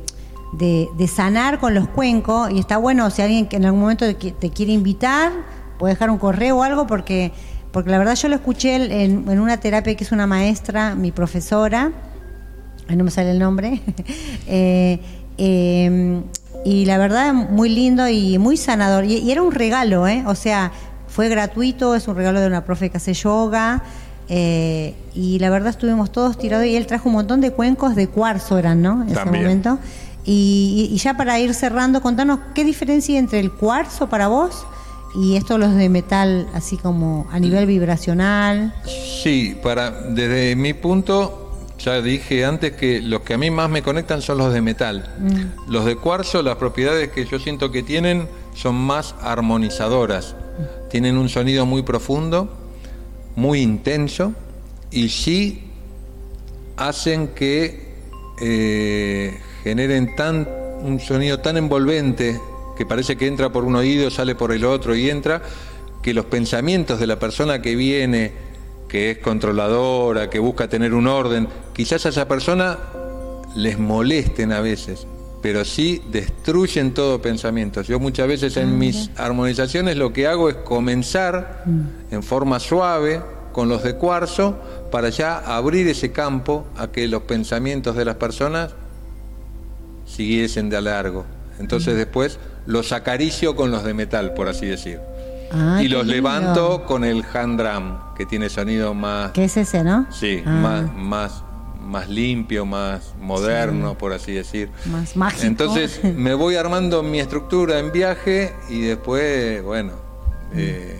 de, 0.52 1.06
sanar 1.08 1.60
con 1.60 1.74
los 1.74 1.86
cuencos, 1.88 2.50
y 2.50 2.58
está 2.58 2.76
bueno 2.76 3.08
si 3.10 3.22
alguien 3.22 3.46
que 3.46 3.56
en 3.56 3.66
algún 3.66 3.80
momento 3.82 4.04
te 4.04 4.18
qui- 4.18 4.34
te 4.34 4.50
quiere 4.50 4.72
invitar, 4.72 5.30
puede 5.78 5.94
dejar 5.94 6.10
un 6.10 6.18
correo 6.18 6.58
o 6.58 6.62
algo, 6.64 6.88
porque, 6.88 7.30
porque 7.70 7.90
la 7.90 7.98
verdad 7.98 8.16
yo 8.16 8.28
lo 8.28 8.34
escuché 8.34 8.74
en, 8.74 9.28
en 9.30 9.38
una 9.38 9.58
terapia 9.60 9.94
que 9.94 10.02
es 10.02 10.10
una 10.10 10.26
maestra, 10.26 10.96
mi 10.96 11.12
profesora, 11.12 11.92
no 12.88 13.04
me 13.04 13.10
sale 13.10 13.30
el 13.30 13.38
nombre. 13.38 13.80
Eh, 14.48 15.00
eh, 15.38 16.20
y 16.64 16.84
la 16.86 16.98
verdad, 16.98 17.32
muy 17.32 17.68
lindo 17.68 18.08
y 18.08 18.38
muy 18.38 18.56
sanador. 18.56 19.04
Y, 19.04 19.18
y 19.18 19.30
era 19.30 19.42
un 19.42 19.52
regalo, 19.52 20.08
¿eh? 20.08 20.24
O 20.26 20.34
sea, 20.34 20.72
fue 21.08 21.28
gratuito, 21.28 21.94
es 21.94 22.08
un 22.08 22.16
regalo 22.16 22.40
de 22.40 22.46
una 22.46 22.64
profe 22.64 22.90
que 22.90 22.96
hace 22.96 23.14
yoga. 23.14 23.82
eh, 24.28 24.94
y 25.14 25.38
la 25.38 25.50
verdad 25.50 25.70
estuvimos 25.70 26.10
todos 26.10 26.36
tirados 26.36 26.66
y 26.66 26.74
él 26.76 26.86
trajo 26.86 27.08
un 27.08 27.14
montón 27.14 27.40
de 27.40 27.52
cuencos 27.52 27.94
de 27.94 28.08
cuarzo, 28.08 28.58
eran, 28.58 28.82
¿no? 28.82 29.02
En 29.02 29.08
ese 29.10 29.14
momento. 29.42 29.78
Y, 30.24 30.88
y- 30.90 30.94
y 30.94 30.98
ya 30.98 31.16
para 31.16 31.38
ir 31.38 31.54
cerrando, 31.54 32.02
contanos 32.02 32.40
qué 32.54 32.64
diferencia 32.64 33.12
hay 33.14 33.18
entre 33.18 33.38
el 33.38 33.52
cuarzo 33.52 34.08
para 34.08 34.26
vos 34.26 34.66
y 35.14 35.36
estos 35.36 35.60
los 35.60 35.72
de 35.76 35.88
metal, 35.88 36.48
así 36.52 36.76
como 36.76 37.28
a 37.30 37.38
nivel 37.38 37.64
vibracional. 37.66 38.74
Sí, 39.22 39.56
para, 39.62 39.90
desde 39.92 40.56
mi 40.56 40.74
punto, 40.74 41.45
ya 41.78 42.00
dije 42.00 42.44
antes 42.44 42.72
que 42.72 43.00
los 43.00 43.20
que 43.22 43.34
a 43.34 43.38
mí 43.38 43.50
más 43.50 43.68
me 43.68 43.82
conectan 43.82 44.22
son 44.22 44.38
los 44.38 44.52
de 44.52 44.62
metal. 44.62 45.14
Los 45.68 45.84
de 45.84 45.96
cuarzo, 45.96 46.42
las 46.42 46.56
propiedades 46.56 47.10
que 47.10 47.26
yo 47.26 47.38
siento 47.38 47.70
que 47.70 47.82
tienen 47.82 48.28
son 48.54 48.74
más 48.74 49.14
armonizadoras. 49.20 50.36
Tienen 50.90 51.18
un 51.18 51.28
sonido 51.28 51.66
muy 51.66 51.82
profundo, 51.82 52.48
muy 53.34 53.60
intenso 53.60 54.32
y 54.90 55.10
sí 55.10 55.64
hacen 56.76 57.28
que 57.28 57.94
eh, 58.40 59.38
generen 59.62 60.14
tan, 60.16 60.48
un 60.80 61.00
sonido 61.00 61.40
tan 61.40 61.56
envolvente 61.56 62.40
que 62.76 62.86
parece 62.86 63.16
que 63.16 63.26
entra 63.26 63.50
por 63.50 63.64
un 63.64 63.76
oído, 63.76 64.10
sale 64.10 64.34
por 64.34 64.52
el 64.52 64.64
otro 64.64 64.94
y 64.94 65.10
entra, 65.10 65.42
que 66.02 66.14
los 66.14 66.26
pensamientos 66.26 67.00
de 67.00 67.06
la 67.06 67.18
persona 67.18 67.60
que 67.62 67.74
viene, 67.74 68.32
que 68.88 69.10
es 69.12 69.18
controladora, 69.18 70.30
que 70.30 70.38
busca 70.38 70.68
tener 70.68 70.94
un 70.94 71.06
orden, 71.06 71.48
quizás 71.72 72.06
a 72.06 72.10
esa 72.10 72.28
persona 72.28 72.78
les 73.54 73.78
molesten 73.78 74.52
a 74.52 74.60
veces, 74.60 75.06
pero 75.42 75.64
sí 75.64 76.02
destruyen 76.10 76.92
todo 76.92 77.20
pensamiento. 77.20 77.82
Yo 77.82 77.98
muchas 77.98 78.28
veces 78.28 78.56
en 78.56 78.78
mis 78.78 79.10
armonizaciones 79.16 79.96
lo 79.96 80.12
que 80.12 80.26
hago 80.26 80.48
es 80.48 80.56
comenzar 80.56 81.64
en 82.10 82.22
forma 82.22 82.60
suave 82.60 83.20
con 83.52 83.68
los 83.68 83.82
de 83.82 83.96
cuarzo 83.96 84.56
para 84.90 85.08
ya 85.08 85.38
abrir 85.38 85.88
ese 85.88 86.12
campo 86.12 86.66
a 86.76 86.88
que 86.88 87.08
los 87.08 87.22
pensamientos 87.22 87.96
de 87.96 88.04
las 88.04 88.16
personas 88.16 88.74
siguiesen 90.04 90.68
de 90.68 90.76
a 90.76 90.80
largo. 90.80 91.24
Entonces 91.58 91.96
después 91.96 92.38
los 92.66 92.92
acaricio 92.92 93.56
con 93.56 93.70
los 93.70 93.82
de 93.84 93.94
metal, 93.94 94.34
por 94.34 94.48
así 94.48 94.66
decir. 94.66 95.00
Ah, 95.52 95.80
y 95.82 95.88
los 95.88 96.06
lindo. 96.06 96.12
levanto 96.14 96.84
con 96.84 97.04
el 97.04 97.24
hand 97.34 97.60
drum, 97.60 97.98
que 98.16 98.26
tiene 98.26 98.48
sonido 98.48 98.94
más, 98.94 99.30
¿Qué 99.32 99.44
es 99.44 99.56
ese, 99.56 99.84
no? 99.84 100.06
sí, 100.10 100.42
Ah. 100.44 100.50
más, 100.50 100.94
más, 100.94 101.42
más 101.80 102.08
limpio, 102.08 102.66
más 102.66 103.14
moderno, 103.20 103.96
por 103.96 104.12
así 104.12 104.32
decir. 104.32 104.70
Más 104.86 105.16
mágico. 105.16 105.44
Entonces 105.46 106.00
me 106.16 106.34
voy 106.34 106.56
armando 106.56 107.02
mi 107.02 107.20
estructura 107.20 107.78
en 107.78 107.92
viaje 107.92 108.54
y 108.68 108.80
después, 108.82 109.62
bueno, 109.62 109.92
eh, 110.54 110.98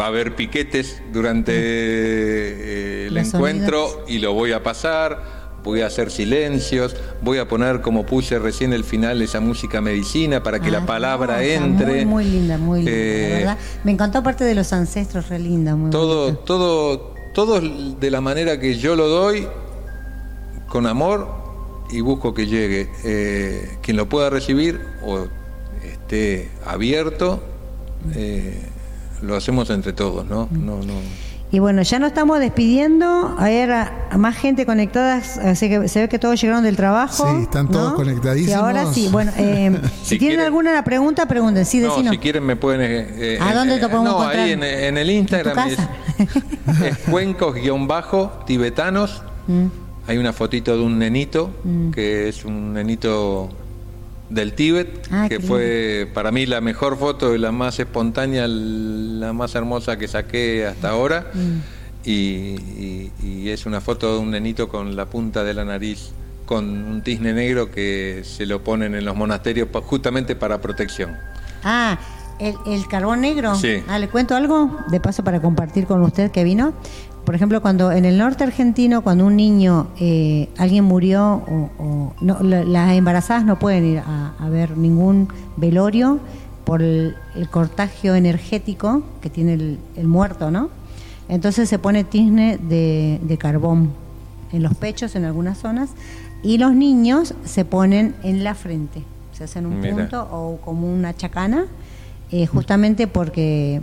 va 0.00 0.06
a 0.06 0.08
haber 0.08 0.34
piquetes 0.36 1.02
durante 1.12 1.52
eh, 1.54 3.06
el 3.08 3.14
Los 3.14 3.34
encuentro 3.34 3.88
sonidos. 3.88 4.10
y 4.10 4.18
lo 4.20 4.32
voy 4.34 4.52
a 4.52 4.62
pasar. 4.62 5.39
Voy 5.62 5.82
a 5.82 5.86
hacer 5.88 6.10
silencios, 6.10 6.96
voy 7.22 7.36
a 7.38 7.46
poner 7.46 7.82
como 7.82 8.06
puse 8.06 8.38
recién 8.38 8.72
el 8.72 8.82
final 8.84 9.20
esa 9.20 9.40
música 9.40 9.80
medicina 9.82 10.42
para 10.42 10.58
que 10.60 10.68
Ah, 10.68 10.72
la 10.80 10.86
palabra 10.86 11.42
entre. 11.44 12.06
Muy, 12.06 12.06
muy 12.06 12.24
linda, 12.24 12.56
muy 12.58 12.78
linda, 12.80 12.92
Eh, 12.92 13.28
la 13.30 13.36
verdad. 13.38 13.58
Me 13.84 13.92
encantó 13.92 14.22
parte 14.22 14.44
de 14.44 14.54
los 14.54 14.72
ancestros, 14.72 15.28
re 15.28 15.38
linda, 15.38 15.76
muy 15.76 15.90
todo, 15.90 16.34
todo, 16.38 17.14
todo 17.34 17.60
de 17.60 18.10
la 18.10 18.20
manera 18.22 18.58
que 18.58 18.78
yo 18.78 18.96
lo 18.96 19.08
doy, 19.08 19.46
con 20.68 20.86
amor 20.86 21.28
y 21.90 22.00
busco 22.00 22.32
que 22.32 22.46
llegue. 22.46 22.88
Eh, 23.04 23.78
quien 23.82 23.96
lo 23.98 24.08
pueda 24.08 24.30
recibir 24.30 24.80
o 25.04 25.26
esté 25.84 26.48
abierto, 26.64 27.42
eh, 28.14 28.58
lo 29.20 29.36
hacemos 29.36 29.68
entre 29.68 29.92
todos, 29.92 30.24
¿no? 30.24 30.48
No, 30.50 30.76
no. 30.82 30.94
Y 31.52 31.58
bueno, 31.58 31.82
ya 31.82 31.98
nos 31.98 32.08
estamos 32.08 32.38
despidiendo. 32.38 33.34
Hay 33.38 33.66
más 34.16 34.36
gente 34.36 34.64
conectada, 34.66 35.16
así 35.16 35.68
que 35.68 35.88
se 35.88 36.02
ve 36.02 36.08
que 36.08 36.18
todos 36.20 36.40
llegaron 36.40 36.62
del 36.62 36.76
trabajo. 36.76 37.28
Sí, 37.28 37.42
están 37.42 37.68
todos 37.68 37.90
¿no? 37.90 37.96
conectadísimos. 37.96 38.50
Y 38.50 38.52
ahora 38.54 38.86
sí, 38.92 39.08
bueno, 39.10 39.32
eh, 39.36 39.76
si, 40.02 40.10
Si 40.10 40.18
tienen 40.18 40.36
quieren- 40.38 40.46
alguna 40.46 40.84
pregunta, 40.84 41.26
pregunten. 41.26 41.64
Sí, 41.66 41.80
No, 41.80 41.96
si 42.10 42.18
quieren 42.18 42.44
me 42.46 42.54
pueden... 42.54 42.80
eh, 42.82 43.38
¿A 43.40 43.52
dónde 43.52 43.80
te 43.80 43.86
eh, 43.86 43.88
podemos 43.88 44.12
No, 44.12 44.18
encontrar? 44.20 44.44
ahí 44.44 44.52
en, 44.52 44.62
en 44.62 44.96
el 44.98 45.10
Instagram 45.10 45.58
¿En 45.58 45.64
tu 45.64 45.70
es, 45.70 45.76
casa? 45.76 45.90
es 46.86 46.98
cuencos-tibetanos. 47.08 49.22
Mm. 49.48 49.66
Hay 50.06 50.18
una 50.18 50.32
fotito 50.32 50.76
de 50.76 50.82
un 50.84 50.98
nenito, 50.98 51.50
que 51.92 52.28
es 52.28 52.44
un 52.44 52.72
nenito 52.74 53.48
del 54.30 54.52
Tíbet, 54.54 55.08
Ah, 55.10 55.26
que 55.28 55.40
fue 55.40 56.08
para 56.14 56.30
mí 56.30 56.46
la 56.46 56.60
mejor 56.60 56.96
foto 56.98 57.34
y 57.34 57.38
la 57.38 57.52
más 57.52 57.78
espontánea, 57.80 58.46
la 58.48 59.32
más 59.32 59.54
hermosa 59.54 59.98
que 59.98 60.08
saqué 60.08 60.66
hasta 60.66 60.90
ahora. 60.90 61.26
Mm. 61.34 61.58
y, 62.02 62.12
y- 62.12 63.12
y 63.22 63.50
es 63.50 63.66
una 63.66 63.82
foto 63.82 64.14
de 64.14 64.20
un 64.20 64.30
nenito 64.30 64.68
con 64.70 64.96
la 64.96 65.04
punta 65.04 65.44
de 65.44 65.52
la 65.52 65.66
nariz 65.66 66.12
con 66.46 66.64
un 66.66 67.02
tizne 67.02 67.34
negro 67.34 67.70
que 67.70 68.22
se 68.24 68.46
lo 68.46 68.64
ponen 68.64 68.94
en 68.94 69.04
los 69.04 69.14
monasterios 69.14 69.68
pa- 69.68 69.82
justamente 69.82 70.34
para 70.34 70.60
protección. 70.62 71.14
Ah, 71.62 71.98
el, 72.40 72.54
el 72.66 72.88
carbón 72.88 73.20
negro. 73.20 73.54
Sí. 73.54 73.82
Ah, 73.86 73.98
le 73.98 74.08
cuento 74.08 74.34
algo 74.34 74.78
de 74.90 74.98
paso 74.98 75.22
para 75.22 75.40
compartir 75.42 75.84
con 75.86 76.02
usted 76.02 76.30
que 76.30 76.42
vino. 76.42 76.72
Por 77.24 77.34
ejemplo, 77.34 77.60
cuando 77.62 77.92
en 77.92 78.04
el 78.04 78.18
norte 78.18 78.44
argentino, 78.44 79.02
cuando 79.02 79.26
un 79.26 79.36
niño, 79.36 79.88
eh, 80.00 80.48
alguien 80.58 80.84
murió, 80.84 81.42
o, 81.46 81.70
o- 81.78 82.12
no, 82.20 82.38
la- 82.40 82.64
las 82.64 82.92
embarazadas 82.92 83.44
no 83.44 83.58
pueden 83.58 83.84
ir 83.84 83.98
a, 83.98 84.32
a 84.38 84.48
ver 84.48 84.76
ningún 84.76 85.28
velorio 85.56 86.18
por 86.64 86.82
el, 86.82 87.14
el 87.36 87.48
cortagio 87.48 88.14
energético 88.14 89.02
que 89.20 89.30
tiene 89.30 89.54
el, 89.54 89.78
el 89.96 90.08
muerto, 90.08 90.50
¿no? 90.50 90.70
Entonces 91.28 91.68
se 91.68 91.78
pone 91.78 92.02
tizne 92.04 92.58
de, 92.58 93.20
de 93.22 93.38
carbón 93.38 93.90
en 94.52 94.62
los 94.64 94.74
pechos 94.74 95.14
en 95.14 95.24
algunas 95.24 95.58
zonas 95.58 95.90
y 96.42 96.58
los 96.58 96.74
niños 96.74 97.34
se 97.44 97.64
ponen 97.64 98.14
en 98.24 98.42
la 98.42 98.54
frente, 98.54 99.04
se 99.32 99.44
hacen 99.44 99.66
un 99.66 99.78
Mira. 99.80 99.94
punto 99.94 100.28
o 100.32 100.56
como 100.64 100.92
una 100.92 101.14
chacana, 101.16 101.66
eh, 102.32 102.46
justamente 102.46 103.06
porque 103.06 103.82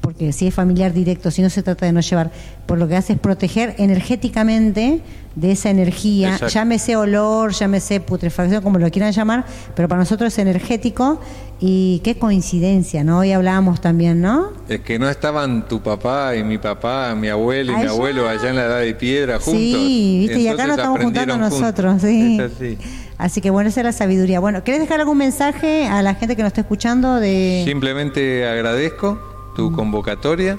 porque 0.00 0.32
si 0.32 0.46
es 0.46 0.54
familiar 0.54 0.92
directo, 0.92 1.30
si 1.30 1.42
no 1.42 1.50
se 1.50 1.62
trata 1.62 1.86
de 1.86 1.92
no 1.92 2.00
llevar, 2.00 2.30
por 2.66 2.78
lo 2.78 2.88
que 2.88 2.96
hace 2.96 3.14
es 3.14 3.18
proteger 3.18 3.74
energéticamente 3.78 5.00
de 5.34 5.52
esa 5.52 5.68
energía, 5.68 6.28
Exacto. 6.32 6.54
llámese 6.54 6.96
olor, 6.96 7.52
llámese 7.52 8.00
putrefacción, 8.00 8.62
como 8.62 8.78
lo 8.78 8.90
quieran 8.90 9.12
llamar, 9.12 9.44
pero 9.74 9.86
para 9.86 9.98
nosotros 9.98 10.32
es 10.32 10.38
energético 10.38 11.20
y 11.60 12.00
qué 12.02 12.18
coincidencia, 12.18 13.04
¿no? 13.04 13.18
Hoy 13.18 13.32
hablábamos 13.32 13.80
también, 13.82 14.22
¿no? 14.22 14.52
Es 14.68 14.80
que 14.80 14.98
no 14.98 15.08
estaban 15.08 15.68
tu 15.68 15.82
papá 15.82 16.34
y 16.36 16.42
mi 16.42 16.56
papá, 16.56 17.14
mi 17.14 17.28
abuelo 17.28 17.72
y 17.72 17.76
mi 17.76 17.86
abuelo 17.86 18.28
allá 18.28 18.48
en 18.48 18.56
la 18.56 18.64
edad 18.64 18.80
de 18.80 18.94
piedra 18.94 19.38
juntos. 19.38 19.60
Sí, 19.60 20.26
viste, 20.26 20.40
y 20.40 20.48
acá 20.48 20.66
nos 20.66 20.78
estamos 20.78 21.00
juntando 21.02 21.36
nosotros, 21.36 22.00
sí. 22.00 22.38
Es 22.40 22.52
así. 22.52 22.78
Así 23.18 23.40
que 23.40 23.50
bueno, 23.50 23.68
esa 23.68 23.80
es 23.80 23.84
la 23.86 23.92
sabiduría. 23.92 24.40
Bueno, 24.40 24.62
¿querés 24.62 24.80
dejar 24.80 25.00
algún 25.00 25.18
mensaje 25.18 25.86
a 25.86 26.02
la 26.02 26.14
gente 26.14 26.36
que 26.36 26.42
nos 26.42 26.50
está 26.50 26.62
escuchando 26.62 27.16
de 27.16 27.62
Simplemente 27.66 28.46
agradezco 28.46 29.35
tu 29.56 29.72
convocatoria 29.72 30.58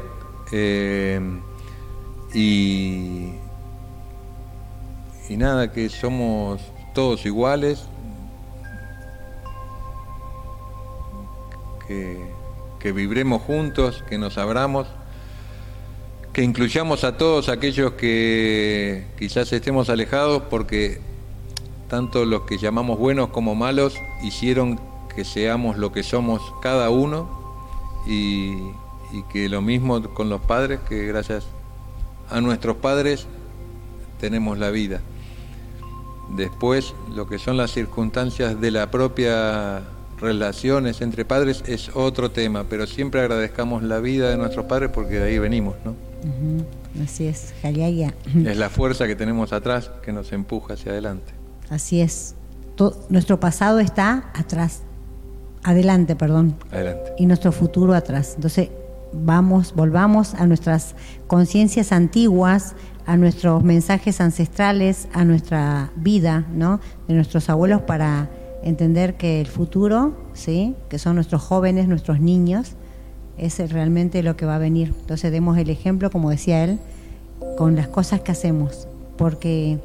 eh, 0.52 1.22
y, 2.34 3.34
y 5.30 5.38
nada, 5.38 5.72
que 5.72 5.88
somos 5.90 6.60
todos 6.96 7.24
iguales, 7.28 7.86
que, 11.88 12.26
que 12.80 12.92
vibremos 12.92 13.44
juntos, 13.44 14.04
que 14.10 14.18
nos 14.18 14.40
abramos, 14.40 14.88
que 16.34 16.42
incluyamos 16.42 17.04
a 17.04 17.18
todos 17.18 17.50
aquellos 17.50 17.94
que 17.94 19.06
quizás 19.20 19.54
estemos 19.54 19.92
alejados 19.92 20.42
porque 20.50 21.02
tanto 21.88 22.26
los 22.26 22.42
que 22.42 22.58
llamamos 22.58 22.98
buenos 22.98 23.30
como 23.30 23.54
malos 23.54 23.96
hicieron 24.24 24.80
que 25.16 25.24
seamos 25.24 25.78
lo 25.78 25.92
que 25.92 26.02
somos 26.02 26.42
cada 26.62 26.90
uno 26.90 27.30
y, 28.08 28.72
y 29.12 29.24
que 29.24 29.50
lo 29.50 29.62
mismo 29.62 30.02
con 30.14 30.30
los 30.30 30.42
padres, 30.42 30.80
que 30.88 31.06
gracias 31.06 31.46
a 32.30 32.42
nuestros 32.42 32.78
padres 32.78 33.28
tenemos 34.20 34.58
la 34.58 34.70
vida. 34.70 35.02
Después, 36.36 36.94
lo 37.16 37.28
que 37.28 37.40
son 37.40 37.56
las 37.58 37.72
circunstancias 37.72 38.60
de 38.60 38.72
la 38.72 38.92
propia 38.92 39.82
relaciones 40.20 41.02
entre 41.02 41.26
padres 41.26 41.64
es 41.68 41.92
otro 41.94 42.32
tema, 42.32 42.66
pero 42.70 42.88
siempre 42.88 43.22
agradezcamos 43.22 43.84
la 43.84 44.00
vida 44.00 44.30
de 44.30 44.38
nuestros 44.38 44.66
padres 44.66 44.90
porque 44.92 45.20
de 45.20 45.24
ahí 45.30 45.40
venimos, 45.40 45.76
¿no? 45.86 45.96
Así 47.04 47.28
es, 47.28 47.54
Jaliaya. 47.62 48.14
Es 48.46 48.58
la 48.58 48.70
fuerza 48.70 49.06
que 49.08 49.16
tenemos 49.16 49.54
atrás 49.54 49.92
que 50.02 50.12
nos 50.12 50.32
empuja 50.34 50.74
hacia 50.74 50.92
adelante. 50.92 51.34
Así 51.70 52.02
es. 52.02 52.36
Nuestro 53.10 53.40
pasado 53.40 53.80
está 53.80 54.32
atrás, 54.34 54.82
adelante, 55.64 56.16
perdón, 56.16 56.56
Adelante. 56.72 57.14
y 57.18 57.26
nuestro 57.28 57.52
futuro 57.52 57.94
atrás. 57.94 58.34
Entonces, 58.36 58.70
vamos, 59.24 59.74
volvamos 59.76 60.34
a 60.34 60.46
nuestras 60.48 60.96
conciencias 61.28 61.92
antiguas, 61.92 62.76
a 63.06 63.18
nuestros 63.18 63.64
mensajes 63.64 64.20
ancestrales, 64.22 65.08
a 65.14 65.24
nuestra 65.24 65.92
vida, 65.96 66.46
¿no? 66.54 66.80
De 67.08 67.14
nuestros 67.14 67.50
abuelos 67.50 67.82
para 67.82 68.30
entender 68.64 69.16
que 69.16 69.40
el 69.40 69.48
futuro, 69.48 70.14
¿sí? 70.34 70.76
Que 70.90 71.00
son 71.00 71.16
nuestros 71.16 71.42
jóvenes, 71.42 71.88
nuestros 71.88 72.20
niños, 72.20 72.74
es 73.38 73.58
realmente 73.72 74.24
lo 74.24 74.36
que 74.36 74.46
va 74.46 74.56
a 74.56 74.60
venir. 74.60 74.94
Entonces, 75.00 75.32
demos 75.32 75.58
el 75.58 75.70
ejemplo, 75.70 76.10
como 76.10 76.32
decía 76.32 76.64
él, 76.64 76.80
con 77.58 77.76
las 77.76 77.88
cosas 77.88 78.22
que 78.22 78.32
hacemos, 78.32 78.88
porque 79.18 79.80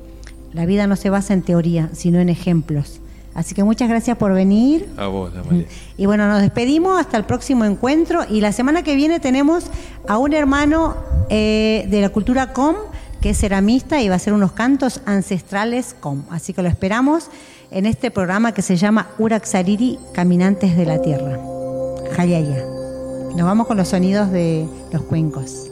la 0.53 0.67
vida 0.67 0.87
no 0.87 0.97
se 0.97 1.11
basa 1.11 1.35
en 1.35 1.43
teoría, 1.43 1.91
sino 1.93 2.19
en 2.19 2.29
ejemplos. 2.29 3.02
Así 3.35 3.55
que 3.55 3.65
muchas 3.65 3.89
gracias 3.89 4.17
por 4.17 4.33
venir. 4.35 4.89
A 4.97 5.07
vos, 5.07 5.33
Amalia. 5.35 5.67
Y 5.97 6.07
bueno, 6.07 6.29
nos 6.29 6.43
despedimos 6.43 7.01
hasta 7.01 7.17
el 7.17 7.25
próximo 7.25 7.65
encuentro. 7.65 8.23
Y 8.29 8.41
la 8.41 8.53
semana 8.53 8.83
que 8.83 8.95
viene 8.95 9.21
tenemos 9.21 9.65
a 10.07 10.19
un 10.19 10.33
hermano 10.35 10.97
eh, 11.31 11.87
de 11.89 12.01
la 12.01 12.11
cultura 12.11 12.53
com, 12.53 12.77
que 13.21 13.31
es 13.31 13.39
ceramista 13.39 14.03
y 14.03 14.09
va 14.09 14.15
a 14.15 14.17
hacer 14.17 14.33
unos 14.33 14.53
cantos 14.53 15.01
ancestrales 15.07 15.95
com. 15.99 16.25
Así 16.31 16.53
que 16.53 16.63
lo 16.63 16.69
esperamos 16.69 17.31
en 17.71 17.87
este 17.87 18.11
programa 18.11 18.53
que 18.53 18.63
se 18.63 18.77
llama 18.77 19.09
Uraxariri, 19.19 19.99
Caminantes 20.13 20.77
de 20.77 20.85
la 20.85 21.01
Tierra. 21.01 21.39
Jayaya. 22.15 22.67
Nos 23.35 23.47
vamos 23.47 23.67
con 23.67 23.79
los 23.79 23.89
sonidos 23.89 24.31
de 24.31 24.69
los 24.93 25.03
cuencos. 25.03 25.72